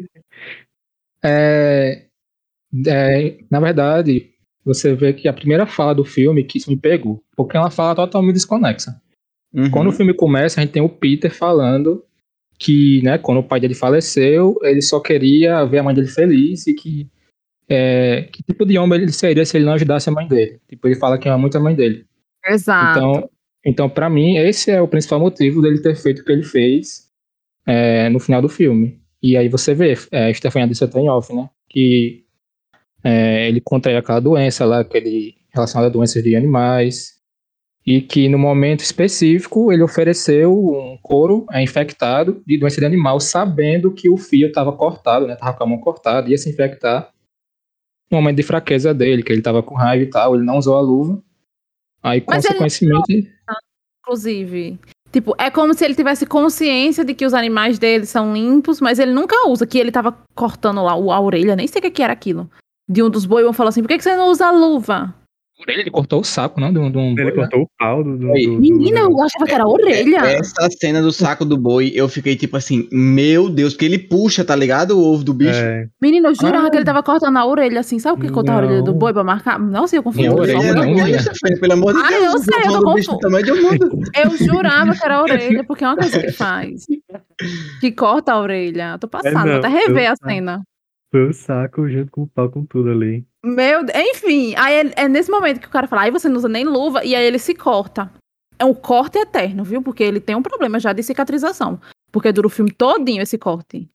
É, 1.23 2.07
é, 2.87 3.38
na 3.51 3.61
verdade, 3.61 4.31
você 4.64 4.94
vê 4.94 5.12
que 5.12 5.29
a 5.29 5.33
primeira 5.33 5.66
fala 5.66 5.94
do 5.94 6.05
filme 6.05 6.44
que 6.44 6.57
isso 6.57 6.70
me 6.70 6.77
pegou, 6.79 7.23
porque 7.37 7.57
é 7.57 7.61
uma 7.61 7.70
fala 7.70 7.94
totalmente 7.94 8.35
desconexa. 8.35 8.99
Uhum. 9.53 9.70
Quando 9.70 9.88
o 9.88 9.92
filme 9.92 10.14
começa, 10.14 10.61
a 10.61 10.64
gente 10.64 10.73
tem 10.73 10.83
o 10.83 10.88
Peter 10.88 11.33
falando 11.33 12.03
que, 12.59 13.03
né, 13.03 13.18
quando 13.18 13.38
o 13.38 13.44
pai 13.44 13.61
dele 13.61 13.75
faleceu, 13.75 14.59
ele 14.62 14.81
só 14.81 14.99
queria 14.99 15.64
ver 15.64 15.79
a 15.79 15.83
mãe 15.83 15.94
dele 15.94 16.09
feliz 16.09 16.66
e 16.66 16.75
que 16.75 17.07
é, 17.68 18.29
que 18.33 18.42
tipo 18.42 18.64
de 18.64 18.79
homem 18.79 19.01
ele 19.01 19.12
seria 19.12 19.44
se 19.44 19.57
ele 19.57 19.64
não 19.64 19.75
ajudasse 19.75 20.09
a 20.09 20.12
mãe 20.12 20.27
dele. 20.27 20.61
Tipo, 20.68 20.88
ele 20.88 20.97
fala 20.97 21.18
que 21.18 21.29
ama 21.29 21.38
muito 21.38 21.57
a 21.57 21.61
mãe 21.61 21.75
dele. 21.75 22.07
Exato. 22.47 22.99
Então, 22.99 23.31
então 23.64 23.90
para 23.90 24.09
mim, 24.09 24.37
esse 24.37 24.70
é 24.70 24.81
o 24.81 24.88
principal 24.88 25.20
motivo 25.20 25.61
dele 25.61 25.81
ter 25.81 25.97
feito 25.97 26.20
o 26.20 26.25
que 26.25 26.33
ele 26.33 26.44
fez 26.44 27.05
é, 27.66 28.09
no 28.09 28.20
final 28.20 28.42
do 28.42 28.48
filme. 28.48 29.00
E 29.22 29.37
aí 29.37 29.48
você 29.48 29.74
vê, 29.74 29.94
é, 30.11 30.33
Stefania 30.33 30.68
disse 30.68 30.85
até 30.85 31.00
em 31.00 31.09
off, 31.09 31.35
né? 31.35 31.48
Que 31.68 32.24
é, 33.03 33.48
ele 33.48 33.61
contraiu 33.61 33.98
aquela 33.98 34.20
doença 34.20 34.64
lá, 34.64 34.81
aquele 34.81 35.35
relacionado 35.53 35.87
a 35.87 35.92
doenças 35.92 36.22
de 36.22 36.37
animais. 36.37 37.14
E 37.87 38.00
que 38.00 38.31
no 38.31 38.38
momento 38.38 38.81
específico 38.81 39.70
ele 39.70 39.83
ofereceu 39.83 40.53
um 40.55 40.98
couro 41.03 41.44
é, 41.53 41.62
infectado 41.62 42.42
de 42.46 42.59
doença 42.59 42.81
de 42.81 42.87
animal, 42.87 43.20
sabendo 43.20 43.92
que 43.92 44.09
o 44.09 44.16
fio 44.16 44.48
estava 44.48 44.72
cortado, 44.72 45.27
né? 45.27 45.37
Tava 45.37 45.57
com 45.57 45.64
a 45.64 45.66
mão 45.66 45.79
cortada, 45.79 46.31
ia 46.31 46.38
se 46.38 46.48
infectar. 46.48 47.12
No 48.11 48.18
momento 48.18 48.37
de 48.37 48.42
fraqueza 48.42 48.94
dele, 48.94 49.22
que 49.22 49.33
ele 49.33 49.42
tava 49.42 49.62
com 49.62 49.74
raiva 49.74 50.05
e 50.05 50.09
tal, 50.09 50.35
ele 50.35 50.44
não 50.44 50.57
usou 50.57 50.79
a 50.79 50.81
luva. 50.81 51.22
Aí, 52.03 52.22
Mas 52.27 52.46
consequentemente, 52.46 53.33
Inclusive. 54.00 54.79
Tipo, 55.14 55.33
é 55.38 55.48
como 55.48 55.72
se 55.74 55.85
ele 55.85 55.94
tivesse 55.94 56.27
consciência 56.27 57.05
de 57.05 57.14
que 57.14 57.24
os 57.24 57.33
animais 57.33 57.79
dele 57.79 58.05
são 58.05 58.35
limpos, 58.35 58.81
mas 58.81 58.98
ele 58.98 59.12
nunca 59.12 59.48
usa, 59.48 59.64
que 59.64 59.79
ele 59.79 59.92
tava 59.92 60.18
cortando 60.35 60.83
lá 60.83 60.90
a 60.90 61.20
orelha, 61.20 61.55
nem 61.55 61.68
sei 61.68 61.81
o 61.81 61.88
que, 61.88 62.03
era 62.03 62.12
aquilo. 62.12 62.50
De 62.90 63.00
um 63.00 63.09
dos 63.09 63.24
boi, 63.24 63.46
um 63.46 63.53
falou 63.53 63.68
assim: 63.68 63.81
por 63.81 63.87
que, 63.87 63.98
que 63.98 64.03
você 64.03 64.16
não 64.16 64.27
usa 64.27 64.46
a 64.46 64.50
luva? 65.72 65.81
ele 65.81 65.90
cortou 65.90 66.20
o 66.20 66.24
saco, 66.24 66.61
não? 66.61 66.72
De 66.72 66.79
um, 66.79 66.90
de 66.90 66.98
um 66.98 67.12
Ele 67.12 67.14
boi, 67.14 67.24
né? 67.24 67.33
cortou 67.33 67.62
o 67.62 67.68
pau 67.79 68.03
do. 68.05 68.16
do, 68.18 68.27
do- 68.27 68.33
do- 68.33 68.61
Menina, 68.61 69.00
eu 69.00 69.22
achava 69.22 69.44
que 69.46 69.53
era 69.55 69.64
a 69.64 69.68
orelha. 69.68 70.18
Essa 70.18 70.68
cena 70.81 71.00
do 71.03 71.11
saco 71.12 71.44
do 71.44 71.57
boi, 71.57 71.92
eu 71.94 72.09
fiquei 72.09 72.37
tipo 72.37 72.57
assim, 72.57 72.88
meu 72.92 73.48
Deus, 73.48 73.72
porque 73.74 73.85
ele 73.85 73.98
puxa, 73.98 74.44
tá 74.44 74.55
ligado? 74.55 74.98
O 74.98 75.12
ovo 75.12 75.24
do 75.24 75.33
bicho. 75.35 75.53
É, 75.55 75.87
Menina, 76.00 76.29
eu 76.29 76.35
jurava 76.35 76.66
Ah. 76.66 76.70
que 76.70 76.77
ele 76.77 76.85
tava 76.85 77.03
cortando 77.03 77.37
a 77.37 77.46
orelha 77.46 77.81
assim. 77.81 77.98
Sabe 77.98 78.18
o 78.18 78.20
que 78.20 78.31
cortar 78.33 78.55
a 78.55 78.57
orelha 78.59 78.83
do 78.83 78.92
Não. 78.92 78.98
boi 78.98 79.12
pra 79.12 79.24
marcar? 79.24 79.59
Nossa, 79.59 79.96
eu 79.96 80.03
confundi. 80.03 80.29
Não, 80.29 80.37
tudo, 80.37 80.42
orelha 80.42 80.74
não, 80.74 80.85
mulher. 80.90 81.20
Stefania, 81.20 81.61
pelo 81.61 81.72
amor 81.72 81.94
de 81.94 82.00
Ah, 82.00 82.09
Deus. 82.09 82.24
eu 82.35 82.38
sei, 82.40 82.59
eu 82.66 82.81
tô 82.83 82.94
bicho 82.94 83.07
do 83.07 83.12
confu- 83.12 83.18
tamanho 83.20 83.44
de 83.44 83.53
um 83.53 83.62
mundo. 83.62 83.90
Eu 84.24 84.37
jurava 84.37 84.94
que 84.94 85.05
era 85.05 85.16
a 85.16 85.22
orelha, 85.22 85.64
porque 85.64 85.85
é 85.85 85.88
uma 85.88 85.96
coisa 85.96 86.20
que 86.20 86.33
faz. 86.33 86.85
Que 87.81 87.90
corta 87.92 88.33
a 88.33 88.40
orelha. 88.40 88.92
Eu 88.92 88.98
tô 88.98 89.09
passada, 89.09 89.38
vou 89.38 89.46
não, 89.46 89.59
até 89.59 89.68
rever 89.68 90.05
eu- 90.07 90.12
a 90.12 90.16
cena. 90.16 90.62
foi 91.11 91.29
o 91.29 91.33
saco 91.33 91.88
junto 91.88 92.11
com 92.11 92.22
o 92.22 92.27
pau 92.29 92.50
com 92.50 92.64
tudo 92.64 92.90
ali. 92.90 93.24
Meu 93.45 93.85
Deus. 93.85 93.99
Enfim, 93.99 94.55
aí 94.57 94.75
é, 94.97 95.05
é 95.05 95.09
nesse 95.09 95.31
momento 95.31 95.61
que 95.61 95.67
o 95.67 95.71
cara 95.71 95.87
fala, 95.87 96.03
aí 96.03 96.11
você 96.11 96.29
não 96.29 96.37
usa 96.37 96.49
nem 96.49 96.65
luva, 96.65 97.05
e 97.05 97.15
aí 97.15 97.25
ele 97.25 97.39
se 97.39 97.55
corta. 97.55 98.11
É 98.59 98.65
um 98.65 98.73
corte 98.75 99.19
eterno, 99.19 99.63
viu? 99.65 99.83
Porque 99.83 100.03
ele 100.03 100.21
tem 100.21 100.35
um 100.35 100.43
problema 100.43 100.79
já 100.81 100.93
de 100.93 101.03
cicatrização. 101.03 101.79
Porque 102.11 102.33
dura 102.33 102.47
o 102.47 102.51
filme 102.51 102.71
todinho 102.73 103.21
esse 103.23 103.37
corte. 103.37 103.89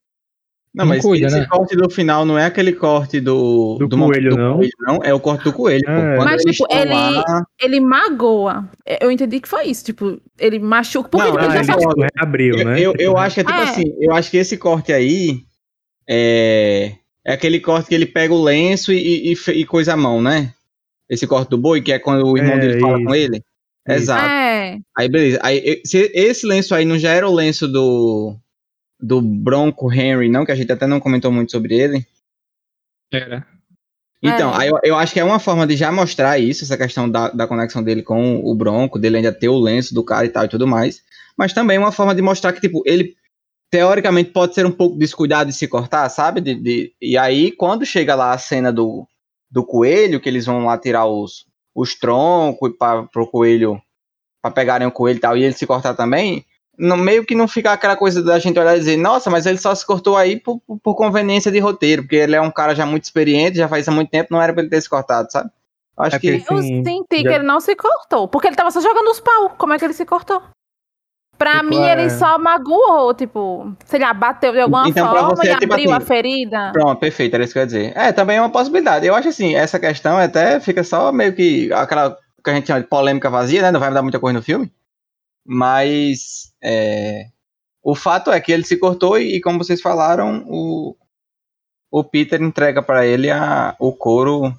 Não, 0.76 0.86
Não 0.86 0.90
mas 0.94 1.02
cuida, 1.02 1.26
esse 1.26 1.40
né? 1.40 1.48
corte 1.50 1.76
do 1.76 1.90
final 1.90 2.26
não 2.26 2.38
é 2.38 2.46
aquele 2.46 2.74
corte 2.74 3.20
do, 3.20 3.78
Do 3.80 3.98
momento 3.98 4.18
coelho, 4.20 4.36
do 4.36 4.38
não? 4.38 4.56
coelho, 4.58 4.72
não. 4.82 5.00
É 5.02 5.12
o 5.14 5.20
corte 5.20 5.44
do 5.46 5.54
coelho. 5.54 5.82
É. 5.90 6.18
Mas, 6.18 6.44
tipo, 6.44 6.68
ele- 6.70 6.94
lá- 6.94 7.44
Ele 7.60 7.80
magoa. 7.80 8.70
É, 8.86 9.04
Eu 9.04 9.10
entendi 9.10 9.40
que 9.40 9.48
foi 9.50 9.64
isso. 9.66 9.84
Tipo, 9.84 10.22
ele 10.38 10.60
machuca. 10.60 11.10
Porque 11.10 11.26
Não, 11.26 11.32
tipo, 11.38 11.44
ele 11.46 11.54
já 11.54 11.60
ele 11.62 11.74
concordo. 11.74 12.02
tipo, 12.06 12.14
reabriu, 12.16 12.56
Eu, 12.56 12.66
né? 12.66 12.80
eu, 12.82 12.92
Tipo, 12.92 13.04
eu 13.04 13.18
acho 13.18 13.34
que 13.36 13.42
é 13.42 13.44
tipo 13.46 13.58
É. 13.58 13.64
assim, 13.64 13.96
eu 14.00 14.14
acho 14.14 14.30
que 14.30 14.38
esse 14.38 14.58
corte 14.58 14.94
aí 14.94 15.40
é, 16.08 16.94
é 17.26 17.34
aquele 17.34 17.60
corte 17.60 17.90
que 17.90 17.96
ele 17.96 18.06
pega 18.06 18.34
o 18.34 18.42
lenço 18.44 18.92
e, 18.94 19.34
e, 19.34 19.52
e 19.52 19.66
coisa 19.66 19.94
a 19.94 19.98
mão, 19.98 20.22
né? 20.22 20.54
Esse 21.10 21.26
corte 21.28 21.50
do 21.50 21.58
boi, 21.58 21.82
que 21.82 21.92
é 21.92 22.00
quando 22.00 22.26
o 22.28 22.38
irmão 22.38 22.56
É, 22.56 22.60
dele 22.60 22.80
fala 22.80 22.98
isso. 22.98 23.06
com 23.08 23.16
ele. 23.16 23.38
Isso. 23.38 23.44
Exato. 23.88 24.26
É. 24.30 24.78
Aí, 24.98 25.10
beleza. 25.10 25.40
Aí, 25.42 25.58
e- 25.58 25.82
se 25.88 26.12
esse 26.14 26.46
lenço 26.46 26.76
aí 26.76 26.86
não 26.86 26.98
já 27.00 27.12
era 27.12 27.28
o 27.28 27.34
lenço 27.34 27.68
do, 27.68 28.36
do 29.00 29.22
Bronco 29.22 29.92
Henry, 29.92 30.30
não, 30.30 30.46
que 30.46 30.52
a 30.52 30.56
gente 30.56 30.72
até 30.72 30.86
não 30.86 31.00
comentou 31.00 31.32
muito 31.32 31.52
sobre 31.52 31.76
ele. 31.76 32.06
Era. 33.12 33.46
Então, 34.22 34.54
É. 34.54 34.64
aí 34.64 34.70
eu, 34.70 34.80
eu 34.84 34.96
acho 34.98 35.14
que 35.14 35.20
é 35.20 35.24
uma 35.24 35.40
forma 35.40 35.66
de 35.66 35.76
já 35.76 35.92
mostrar 35.92 36.38
isso, 36.38 36.64
essa 36.64 36.78
questão 36.78 37.10
da, 37.10 37.30
da 37.30 37.48
conexão 37.48 37.82
dele 37.82 38.04
com 38.04 38.40
o 38.44 38.54
Bronco, 38.54 39.00
dele 39.00 39.18
ainda 39.18 39.32
ter 39.32 39.50
o 39.50 39.58
lenço 39.60 39.94
do 39.94 40.04
cara 40.04 40.26
e 40.26 40.30
tal 40.30 40.46
e 40.46 40.50
tudo 40.50 40.68
mais. 40.68 41.02
Mas 41.38 41.54
também 41.54 41.78
uma 41.78 41.92
forma 41.92 42.14
de 42.14 42.22
mostrar 42.22 42.52
que, 42.54 42.60
tipo, 42.62 42.84
ele 42.86 43.16
teoricamente 43.70 44.32
pode 44.32 44.54
ser 44.56 44.66
um 44.66 44.72
pouco 44.72 44.98
descuidado 44.98 45.50
de 45.50 45.56
se 45.56 45.68
cortar, 45.68 46.08
sabe? 46.10 46.42
De, 46.42 46.56
de- 46.56 46.94
e 47.02 47.18
aí, 47.18 47.52
quando 47.52 47.86
chega 47.86 48.16
lá 48.16 48.32
a 48.32 48.38
cena 48.38 48.72
do, 48.72 49.06
do 49.50 49.64
coelho, 49.66 50.20
que 50.20 50.28
eles 50.30 50.46
vão 50.46 50.66
lá 50.66 50.78
tirar 50.78 51.06
os, 51.06 51.46
os 51.76 51.96
troncos 51.96 52.72
para 52.78 53.04
pro 53.04 53.28
coelho, 53.28 53.82
para 54.42 54.52
pegarem 54.52 54.88
o 54.88 54.92
coelho 54.92 55.18
e 55.18 55.22
tal, 55.22 55.38
e 55.38 55.44
ele 55.44 55.54
se 55.54 55.68
cortar 55.68 55.94
também, 55.94 56.46
no, 56.78 56.96
meio 56.96 57.26
que 57.26 57.36
não 57.36 57.48
fica 57.48 57.72
aquela 57.74 57.96
coisa 57.98 58.24
da 58.24 58.40
gente 58.40 58.58
olhar 58.58 58.76
e 58.76 58.80
dizer, 58.80 58.98
nossa, 58.98 59.30
mas 59.30 59.46
ele 59.46 59.58
só 59.58 59.76
se 59.76 59.86
cortou 59.86 60.16
aí 60.16 60.40
por, 60.40 60.60
por, 60.66 60.80
por 60.80 60.96
conveniência 60.96 61.52
de 61.52 61.60
roteiro, 61.60 62.04
porque 62.04 62.16
ele 62.16 62.36
é 62.36 62.42
um 62.42 62.52
cara 62.52 62.74
já 62.74 62.86
muito 62.86 63.04
experiente, 63.04 63.58
já 63.58 63.68
faz 63.68 63.88
há 63.88 63.92
muito 63.92 64.10
tempo, 64.10 64.30
não 64.32 64.42
era 64.42 64.54
pra 64.54 64.62
ele 64.62 64.70
ter 64.70 64.82
se 64.82 64.90
cortado, 64.90 65.30
sabe? 65.32 65.50
Eu 65.98 66.04
Acho 66.06 66.16
É 66.16 66.20
que. 66.20 66.38
porque- 66.40 66.54
Eu 66.54 66.62
Sim, 66.62 66.84
senti 66.86 67.18
já- 67.24 67.30
que 67.30 67.36
ele 67.36 67.44
não 67.44 67.60
se 67.60 67.76
cortou. 67.76 68.30
Porque 68.30 68.48
ele 68.48 68.56
tava 68.56 68.72
só 68.72 68.80
jogando 68.80 69.10
os 69.12 69.20
pau. 69.20 69.50
Como 69.58 69.74
é 69.74 69.78
que 69.78 69.84
ele 69.84 69.94
se 69.94 70.06
cortou? 70.06 70.42
Pra 71.40 71.54
Tipo, 71.54 71.70
mim, 71.70 71.82
é- 71.82 71.94
ele 71.94 72.10
só 72.10 72.38
magoou, 72.38 73.14
tipo, 73.14 73.74
sei 73.86 74.00
lá, 74.02 74.14
bateu 74.14 74.52
de 74.52 74.60
alguma 74.60 74.90
Então, 74.90 75.10
forma 75.10 75.36
você 75.38 75.50
e 75.54 75.56
tipo 75.58 75.74
abriu 75.74 75.90
assim, 75.92 76.04
a 76.04 76.06
ferida. 76.06 76.72
Pronto, 76.74 77.00
perfeito, 77.00 77.34
era 77.34 77.44
isso 77.46 77.54
que 77.54 77.60
eu 77.60 77.62
ia 77.62 77.66
dizer. 77.66 77.94
É, 77.98 78.12
também 78.12 78.36
é 78.38 78.42
uma 78.42 78.52
possibilidade. 78.52 79.08
Eu 79.08 79.16
acho 79.16 79.30
assim, 79.30 79.56
essa 79.56 79.80
questão 79.80 80.18
até 80.18 80.60
fica 80.60 80.84
só 80.84 81.12
meio 81.14 81.34
que 81.34 81.72
aquela 81.72 82.18
que 82.44 82.50
a 82.50 82.54
gente 82.54 82.68
chama 82.68 82.82
de 82.82 82.88
polêmica 82.88 83.30
vazia, 83.30 83.62
né? 83.62 83.72
Não 83.72 83.80
vai 83.80 83.92
dar 83.94 84.02
muita 84.02 84.20
coisa 84.20 84.38
no 84.38 84.44
filme. 84.44 84.70
Mas 85.46 86.52
é, 86.62 87.28
o 87.82 87.96
fato 87.96 88.32
é 88.32 88.40
que 88.42 88.52
ele 88.52 88.64
se 88.66 88.78
cortou 88.78 89.18
e, 89.18 89.40
como 89.42 89.58
vocês 89.58 89.82
falaram, 89.82 90.44
o, 90.46 90.96
o 91.90 92.04
Peter 92.04 92.42
entrega 92.42 92.84
pra 92.84 93.06
ele 93.06 93.32
a, 93.32 93.76
o 93.80 93.94
couro. 93.94 94.54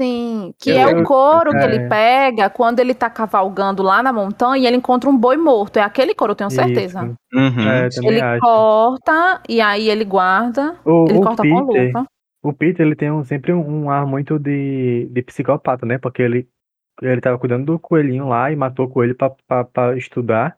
Sim, 0.00 0.52
que 0.58 0.70
Eu- 0.70 0.76
é 0.78 0.86
o 0.86 0.98
eu- 0.98 1.04
couro 1.04 1.52
que 1.52 1.58
é. 1.58 1.64
ele 1.64 1.88
pega 1.88 2.50
quando 2.50 2.80
ele 2.80 2.92
tá 2.94 3.08
cavalgando 3.08 3.80
lá 3.82 4.02
na 4.02 4.12
montanha 4.12 4.64
e 4.64 4.66
ele 4.66 4.76
encontra 4.78 5.08
um 5.08 5.16
boi 5.16 5.36
morto. 5.36 5.76
É 5.76 5.82
aquele 5.82 6.14
couro, 6.14 6.32
eu 6.32 6.36
tenho 6.36 6.50
certeza. 6.50 7.02
Uhum. 7.32 7.68
É, 7.68 7.88
também 7.90 8.10
Ele 8.10 8.20
acho. 8.20 8.40
corta 8.40 9.40
e 9.48 9.60
aí 9.60 9.88
ele 9.88 10.04
guarda. 10.04 10.76
O, 10.84 11.04
Ele 11.08 11.18
o 11.18 11.22
corta 11.22 11.42
com 11.48 11.66
Peter, 11.66 11.86
luva. 11.92 12.06
o 12.42 12.52
Peter, 12.52 12.84
ele 12.86 12.96
tem 12.96 13.10
um- 13.12 13.22
sempre 13.24 13.52
um, 13.52 13.84
um 13.84 13.90
ar 13.90 14.04
muito 14.04 14.36
de, 14.36 15.08
de 15.12 15.22
psicopata, 15.22 15.86
né? 15.86 15.96
Porque 15.98 16.22
ele, 16.22 16.48
ele 17.00 17.20
tava 17.20 17.38
cuidando 17.38 17.64
do 17.64 17.78
coelhinho 17.78 18.26
lá 18.26 18.50
e 18.50 18.56
matou 18.56 18.86
o 18.86 18.90
coelho 18.90 19.14
pra, 19.14 19.30
pra, 19.46 19.64
pra 19.64 19.96
estudar. 19.96 20.56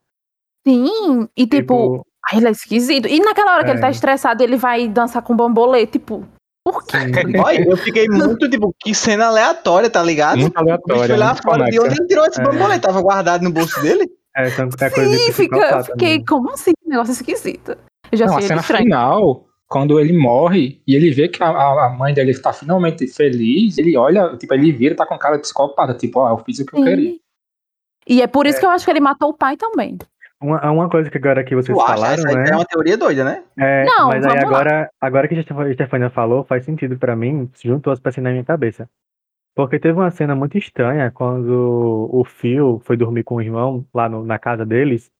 Sim, 0.67 1.29
e 1.37 1.47
tipo, 1.47 2.03
ai, 2.33 2.39
ele 2.39 2.49
é 2.49 2.51
esquisito. 2.53 3.07
E 3.07 3.21
naquela 3.21 3.55
hora 3.55 3.65
que 3.65 3.71
ele 3.71 3.81
tá 3.81 3.89
É. 3.89 3.91
estressado, 3.91 4.43
ele 4.43 4.57
vai 4.57 4.89
dançar 4.89 5.23
com 5.23 5.37
bambolê, 5.37 5.87
tipo, 5.87 6.25
por 6.73 6.85
quê? 6.85 6.99
sim, 6.99 7.39
Olha, 7.39 7.69
eu 7.71 7.77
fiquei 7.77 8.07
muito, 8.11 8.49
tipo, 8.51 8.75
que 8.81 8.95
cena 8.95 9.27
aleatória, 9.27 9.89
tá 9.91 10.03
ligado? 10.03 10.39
Muito 10.39 10.59
O 10.59 10.63
bicho 10.65 10.73
aleatório. 10.73 11.07
foi 11.07 11.17
lá 11.17 11.27
muito 11.33 11.43
fora 11.43 11.65
de 11.71 11.81
onde 11.81 11.95
ele 12.01 12.07
tirou 12.09 12.27
esse 12.27 12.41
É. 12.41 12.45
bambolê? 12.45 12.79
Tava 12.79 13.01
guardado 13.01 13.43
no 13.43 13.51
bolso 13.53 13.81
dele? 13.83 14.09
é, 14.37 14.51
são- 14.51 14.69
é 14.81 14.91
coisa 14.91 15.17
Sim, 15.19 15.33
fica, 15.33 15.57
eu 15.57 15.85
fiquei, 15.85 16.09
mesmo. 16.19 16.27
como 16.27 16.51
assim? 16.51 16.73
Que 16.83 16.89
negócio 16.89 17.13
esquisito. 17.13 17.77
Eu 18.13 18.19
já 18.19 18.27
Não, 18.27 18.37
a 18.37 18.43
cena 18.43 18.61
estranho. 18.61 18.85
final, 18.85 19.47
quando 19.67 19.99
ele 19.99 20.13
morre 20.13 20.81
e 20.87 20.95
ele 20.95 21.11
vê 21.11 21.27
que 21.29 21.43
a, 21.43 21.49
a- 21.49 21.89
mãe 21.99 22.13
dele 22.13 22.33
está 22.33 22.53
finalmente 22.53 23.07
feliz, 23.09 23.79
ele 23.79 23.97
olha, 23.97 24.37
tipo, 24.37 24.53
ele 24.55 24.71
vira 24.73 24.93
e 24.93 24.97
tá 24.97 25.07
com 25.07 25.17
cara 25.19 25.37
de 25.37 25.43
psicopata, 25.43 25.95
tipo, 25.95 26.21
ó, 26.21 26.31
eu 26.31 26.39
fiz 26.45 26.59
o 26.59 26.67
que 26.67 26.77
eu 26.79 26.85
queria. 26.85 27.11
Sim. 27.13 27.21
E 28.09 28.23
é 28.23 28.27
por 28.27 28.47
isso 28.47 28.59
É. 28.59 28.61
que 28.61 28.67
eu 28.67 28.71
acho 28.71 28.85
que 28.85 28.91
ele 28.91 29.01
matou 29.01 29.31
o 29.31 29.35
pai 29.35 29.57
também. 29.57 29.97
Uma, 30.41 30.71
uma 30.71 30.89
coisa 30.91 31.11
que 31.11 31.17
agora 31.17 31.43
que 31.43 31.55
vocês 31.55 31.77
Tu 31.77 31.81
acha? 31.83 31.95
falaram, 31.95 32.15
Essa 32.15 32.29
aí 32.29 32.37
né? 32.37 32.51
é 32.51 32.55
uma 32.57 32.65
teoria 32.67 32.97
doida, 32.99 33.25
né? 33.25 33.45
É, 33.59 33.85
Não, 33.87 34.09
mas 34.09 34.25
aí 34.27 34.37
lá. 34.37 34.43
agora, 34.43 34.91
agora 35.01 35.29
que 35.29 35.35
a 35.35 35.43
Stefania- 35.73 36.11
falou, 36.11 36.45
faz 36.45 36.65
sentido 36.65 36.99
pra 36.99 37.17
mim, 37.17 37.51
juntou 37.65 37.91
as 37.93 37.99
peças 38.01 38.23
na 38.23 38.31
minha 38.31 38.45
cabeça. 38.45 38.89
Porque 39.55 39.79
teve 39.81 39.99
uma 39.99 40.11
cena 40.11 40.35
muito 40.35 40.59
estranha 40.59 41.11
quando 41.11 42.11
o 42.13 42.23
Phil 42.25 42.79
foi 42.85 42.97
dormir 42.99 43.25
com 43.25 43.37
o 43.37 43.41
irmão 43.41 43.87
lá 43.95 44.07
no- 44.09 44.25
na 44.27 44.39
casa 44.39 44.67
deles, 44.67 45.11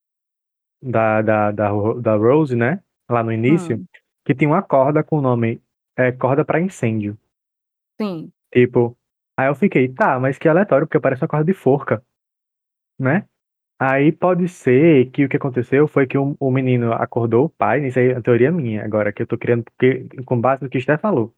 da, 0.83 1.23
da, 1.23 1.51
da, 1.51 1.71
da 2.03 2.17
Rose, 2.17 2.55
né? 2.55 2.81
Lá 3.11 3.23
no 3.23 3.33
início, 3.33 3.77
Hum. 3.79 3.85
que 4.27 4.35
tinha 4.35 4.51
uma 4.51 4.63
corda 4.63 5.03
com 5.03 5.19
o 5.19 5.23
nome 5.23 5.63
é, 5.97 6.13
corda 6.13 6.45
pra 6.45 6.61
incêndio. 6.61 7.17
Sim. 7.99 8.31
Tipo, 8.53 8.95
aí 9.35 9.49
eu 9.49 9.55
fiquei, 9.55 9.89
tá, 9.89 10.21
mas 10.21 10.37
que 10.37 10.47
aleatório, 10.47 10.87
porque 10.87 11.01
parece 11.01 11.23
uma 11.23 11.29
corda 11.29 11.47
de 11.47 11.55
forca, 11.55 12.03
né? 13.01 13.25
Aí 13.79 14.11
pode 14.13 14.49
ser 14.49 15.11
que 15.11 15.25
o 15.25 15.29
que 15.29 15.37
aconteceu 15.37 15.87
foi 15.87 16.07
que 16.07 16.17
o, 16.17 16.35
o 16.41 16.51
menino 16.51 16.93
acordou 16.93 17.45
o 17.47 17.51
pai, 17.51 17.87
isso 17.87 17.99
aí 17.99 18.09
é 18.09 18.17
a 18.17 18.23
teoria 18.23 18.51
minha 18.51 18.85
agora, 18.85 19.13
que 19.13 19.23
eu 19.23 19.27
tô 19.27 19.37
criando 19.37 19.65
porque, 19.65 20.09
com 20.25 20.41
base 20.41 20.63
no 20.63 20.71
que 20.71 20.79
o 20.79 20.81
Steph 20.81 21.01
falou. 21.01 21.35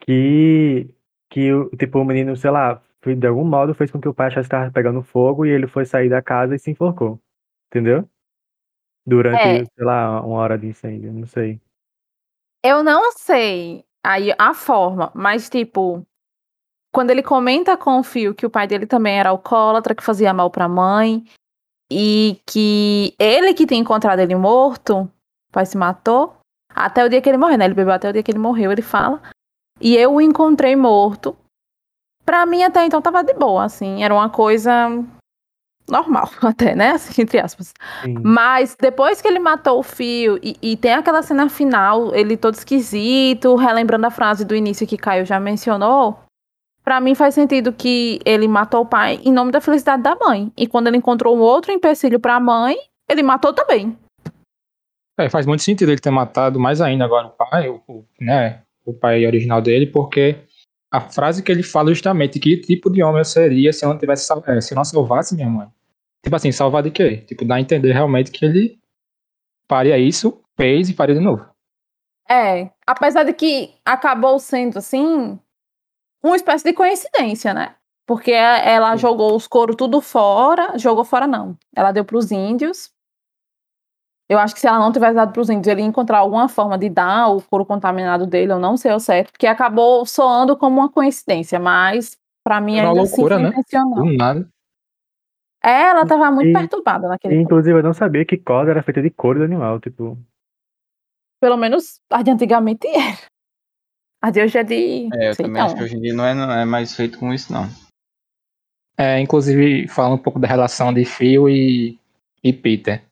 Que, 0.00 0.94
que 1.30 1.52
o- 1.52 1.70
tipo, 1.76 1.98
o 1.98 2.04
menino, 2.04 2.36
sei 2.36 2.50
lá, 2.50 2.82
de 3.04 3.26
algum 3.26 3.44
modo 3.44 3.74
fez 3.74 3.90
com 3.90 4.00
que 4.00 4.08
o 4.08 4.14
pai 4.14 4.26
achasse 4.28 4.48
que 4.48 4.54
estava 4.54 4.70
pegando 4.70 5.02
fogo 5.02 5.46
e 5.46 5.50
ele 5.50 5.66
foi 5.66 5.84
sair 5.84 6.08
da 6.08 6.20
casa 6.22 6.54
e 6.54 6.58
se 6.58 6.70
enforcou. 6.70 7.20
Entendeu? 7.68 8.08
Durante, 9.06 9.38
É. 9.40 9.64
sei 9.64 9.84
lá, 9.84 10.20
uma 10.22 10.38
hora 10.38 10.58
de 10.58 10.66
incêndio, 10.66 11.12
não 11.12 11.26
sei. 11.26 11.60
Eu 12.62 12.82
não 12.82 13.12
sei 13.12 13.84
aí 14.04 14.34
a 14.38 14.52
forma, 14.52 15.12
mas 15.14 15.48
tipo, 15.48 16.06
quando 16.92 17.10
ele 17.10 17.22
comenta 17.22 17.76
com 17.76 17.98
o 17.98 18.02
Phil 18.02 18.34
que 18.34 18.46
o 18.46 18.50
pai 18.50 18.66
dele 18.66 18.86
também 18.86 19.18
era 19.18 19.30
alcoólatra, 19.30 19.94
que 19.94 20.02
fazia 20.02 20.32
mal 20.32 20.50
pra 20.50 20.68
mãe, 20.68 21.24
e 21.90 22.40
que 22.46 23.14
ele 23.18 23.54
que 23.54 23.66
tem 23.66 23.80
encontrado 23.80 24.20
ele 24.20 24.34
morto, 24.34 25.00
o 25.00 25.52
pai 25.52 25.64
se 25.64 25.76
matou, 25.76 26.34
até 26.74 27.04
o 27.04 27.08
dia 27.08 27.20
que 27.20 27.28
ele 27.28 27.38
morreu, 27.38 27.58
né? 27.58 27.64
Ele 27.64 27.74
bebeu 27.74 27.94
até 27.94 28.08
o 28.08 28.12
dia 28.12 28.22
que 28.22 28.30
ele 28.30 28.38
morreu, 28.38 28.70
ele 28.70 28.82
fala. 28.82 29.20
E 29.80 29.96
eu 29.96 30.14
o 30.14 30.20
encontrei 30.20 30.76
morto. 30.76 31.36
Pra 32.24 32.44
mim, 32.44 32.62
até 32.62 32.84
então, 32.84 33.00
tava 33.00 33.24
de 33.24 33.32
boa, 33.32 33.64
assim. 33.64 34.02
Era 34.04 34.12
uma 34.12 34.28
coisa 34.28 34.88
normal, 35.88 36.28
até, 36.42 36.74
né? 36.74 36.90
Assim, 36.90 37.22
entre 37.22 37.40
aspas. 37.40 37.72
Sim. 38.02 38.14
Mas 38.22 38.76
depois 38.78 39.20
que 39.20 39.28
ele 39.28 39.38
matou 39.38 39.78
o 39.78 39.82
Fio 39.82 40.38
e, 40.42 40.56
e 40.60 40.76
tem 40.76 40.92
aquela 40.92 41.22
cena 41.22 41.48
final, 41.48 42.14
ele 42.14 42.36
todo 42.36 42.54
esquisito, 42.54 43.56
relembrando 43.56 44.06
a 44.06 44.10
frase 44.10 44.44
do 44.44 44.54
início 44.54 44.86
que 44.86 44.98
Caio 44.98 45.24
já 45.24 45.40
mencionou, 45.40 46.20
pra 46.88 47.02
mim 47.02 47.14
faz 47.14 47.34
sentido 47.34 47.70
que 47.70 48.18
ele 48.24 48.48
matou 48.48 48.80
o 48.80 48.86
pai 48.86 49.20
em 49.22 49.30
nome 49.30 49.52
da 49.52 49.60
felicidade 49.60 50.02
da 50.02 50.16
mãe. 50.16 50.50
E 50.56 50.66
quando 50.66 50.86
ele 50.86 50.96
encontrou 50.96 51.36
um 51.36 51.40
outro 51.40 51.70
empecilho 51.70 52.18
pra 52.18 52.40
mãe, 52.40 52.78
ele 53.06 53.22
matou 53.22 53.52
também. 53.52 53.94
É, 55.20 55.28
faz 55.28 55.44
muito 55.44 55.62
sentido 55.62 55.90
ele 55.90 56.00
ter 56.00 56.08
matado 56.10 56.58
mais 56.58 56.80
ainda 56.80 57.04
agora 57.04 57.26
o 57.26 57.30
pai, 57.32 57.68
o, 57.68 57.82
o- 57.86 58.06
né, 58.18 58.62
o 58.86 58.94
pai 58.94 59.26
original 59.26 59.60
dele, 59.60 59.86
porque 59.86 60.38
a 60.90 60.98
frase 60.98 61.42
que 61.42 61.52
ele 61.52 61.62
fala 61.62 61.90
justamente 61.92 62.40
que 62.40 62.56
tipo 62.56 62.88
de 62.90 63.02
homem 63.02 63.18
eu 63.18 63.24
seria 63.26 63.70
se 63.70 63.84
eu 63.84 63.90
não 63.90 63.98
tivesse 63.98 64.26
é, 64.46 64.58
se 64.62 64.72
eu 64.72 64.76
não 64.76 64.84
salvasse 64.84 65.34
minha 65.34 65.50
mãe. 65.50 65.68
Tipo 66.24 66.36
assim, 66.36 66.50
salvar 66.52 66.82
de 66.82 66.90
quê? 66.90 67.18
Tipo, 67.18 67.44
dá 67.44 67.56
a 67.56 67.60
entender 67.60 67.92
realmente 67.92 68.30
que 68.30 68.46
ele 68.46 68.78
faria 69.70 69.98
isso, 69.98 70.40
fez 70.56 70.88
e 70.88 70.94
faria 70.94 71.14
de 71.14 71.20
novo. 71.20 71.44
É, 72.30 72.70
apesar 72.86 73.24
de 73.24 73.34
que 73.34 73.74
acabou 73.84 74.38
sendo 74.38 74.78
assim, 74.78 75.38
uma 76.22 76.36
espécie 76.36 76.64
de 76.64 76.72
coincidência, 76.72 77.52
né? 77.54 77.74
Porque 78.06 78.32
ela 78.32 78.96
jogou 78.96 79.36
os 79.36 79.46
couro 79.46 79.76
tudo 79.76 80.00
fora, 80.00 80.78
jogou 80.78 81.04
fora 81.04 81.26
não. 81.26 81.56
Ela 81.76 81.92
deu 81.92 82.04
pros 82.04 82.30
índios. 82.32 82.90
Eu 84.30 84.38
acho 84.38 84.54
que 84.54 84.60
se 84.60 84.66
ela 84.66 84.78
não 84.78 84.92
tivesse 84.92 85.14
dado 85.14 85.32
pros 85.32 85.48
índios, 85.48 85.66
ele 85.66 85.80
ia 85.82 85.86
encontrar 85.86 86.18
alguma 86.18 86.48
forma 86.48 86.76
de 86.78 86.88
dar 86.90 87.28
o 87.28 87.40
couro 87.42 87.64
contaminado 87.64 88.26
dele, 88.26 88.52
eu 88.52 88.58
não 88.58 88.76
sei 88.76 88.90
ao 88.90 89.00
certo, 89.00 89.32
porque 89.32 89.46
acabou 89.46 90.04
soando 90.04 90.56
como 90.56 90.80
uma 90.80 90.90
coincidência, 90.90 91.58
mas 91.58 92.16
pra 92.44 92.60
mim 92.60 92.76
Era 92.76 92.88
uma 92.88 92.92
ainda 92.92 93.02
loucura, 93.02 93.34
assim 93.36 93.44
né? 93.44 93.50
foi 93.52 93.60
intencional. 93.60 94.04
Do 94.04 94.12
nada. 94.16 94.48
É, 95.64 95.82
ela 95.90 96.06
tava 96.06 96.30
muito 96.30 96.50
E- 96.50 96.52
perturbada 96.52 97.08
naquele 97.08 97.34
E, 97.34 97.36
ponto. 97.38 97.46
inclusive, 97.46 97.78
eu 97.78 97.82
não 97.82 97.92
sabia 97.94 98.24
que 98.24 98.36
corda 98.36 98.70
era 98.70 98.82
feita 98.82 99.02
de 99.02 99.10
couro 99.10 99.38
do 99.40 99.44
animal, 99.44 99.80
tipo. 99.80 100.16
Pelo 101.40 101.56
menos 101.56 102.00
a 102.10 102.22
de 102.22 102.30
antigamente 102.30 102.86
era. 102.94 103.18
A 104.20 104.30
de 104.30 104.42
hoje 104.42 104.58
é 104.58 104.64
de. 104.64 105.08
É, 105.14 105.28
eu 105.30 105.34
sei 105.34 105.44
também 105.46 105.62
acho 105.62 105.74
não. 105.74 105.78
que 105.78 105.84
hoje 105.84 105.96
em 105.96 106.00
dia 106.00 106.14
não 106.14 106.24
é, 106.24 106.34
não 106.34 106.52
é 106.52 106.64
mais 106.64 106.94
feito 106.94 107.18
com 107.18 107.32
isso, 107.32 107.52
não. 107.52 107.68
É, 108.98 109.20
inclusive, 109.20 109.86
falando 109.86 110.14
um 110.14 110.22
pouco 110.22 110.40
da 110.40 110.48
relação 110.48 110.92
de 110.92 111.04
Phil 111.04 111.48
e, 111.48 111.98
e 112.42 112.52
Peter. 112.52 113.02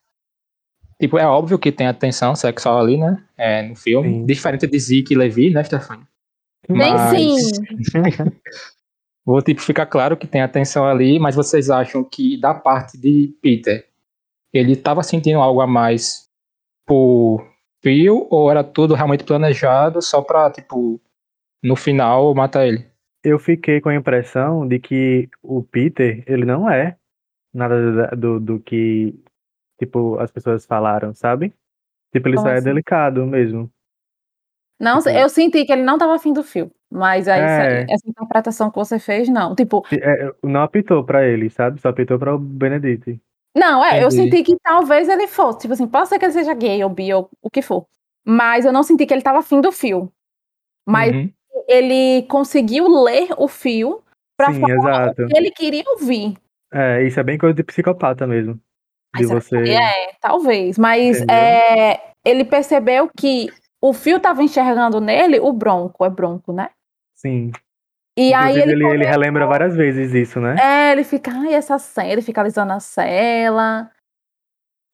Tipo, 1.00 1.18
é 1.18 1.26
óbvio 1.26 1.58
que 1.58 1.70
tem 1.70 1.86
a 1.86 1.94
tensão 1.94 2.34
sexual 2.34 2.80
ali, 2.80 2.96
né? 2.96 3.22
É, 3.36 3.62
no 3.62 3.76
filme. 3.76 4.08
Sim. 4.08 4.26
Diferente 4.26 4.66
de 4.66 4.78
Zeke 4.78 5.14
e 5.14 5.16
Levi, 5.16 5.50
né, 5.50 5.62
Stefania? 5.62 6.06
Tem 6.66 6.76
Mas- 6.76 7.10
sim. 7.10 7.36
Vou 9.24 9.42
tipo 9.42 9.60
ficar 9.60 9.86
claro 9.86 10.16
que 10.16 10.26
tem 10.26 10.40
a 10.40 10.48
tensão 10.48 10.86
ali, 10.86 11.18
mas 11.18 11.34
vocês 11.34 11.68
acham 11.68 12.04
que 12.04 12.36
da 12.40 12.54
parte 12.54 12.96
de 12.96 13.34
Peter, 13.42 13.84
ele 14.52 14.72
estava 14.72 15.02
sentindo 15.02 15.40
algo 15.40 15.60
a 15.60 15.66
mais 15.66 16.28
por 16.86 17.44
Phil 17.86 18.26
ou 18.30 18.50
era 18.50 18.64
tudo 18.64 18.94
realmente 18.94 19.22
planejado 19.22 20.02
só 20.02 20.20
pra, 20.20 20.50
tipo, 20.50 21.00
no 21.62 21.76
final 21.76 22.34
matar 22.34 22.66
ele? 22.66 22.84
Eu 23.22 23.38
fiquei 23.38 23.80
com 23.80 23.88
a 23.88 23.94
impressão 23.94 24.66
de 24.66 24.80
que 24.80 25.28
o 25.40 25.62
Peter, 25.62 26.24
ele 26.26 26.44
não 26.44 26.68
é 26.68 26.96
nada 27.54 27.92
da- 27.92 28.10
do, 28.16 28.40
do 28.40 28.58
que, 28.60 29.14
tipo, 29.78 30.18
as 30.18 30.32
pessoas 30.32 30.66
falaram, 30.66 31.14
sabe? 31.14 31.54
Tipo, 32.12 32.28
ele 32.28 32.36
Como 32.36 32.48
só 32.48 32.52
é 32.52 32.56
assim? 32.56 32.64
delicado 32.64 33.24
mesmo. 33.24 33.70
Não, 34.80 34.98
Tipo- 34.98 35.10
eu 35.10 35.28
senti 35.28 35.64
que 35.64 35.72
ele 35.72 35.82
não 35.84 35.96
tava 35.96 36.16
afim 36.16 36.32
do 36.32 36.42
filme. 36.42 36.72
Mas 36.90 37.28
aí, 37.28 37.40
É. 37.40 37.44
essa, 37.82 37.92
essa 37.94 38.08
interpretação 38.10 38.68
que 38.70 38.76
você 38.76 38.98
fez, 38.98 39.28
não. 39.28 39.54
Tipo, 39.54 39.84
É, 39.92 40.32
não 40.42 40.62
apitou 40.62 41.04
pra 41.04 41.24
ele, 41.26 41.48
sabe? 41.50 41.80
Só 41.80 41.88
apitou 41.90 42.18
pra 42.18 42.34
o 42.34 42.38
Benedict. 42.38 43.20
Não, 43.56 43.84
é, 43.84 44.04
eu 44.04 44.10
senti 44.10 44.42
que 44.42 44.56
talvez 44.62 45.08
ele 45.08 45.26
fosse. 45.26 45.60
Tipo 45.60 45.72
assim, 45.74 45.86
pode 45.88 46.08
ser 46.08 46.18
que 46.18 46.24
ele 46.26 46.32
seja 46.32 46.54
gay 46.54 46.82
ou 46.84 46.90
bi 46.90 47.12
ou 47.12 47.28
o 47.42 47.50
que 47.50 47.62
for. 47.62 47.86
Mas 48.24 48.64
eu 48.64 48.72
não 48.72 48.82
senti 48.82 49.06
que 49.06 49.14
ele 49.14 49.22
tava 49.22 49.38
afim 49.38 49.60
do 49.60 49.72
fio. 49.72 50.12
Mas 50.86 51.12
Uhum. 51.14 51.30
ele 51.68 52.22
conseguiu 52.28 52.86
ler 52.88 53.28
o 53.38 53.48
fio 53.48 54.02
pra 54.36 54.52
Sim, 54.52 54.60
falar 54.60 54.74
exato. 54.74 55.22
o 55.24 55.26
que 55.28 55.36
ele 55.36 55.50
queria 55.50 55.84
ouvir. 55.92 56.36
É, 56.72 57.02
isso 57.02 57.18
é 57.18 57.22
bem 57.22 57.38
coisa 57.38 57.54
de 57.54 57.64
psicopata 57.64 58.26
mesmo. 58.26 58.54
De 59.14 59.22
que 59.22 59.26
você. 59.26 59.56
É, 59.56 60.12
talvez. 60.20 60.76
Mas 60.78 61.20
é, 61.28 62.12
ele 62.24 62.44
percebeu 62.44 63.08
que 63.16 63.48
o 63.80 63.92
fio 63.92 64.20
tava 64.20 64.42
enxergando 64.42 65.00
nele 65.00 65.40
o 65.40 65.52
bronco, 65.52 66.04
é 66.04 66.10
bronco, 66.10 66.52
né? 66.52 66.70
Sim. 67.14 67.50
E 68.18 68.32
aí 68.32 68.52
Inclusive, 68.52 68.72
ele, 68.72 68.84
ele, 68.84 68.94
ele 68.94 69.04
relembra 69.04 69.46
várias 69.46 69.76
vezes 69.76 70.12
isso, 70.14 70.40
né? 70.40 70.56
É, 70.58 70.92
ele 70.92 71.04
fica, 71.04 71.30
ai, 71.32 71.52
essa 71.52 71.78
cela, 71.78 72.08
ele 72.12 72.22
fica 72.22 72.40
alisando 72.40 72.72
a 72.72 72.80
cela. 72.80 73.90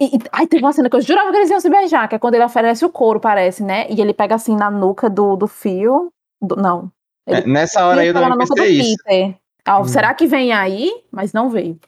E, 0.01 0.17
e- 0.17 0.21
ai, 0.33 0.47
teve 0.49 0.65
uma 0.65 0.73
cena 0.73 0.91
que 0.91 0.97
eu 0.97 1.01
jurava 1.01 1.31
que 1.31 1.37
eles 1.37 1.51
iam 1.51 1.61
se 1.61 1.71
beijar, 1.71 2.09
que 2.09 2.17
é 2.17 2.19
quando 2.19 2.35
ele 2.35 2.45
oferece 2.45 2.85
o 2.85 2.91
couro, 2.91 3.21
parece, 3.21 3.63
né? 3.63 3.87
E 3.89 4.01
ele 4.01 4.13
pega 4.13 4.35
assim 4.35 4.57
na 4.57 4.71
nuca 4.71 5.09
do, 5.09 5.37
do 5.37 5.47
fio. 5.47 6.13
do- 6.41 6.57
não. 6.57 6.91
Ele- 7.27 7.41
É, 7.43 7.47
nessa 7.47 7.87
hora 7.87 8.01
aí 8.01 8.09
eu 8.09 8.15
pega 8.15 8.25
também 8.27 8.39
na 8.39 8.45
nuca 8.45 8.55
pensei 8.57 8.81
isso. 8.81 9.39
Ah, 9.65 9.81
Hum. 9.81 9.85
Será 9.85 10.13
que 10.13 10.27
vem 10.27 10.53
aí? 10.53 10.91
Mas 11.13 11.33
não 11.33 11.49
veio. 11.49 11.79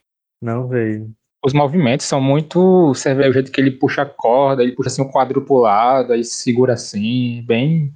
Não 0.41 0.65
veio. 0.67 1.11
Os 1.45 1.51
movimentos 1.53 2.05
são 2.05 2.21
muito. 2.21 2.87
Você 2.87 3.13
vê 3.13 3.27
o 3.27 3.33
jeito 3.33 3.51
que 3.51 3.59
ele 3.59 3.71
puxa 3.71 4.03
a 4.03 4.05
corda, 4.05 4.63
ele 4.63 4.71
puxa 4.71 4.87
assim 4.87 5.01
um 5.01 5.11
quadro 5.11 5.41
pro 5.41 5.57
lado, 5.57 6.13
aí 6.13 6.23
segura 6.23 6.73
assim, 6.73 7.43
bem. 7.45 7.93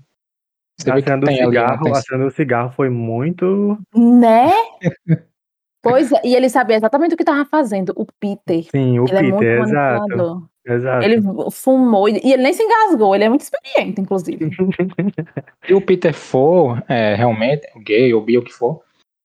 Você 0.79 0.91
Acendendo 0.91 1.27
o 1.27 1.29
uma 1.29 1.45
cigarro, 1.45 1.95
acendendo 1.95 2.27
o 2.27 2.31
cigarro 2.31 2.71
foi 2.71 2.89
muito. 2.89 3.77
Né? 3.93 4.49
pois 5.83 6.11
é, 6.11 6.21
e 6.23 6.35
ele 6.35 6.49
sabia 6.49 6.77
exatamente 6.77 7.15
o 7.15 7.17
que 7.17 7.23
tava 7.23 7.43
fazendo. 7.45 7.91
O 7.95 8.05
Peter. 8.19 8.63
Sim, 8.71 8.99
o 8.99 9.05
ele 9.05 9.17
é 9.17 9.21
muito 9.23 9.37
Peter, 9.39 9.61
exato. 9.61 9.99
manipulador. 9.99 10.49
Exato. 10.65 11.03
Ele 11.03 11.21
fumou 11.51 12.07
e 12.07 12.17
ele 12.17 12.43
nem 12.43 12.53
se 12.53 12.61
engasgou, 12.61 13.15
ele 13.15 13.23
é 13.23 13.29
muito 13.29 13.41
experiente, 13.41 13.99
inclusive. 13.99 14.49
Se 15.65 15.73
o 15.73 15.81
Peter 15.81 16.13
for 16.13 16.83
é, 16.87 17.15
realmente 17.15 17.67
gay 17.83 18.13
ou 18.13 18.21
bi, 18.21 18.37
o 18.37 18.43
que 18.43 18.53
for, 18.53 18.81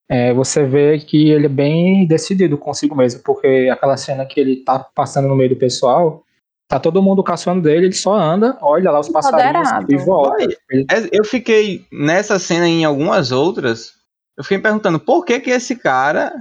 é, 0.08 0.32
você 0.32 0.64
vê 0.64 0.98
que 0.98 1.30
ele 1.30 1.46
é 1.46 1.50
bem 1.50 2.06
decidido 2.06 2.56
consigo 2.56 2.94
mesmo, 2.94 3.22
porque 3.22 3.68
aquela 3.70 3.96
cena 3.96 4.24
que 4.24 4.40
ele 4.40 4.56
tá 4.56 4.78
passando 4.78 5.28
no 5.28 5.36
meio 5.36 5.50
do 5.50 5.56
pessoal, 5.56 6.24
tá 6.68 6.80
todo 6.80 7.02
mundo 7.02 7.22
caçando 7.22 7.62
dele, 7.62 7.86
ele 7.86 7.94
só 7.94 8.14
anda, 8.14 8.56
olha 8.60 8.90
lá 8.90 9.00
os 9.00 9.08
passarinhos 9.08 9.68
e 9.88 9.96
volta. 9.96 10.42
É, 10.42 11.08
Eu 11.12 11.24
fiquei 11.24 11.86
nessa 11.92 12.38
cena 12.38 12.68
e 12.68 12.72
em 12.72 12.84
algumas 12.84 13.32
outras, 13.32 13.92
eu 14.36 14.42
fiquei 14.42 14.56
me 14.56 14.62
perguntando 14.62 14.98
por 14.98 15.24
que 15.24 15.40
que 15.40 15.50
esse 15.50 15.76
cara, 15.76 16.32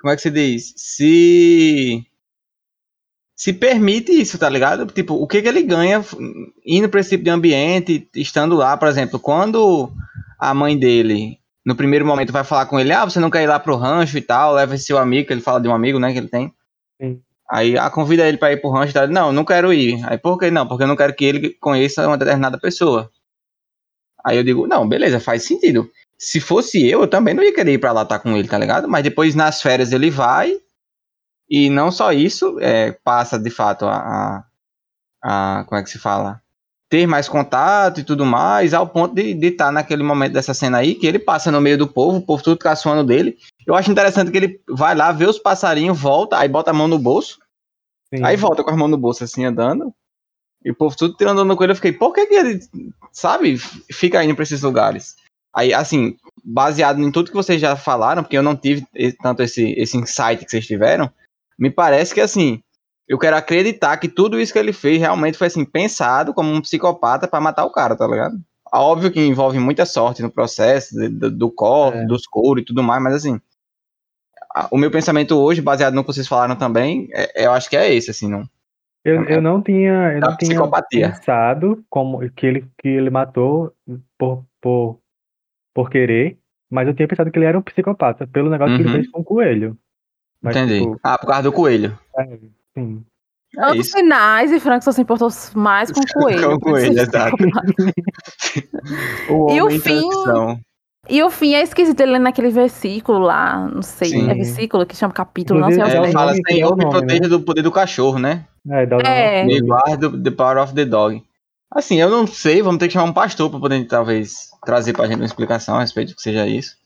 como 0.00 0.12
é 0.12 0.16
que 0.16 0.22
se 0.22 0.30
diz, 0.30 0.74
se 0.76 2.06
se 3.34 3.52
permite 3.52 4.12
isso, 4.12 4.38
tá 4.38 4.48
ligado? 4.48 4.86
Tipo, 4.86 5.14
o 5.14 5.26
que 5.26 5.42
que 5.42 5.48
ele 5.48 5.62
ganha 5.62 6.02
indo 6.64 6.88
pra 6.88 7.00
esse 7.00 7.10
tipo 7.10 7.24
de 7.24 7.30
ambiente, 7.30 8.08
estando 8.14 8.56
lá, 8.56 8.76
por 8.78 8.88
exemplo, 8.88 9.20
quando 9.20 9.92
a 10.38 10.54
mãe 10.54 10.78
dele 10.78 11.38
no 11.64 11.74
primeiro 11.74 12.06
momento 12.06 12.32
vai 12.32 12.44
falar 12.44 12.64
com 12.66 12.80
ele, 12.80 12.92
ah, 12.92 13.04
você 13.04 13.20
não 13.20 13.28
quer 13.28 13.42
ir 13.42 13.46
lá 13.46 13.60
pro 13.60 13.76
rancho 13.76 14.16
e 14.16 14.22
tal, 14.22 14.54
leva 14.54 14.74
esse 14.74 14.84
seu 14.84 14.96
amigo, 14.96 15.26
que 15.26 15.34
ele 15.34 15.42
fala 15.42 15.60
de 15.60 15.68
um 15.68 15.74
amigo, 15.74 15.98
né, 15.98 16.12
que 16.12 16.18
ele 16.18 16.28
tem. 16.28 16.50
Aí 17.50 17.78
a 17.78 17.90
convida 17.90 18.26
ele 18.28 18.38
pra 18.38 18.52
ir 18.52 18.60
pro 18.60 18.70
rancho 18.70 18.92
tal, 18.92 19.08
não, 19.08 19.32
não 19.32 19.44
quero 19.44 19.72
ir. 19.72 20.04
Aí 20.08 20.18
por 20.18 20.38
que 20.38 20.50
não? 20.50 20.66
Porque 20.66 20.82
eu 20.84 20.88
não 20.88 20.96
quero 20.96 21.14
que 21.14 21.24
ele 21.24 21.50
conheça 21.60 22.06
uma 22.06 22.18
determinada 22.18 22.58
pessoa. 22.58 23.10
Aí 24.24 24.36
eu 24.36 24.44
digo, 24.44 24.66
não, 24.66 24.88
beleza, 24.88 25.20
faz 25.20 25.44
sentido. 25.44 25.88
Se 26.18 26.40
fosse 26.40 26.84
eu, 26.88 27.02
eu 27.02 27.08
também 27.08 27.34
não 27.34 27.42
ia 27.42 27.54
querer 27.54 27.74
ir 27.74 27.78
pra 27.78 27.92
lá 27.92 28.02
estar 28.02 28.18
com 28.18 28.36
ele, 28.36 28.48
tá 28.48 28.58
ligado? 28.58 28.88
Mas 28.88 29.02
depois 29.04 29.34
nas 29.34 29.60
férias 29.62 29.92
ele 29.92 30.10
vai. 30.10 30.56
E 31.50 31.70
não 31.70 31.92
só 31.92 32.12
isso, 32.12 32.58
é, 32.60 32.92
passa 33.04 33.38
de 33.38 33.50
fato 33.50 33.86
a, 33.86 34.44
a, 35.22 35.60
a- 35.60 35.64
Como 35.64 35.80
é 35.80 35.84
que 35.84 35.90
se 35.90 35.98
fala? 35.98 36.40
Ter 36.90 37.06
mais 37.06 37.28
contato 37.28 38.00
e 38.00 38.04
tudo 38.04 38.24
mais, 38.26 38.74
ao 38.74 38.88
ponto 38.88 39.14
de 39.14 39.46
estar 39.46 39.72
naquele 39.72 40.02
momento 40.04 40.32
dessa 40.34 40.54
cena 40.54 40.78
aí, 40.78 40.94
que 40.94 41.06
ele 41.06 41.18
passa 41.18 41.50
no 41.50 41.60
meio 41.60 41.78
do 41.78 41.88
povo, 41.88 42.18
o 42.18 42.22
povo 42.22 42.42
tudo 42.42 42.58
caçoando 42.58 43.04
dele. 43.04 43.36
Eu 43.66 43.74
acho 43.74 43.90
interessante 43.90 44.30
que 44.30 44.36
ele 44.36 44.60
vai 44.68 44.94
lá, 44.94 45.10
vê 45.12 45.26
os 45.26 45.38
passarinhos, 45.38 45.98
volta, 45.98 46.38
aí 46.38 46.48
bota 46.48 46.70
a 46.70 46.74
mão 46.74 46.86
no 46.86 46.98
bolso. 46.98 47.38
Sim. 48.14 48.24
Aí 48.24 48.36
volta 48.36 48.62
com 48.62 48.70
as 48.70 48.76
mãos 48.76 48.88
no 48.88 48.96
bolso 48.96 49.24
assim, 49.24 49.44
andando. 49.44 49.92
E 50.64 50.70
o 50.70 50.74
povo 50.74 50.96
tudo 50.96 51.16
tirando 51.16 51.42
onda 51.42 51.56
com 51.56 51.62
ele. 51.64 51.72
Eu 51.72 51.76
fiquei, 51.76 51.92
por 51.92 52.12
que, 52.12 52.26
que 52.26 52.34
ele, 52.34 52.60
sabe, 53.12 53.58
fica 53.92 54.22
indo 54.24 54.34
pra 54.34 54.44
esses 54.44 54.62
lugares? 54.62 55.16
Aí, 55.54 55.72
assim, 55.74 56.16
baseado 56.44 57.00
em 57.00 57.10
tudo 57.10 57.30
que 57.30 57.36
vocês 57.36 57.60
já 57.60 57.74
falaram, 57.76 58.22
porque 58.22 58.36
eu 58.36 58.42
não 58.42 58.54
tive 58.56 58.86
tanto 59.22 59.42
esse, 59.42 59.72
esse 59.72 59.96
insight 59.96 60.44
que 60.44 60.50
vocês 60.50 60.66
tiveram, 60.66 61.10
me 61.58 61.70
parece 61.70 62.12
que, 62.14 62.20
assim, 62.20 62.62
eu 63.08 63.18
quero 63.18 63.36
acreditar 63.36 63.96
que 63.96 64.08
tudo 64.08 64.38
isso 64.38 64.52
que 64.52 64.58
ele 64.58 64.72
fez 64.72 64.98
realmente 65.00 65.38
foi, 65.38 65.46
assim, 65.46 65.64
pensado 65.64 66.34
como 66.34 66.52
um 66.52 66.60
psicopata 66.60 67.26
pra 67.26 67.40
matar 67.40 67.64
o 67.64 67.70
cara, 67.72 67.96
tá 67.96 68.06
ligado? 68.06 68.36
Óbvio 68.72 69.10
que 69.10 69.20
envolve 69.20 69.58
muita 69.58 69.86
sorte 69.86 70.20
no 70.22 70.30
processo, 70.30 70.94
do, 71.10 71.30
do 71.30 71.50
corpo, 71.50 71.96
É. 71.98 72.06
dos 72.06 72.26
couros 72.26 72.62
e 72.62 72.66
tudo 72.66 72.82
mais, 72.82 73.02
mas, 73.02 73.14
assim, 73.14 73.34
a- 73.36 73.40
o 74.70 74.78
meu 74.78 74.90
pensamento 74.90 75.36
hoje, 75.36 75.60
baseado 75.62 75.94
no 75.94 76.02
que 76.02 76.12
vocês 76.12 76.26
falaram 76.28 76.56
também, 76.56 77.08
é- 77.12 77.46
eu 77.46 77.52
acho 77.52 77.68
que 77.68 77.76
é 77.76 77.92
esse, 77.94 78.10
assim, 78.10 78.28
não. 78.28 78.44
Eu, 79.04 79.22
eu 79.24 79.40
não 79.40 79.62
tinha, 79.62 80.12
eu 80.14 80.20
não 80.20 80.36
tinha 80.36 80.60
pensado 80.90 81.84
como 81.88 82.18
que 82.30 82.44
ele, 82.46 82.66
que 82.78 82.88
ele 82.88 83.08
matou 83.10 83.72
por, 84.18 84.44
por, 84.60 84.98
por 85.72 85.88
querer, 85.90 86.38
mas 86.68 86.88
eu 86.88 86.94
tinha 86.94 87.06
pensado 87.06 87.30
que 87.30 87.38
ele 87.38 87.46
era 87.46 87.56
um 87.58 87.62
psicopata, 87.62 88.26
pelo 88.26 88.50
negócio 88.50 88.74
que 88.76 88.82
ele 88.82 88.88
Uhum. 88.88 88.94
fez 88.96 89.08
com 89.10 89.20
o 89.20 89.24
coelho. 89.24 89.78
Mas, 90.42 90.56
Entendi. 90.56 90.80
tipo, 90.80 90.98
Ah, 91.04 91.16
por 91.18 91.26
causa 91.28 91.42
do 91.44 91.52
coelho. 91.52 91.96
é, 92.18 92.38
sim. 92.74 93.04
É 93.56 93.66
Outros 93.68 93.86
isso. 93.86 93.96
finais 93.96 94.50
e 94.52 94.58
Frank 94.60 94.84
só 94.84 94.90
se 94.92 95.00
importou 95.00 95.28
mais 95.54 95.90
com 95.92 96.00
o 96.00 96.02
coelho. 96.12 96.48
Com 96.48 96.54
o 96.56 96.60
coelho, 96.60 97.00
exato. 97.00 97.36
O 99.28 99.50
E 99.50 99.62
o 99.62 99.70
fim- 99.70 99.80
transição. 100.08 100.60
E 101.08 101.22
o 101.22 101.30
fim 101.30 101.54
é 101.54 101.62
esquisito 101.62 102.00
ele 102.00 102.18
naquele 102.18 102.50
versículo 102.50 103.18
lá, 103.20 103.68
não 103.68 103.82
sei, 103.82 104.08
Sim. 104.08 104.30
é 104.30 104.34
versículo 104.34 104.84
que 104.84 104.96
chama 104.96 105.12
capítulo, 105.12 105.60
não 105.60 105.68
Inclusive, 105.70 105.90
sei 105.90 106.00
É, 106.00 106.04
É 106.06 106.08
o 106.08 106.12
fala 106.12 106.32
que 106.34 106.40
é 106.40 106.54
Senhor 106.54 106.72
o 106.72 106.76
me 106.76 106.88
proteja 106.88 107.28
do 107.28 107.40
poder 107.40 107.62
do 107.62 107.70
cachorro, 107.72 108.18
né? 108.18 108.44
É, 108.68 108.84
dá 108.86 108.96
É. 108.98 109.44
Me 109.44 109.60
guarda 109.60 110.08
do- 110.08 110.22
the 110.22 110.30
power 110.30 110.58
of 110.58 110.74
the 110.74 110.84
dog. 110.84 111.22
Assim, 111.70 112.00
eu 112.00 112.08
não 112.10 112.26
sei, 112.26 112.62
vamos 112.62 112.78
ter 112.78 112.86
que 112.88 112.94
chamar 112.94 113.10
um 113.10 113.12
pastor 113.12 113.50
pra 113.50 113.60
poder 113.60 113.84
talvez 113.86 114.48
trazer 114.64 114.92
pra 114.92 115.06
gente 115.06 115.16
uma 115.16 115.24
explicação 115.26 115.76
a 115.76 115.80
respeito 115.80 116.10
do 116.10 116.16
que 116.16 116.22
seja 116.22 116.46
isso. 116.46 116.76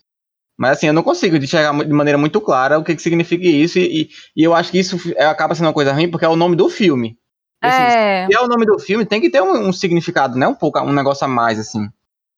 Mas 0.58 0.72
assim, 0.72 0.86
eu 0.88 0.92
não 0.92 1.02
consigo 1.02 1.36
enxergar 1.36 1.72
de 1.84 1.92
maneira 1.92 2.18
muito 2.18 2.40
clara 2.40 2.78
o 2.78 2.84
que, 2.84 2.94
que 2.94 3.00
significa 3.02 3.46
isso, 3.46 3.78
e, 3.78 4.02
e- 4.02 4.08
e 4.36 4.42
eu 4.44 4.54
acho 4.54 4.70
que 4.70 4.78
isso 4.78 4.98
é- 5.16 5.24
acaba 5.24 5.54
sendo 5.54 5.66
uma 5.66 5.72
coisa 5.72 5.92
ruim 5.92 6.10
porque 6.10 6.24
é 6.24 6.28
o 6.28 6.36
nome 6.36 6.56
do 6.56 6.68
filme. 6.68 7.16
E, 7.62 7.66
assim, 7.66 7.82
É, 7.82 8.26
Se 8.26 8.34
é 8.36 8.40
o 8.40 8.48
nome 8.48 8.66
do 8.66 8.78
filme, 8.78 9.06
tem 9.06 9.20
que 9.20 9.30
ter 9.30 9.42
um, 9.42 9.68
um 9.68 9.72
significado, 9.72 10.36
né? 10.38 10.46
Um 10.46 10.54
pouco, 10.54 10.78
um 10.80 10.92
negócio 10.92 11.24
a 11.24 11.28
mais, 11.28 11.58
assim. 11.58 11.88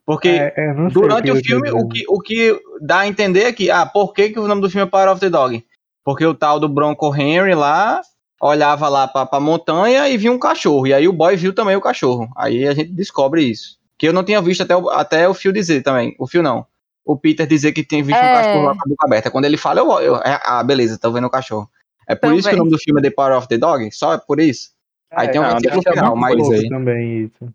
Porque 0.05 0.29
É, 0.29 0.53
é, 0.57 0.75
Durante 0.91 1.31
o 1.31 1.37
filme, 1.37 1.71
o 1.71 1.87
que, 1.89 2.05
o 2.09 2.21
que 2.21 2.61
dá 2.81 3.01
a 3.01 3.09
entender 3.09 3.45
é 3.45 3.53
que, 3.53 3.71
ah, 3.71 3.87
por 3.87 4.13
que, 4.13 4.31
que 4.31 4.39
o 4.39 4.49
nome 4.49 4.61
do 4.61 4.69
filme 4.71 4.87
é 4.87 4.91
Power 4.91 5.11
of 5.11 5.21
the 5.21 5.31
Dog? 5.31 5.65
Porque 6.05 6.27
o 6.27 6.35
tal 6.35 6.59
do 6.59 6.69
Bronco 6.69 7.15
Henry 7.15 7.55
lá 7.55 8.01
olhava 8.41 8.89
lá 8.89 9.07
pra, 9.07 9.25
pra 9.25 9.39
montanha 9.39 10.09
e 10.09 10.17
via 10.17 10.33
um 10.33 10.39
cachorro. 10.39 10.87
E 10.87 10.93
aí 10.93 11.07
o 11.07 11.13
boy 11.13 11.37
viu 11.37 11.55
também 11.55 11.77
o 11.77 11.81
cachorro. 11.81 12.29
Aí 12.37 12.67
a 12.67 12.75
gente 12.75 12.91
descobre 12.93 13.43
isso. 13.45 13.79
Que 13.97 14.09
eu 14.09 14.13
não 14.13 14.25
tinha 14.25 14.43
visto 14.43 14.63
até 14.63 14.77
o, 14.77 14.91
até 14.91 15.29
o 15.29 15.35
Phil 15.35 15.53
dizer 15.53 15.83
também. 15.83 16.17
O 16.19 16.27
Phil 16.27 16.43
não. 16.43 16.67
O 17.05 17.17
Peter 17.17 17.47
dizer 17.47 17.71
que 17.73 17.85
tinha 17.85 18.03
visto 18.03 18.19
um 18.19 18.25
É. 18.25 18.33
cachorro 18.43 18.65
lá 18.65 18.73
com 18.75 18.81
a 18.81 18.89
boca 18.89 19.07
aberta. 19.07 19.31
Quando 19.31 19.45
ele 19.45 19.57
fala, 19.57 19.79
eu, 19.81 19.91
eu 20.01 20.17
é, 20.17 20.41
ah, 20.45 20.63
beleza, 20.65 20.99
tô 20.99 21.13
vendo 21.13 21.29
o 21.29 21.31
cachorro. 21.31 21.71
É 22.09 22.17
por 22.17 22.35
isso 22.35 22.49
que 22.49 22.55
o 22.55 22.59
Também. 22.59 22.59
nome 22.59 22.71
do 22.73 22.79
filme 22.79 23.01
é 23.01 23.03
The 23.05 23.11
Power 23.11 23.39
of 23.39 23.47
the 23.47 23.59
Dog? 23.59 23.89
Só 23.93 24.15
é 24.15 24.19
por 24.19 24.41
isso? 24.41 24.71
Aí 25.13 25.29
tem 25.29 25.41
um 25.41 25.45
não, 25.45 25.51
versículo 25.53 25.83
final, 25.83 26.17
mas 26.17 26.51
aí. 26.51 26.69
também 26.69 27.25
isso. 27.25 27.55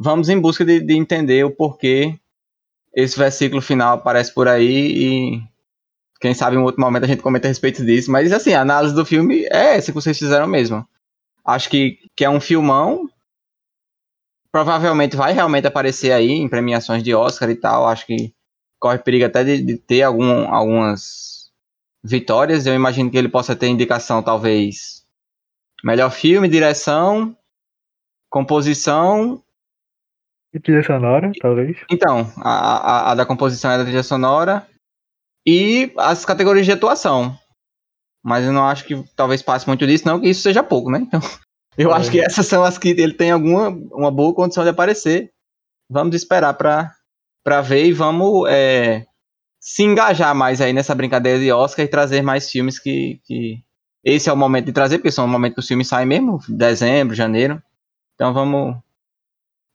Vamos 0.00 0.30
em 0.30 0.40
busca 0.40 0.64
de, 0.64 0.80
de 0.80 0.96
entender 0.96 1.44
o 1.44 1.50
porquê 1.50 2.18
esse 2.94 3.18
versículo 3.18 3.60
final 3.60 3.98
aparece 3.98 4.32
por 4.32 4.48
aí 4.48 5.36
e 5.36 5.42
quem 6.18 6.32
sabe 6.32 6.56
em 6.56 6.58
um 6.58 6.64
outro 6.64 6.80
momento 6.80 7.04
a 7.04 7.06
gente 7.06 7.22
comenta 7.22 7.46
a 7.46 7.50
respeito 7.50 7.84
disso. 7.84 8.10
Mas 8.10 8.32
assim, 8.32 8.54
a 8.54 8.62
análise 8.62 8.94
do 8.94 9.04
filme 9.04 9.44
é 9.44 9.76
essa 9.76 9.92
que 9.92 10.00
vocês 10.00 10.18
fizeram 10.18 10.46
mesmo. 10.46 10.86
Acho 11.44 11.68
que, 11.68 11.98
que 12.16 12.24
é 12.24 12.30
um 12.30 12.40
filmão. 12.40 13.08
Provavelmente 14.50 15.16
vai 15.16 15.32
realmente 15.32 15.66
aparecer 15.66 16.12
aí 16.12 16.30
em 16.30 16.48
premiações 16.48 17.02
de 17.02 17.14
Oscar 17.14 17.50
e 17.50 17.54
tal. 17.54 17.86
Acho 17.86 18.06
que 18.06 18.34
corre 18.78 18.98
perigo 18.98 19.26
até 19.26 19.44
de, 19.44 19.62
de 19.62 19.76
ter 19.76 20.02
algum, 20.02 20.52
algumas 20.52 21.50
vitórias. 22.02 22.66
Eu 22.66 22.74
imagino 22.74 23.10
que 23.10 23.18
ele 23.18 23.28
possa 23.28 23.54
ter 23.54 23.68
indicação, 23.68 24.22
talvez, 24.22 25.04
melhor 25.84 26.10
filme, 26.10 26.48
direção, 26.48 27.36
composição 28.28 29.42
E 30.52 30.58
trilha 30.58 30.82
sonora, 30.82 31.30
talvez. 31.40 31.76
então, 31.90 32.30
a, 32.38 32.50
a, 32.50 33.12
a 33.12 33.14
da 33.14 33.24
composição 33.26 33.70
é 33.70 33.78
da 33.78 33.84
trilha 33.84 34.02
sonora 34.02 34.66
e 35.46 35.92
as 35.96 36.24
categorias 36.24 36.66
de 36.66 36.72
atuação. 36.72 37.38
Mas 38.22 38.44
eu 38.44 38.52
não 38.52 38.66
acho 38.66 38.84
que 38.84 39.02
talvez 39.16 39.42
passe 39.42 39.66
muito 39.66 39.86
disso, 39.86 40.06
não, 40.06 40.20
que 40.20 40.28
isso 40.28 40.42
seja 40.42 40.62
pouco, 40.62 40.90
né? 40.90 40.98
Então, 41.00 41.20
eu 41.78 41.90
É. 41.92 41.94
acho 41.94 42.10
que 42.10 42.20
essas 42.20 42.46
são 42.46 42.64
as 42.64 42.76
que 42.78 42.88
ele 42.88 43.14
tem 43.14 43.30
alguma 43.30 43.68
uma 43.92 44.10
boa 44.10 44.34
condição 44.34 44.64
de 44.64 44.70
aparecer. 44.70 45.30
Vamos 45.90 46.14
esperar 46.16 46.54
pra, 46.54 46.92
pra 47.44 47.60
ver 47.60 47.86
e 47.86 47.92
vamos 47.92 48.48
é, 48.48 49.06
se 49.60 49.82
engajar 49.84 50.34
mais 50.34 50.60
aí 50.60 50.72
nessa 50.72 50.94
brincadeira 50.94 51.38
de 51.38 51.50
Oscar 51.52 51.84
e 51.84 51.88
trazer 51.88 52.22
mais 52.22 52.50
filmes 52.50 52.78
que, 52.78 53.20
que. 53.24 53.62
Esse 54.04 54.28
é 54.30 54.32
o 54.32 54.36
momento 54.36 54.66
de 54.66 54.72
trazer, 54.72 54.98
porque 54.98 55.10
são 55.12 55.24
o 55.26 55.28
momento 55.28 55.54
que 55.54 55.60
os 55.60 55.66
filmes 55.68 55.86
saem 55.88 56.06
mesmo, 56.06 56.38
dezembro, 56.48 57.14
janeiro. 57.14 57.62
Então 58.14 58.32
vamos 58.34 58.76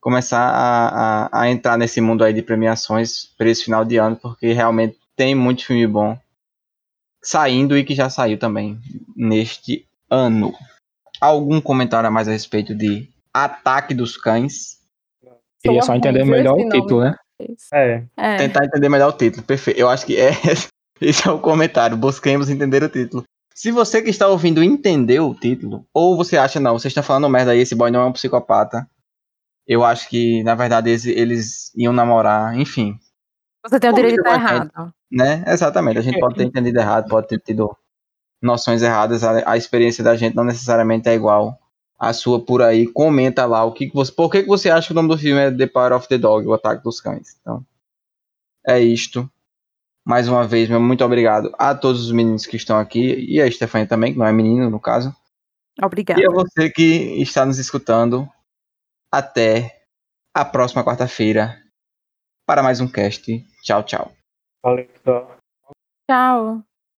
começar 0.05 0.39
a, 0.39 1.25
a, 1.25 1.41
a 1.41 1.49
entrar 1.49 1.79
nesse 1.79 1.99
mundo 1.99 2.23
aí 2.23 2.31
de 2.31 2.43
premiações 2.43 3.25
para 3.35 3.49
esse 3.49 3.63
final 3.63 3.83
de 3.83 3.97
ano, 3.97 4.15
porque 4.15 4.53
realmente 4.53 4.99
tem 5.15 5.33
muito 5.33 5.65
filme 5.65 5.87
bom 5.87 6.15
saindo 7.23 7.75
e 7.75 7.83
que 7.83 7.95
já 7.95 8.07
saiu 8.07 8.37
também 8.37 8.79
neste 9.15 9.83
ano. 10.07 10.53
Algum 11.19 11.59
comentário 11.59 12.07
a 12.07 12.11
mais 12.11 12.27
a 12.27 12.31
respeito 12.31 12.75
de 12.75 13.09
Ataque 13.33 13.95
dos 13.95 14.15
Cães? 14.15 14.77
Queria 15.63 15.81
só 15.81 15.95
entender 15.95 16.23
melhor 16.23 16.53
o 16.53 16.69
título, 16.69 17.01
né? 17.01 17.15
É, 17.73 18.03
é. 18.15 18.37
Tentar 18.37 18.63
entender 18.63 18.89
melhor 18.89 19.09
o 19.09 19.17
título, 19.17 19.41
perfeito. 19.41 19.79
Eu 19.79 19.89
acho 19.89 20.05
que 20.05 20.17
é 20.17 20.29
esse 21.01 21.27
é 21.27 21.31
o 21.31 21.39
comentário. 21.39 21.97
Busquemos 21.97 22.47
entender 22.51 22.83
o 22.83 22.89
título. 22.89 23.23
Se 23.55 23.71
você 23.71 24.03
que 24.03 24.11
está 24.11 24.27
ouvindo 24.27 24.61
entendeu 24.61 25.27
o 25.27 25.33
título, 25.33 25.83
ou 25.91 26.15
você 26.15 26.37
acha, 26.37 26.59
não, 26.59 26.77
vocês 26.77 26.91
estão 26.91 27.01
falando 27.01 27.27
merda 27.27 27.53
aí, 27.53 27.59
esse 27.61 27.73
boy 27.73 27.89
não 27.89 28.01
é 28.01 28.05
um 28.05 28.13
psicopata. 28.13 28.87
Eu 29.67 29.83
acho 29.83 30.07
que, 30.09 30.43
na 30.43 30.55
verdade, 30.55 30.89
eles, 30.89 31.05
eles 31.05 31.75
iam 31.75 31.91
namorar, 31.91 32.57
enfim. 32.57 32.99
Você 33.63 33.79
tem 33.79 33.89
o 33.89 33.93
direito 33.93 34.15
de 34.15 34.21
estar 34.21 34.39
gente. 34.39 34.71
errado. 34.71 34.93
Né? 35.11 35.43
Exatamente. 35.47 35.97
A 35.97 36.01
gente 36.01 36.19
pode 36.19 36.35
ter 36.35 36.43
entendido 36.43 36.79
errado, 36.79 37.09
pode 37.09 37.27
ter 37.27 37.39
tido 37.39 37.75
noções 38.41 38.81
erradas. 38.81 39.23
A, 39.23 39.51
a 39.51 39.57
experiência 39.57 40.03
da 40.03 40.15
gente 40.15 40.35
não 40.35 40.43
necessariamente 40.43 41.09
é 41.09 41.15
igual 41.15 41.57
à 41.97 42.13
sua 42.13 42.39
por 42.39 42.61
aí. 42.61 42.85
Comenta 42.85 43.45
lá 43.45 43.63
o 43.63 43.71
que, 43.71 43.87
que 43.87 43.95
você. 43.95 44.11
Por 44.11 44.29
que, 44.29 44.43
que 44.43 44.47
você 44.47 44.69
acha 44.69 44.87
que 44.87 44.93
o 44.93 44.95
nome 44.95 45.09
do 45.09 45.17
filme 45.17 45.41
é 45.41 45.51
The 45.51 45.67
Power 45.67 45.93
of 45.93 46.07
the 46.07 46.17
Dog, 46.17 46.47
o 46.47 46.53
ataque 46.53 46.83
dos 46.83 47.01
cães? 47.01 47.37
Então, 47.41 47.65
é 48.67 48.79
isto. 48.79 49.29
Mais 50.05 50.27
uma 50.27 50.45
vez, 50.45 50.69
meu 50.69 50.79
muito 50.79 51.03
obrigado 51.03 51.51
a 51.57 51.73
todos 51.73 52.05
os 52.05 52.11
meninos 52.11 52.45
que 52.45 52.57
estão 52.57 52.77
aqui 52.77 53.25
e 53.27 53.41
a 53.41 53.49
Stefania 53.49 53.87
também, 53.87 54.13
que 54.13 54.19
não 54.19 54.27
é 54.27 54.31
menino 54.31 54.69
no 54.69 54.79
caso. 54.79 55.15
Obrigada. 55.81 56.21
E 56.21 56.25
a 56.25 56.29
você 56.29 56.69
que 56.69 57.21
está 57.21 57.43
nos 57.43 57.57
escutando. 57.57 58.29
Até 59.15 59.85
a 60.35 60.43
próxima 60.43 60.83
quarta-feira 60.83 61.55
para 62.45 62.61
mais 62.61 62.81
um 62.81 62.91
cast. 62.91 63.23
Tchau, 63.63 63.81
tchau. 63.83 64.11
Valeu, 64.61 64.85
pessoal. 64.87 65.37
Tchau. 66.11 66.64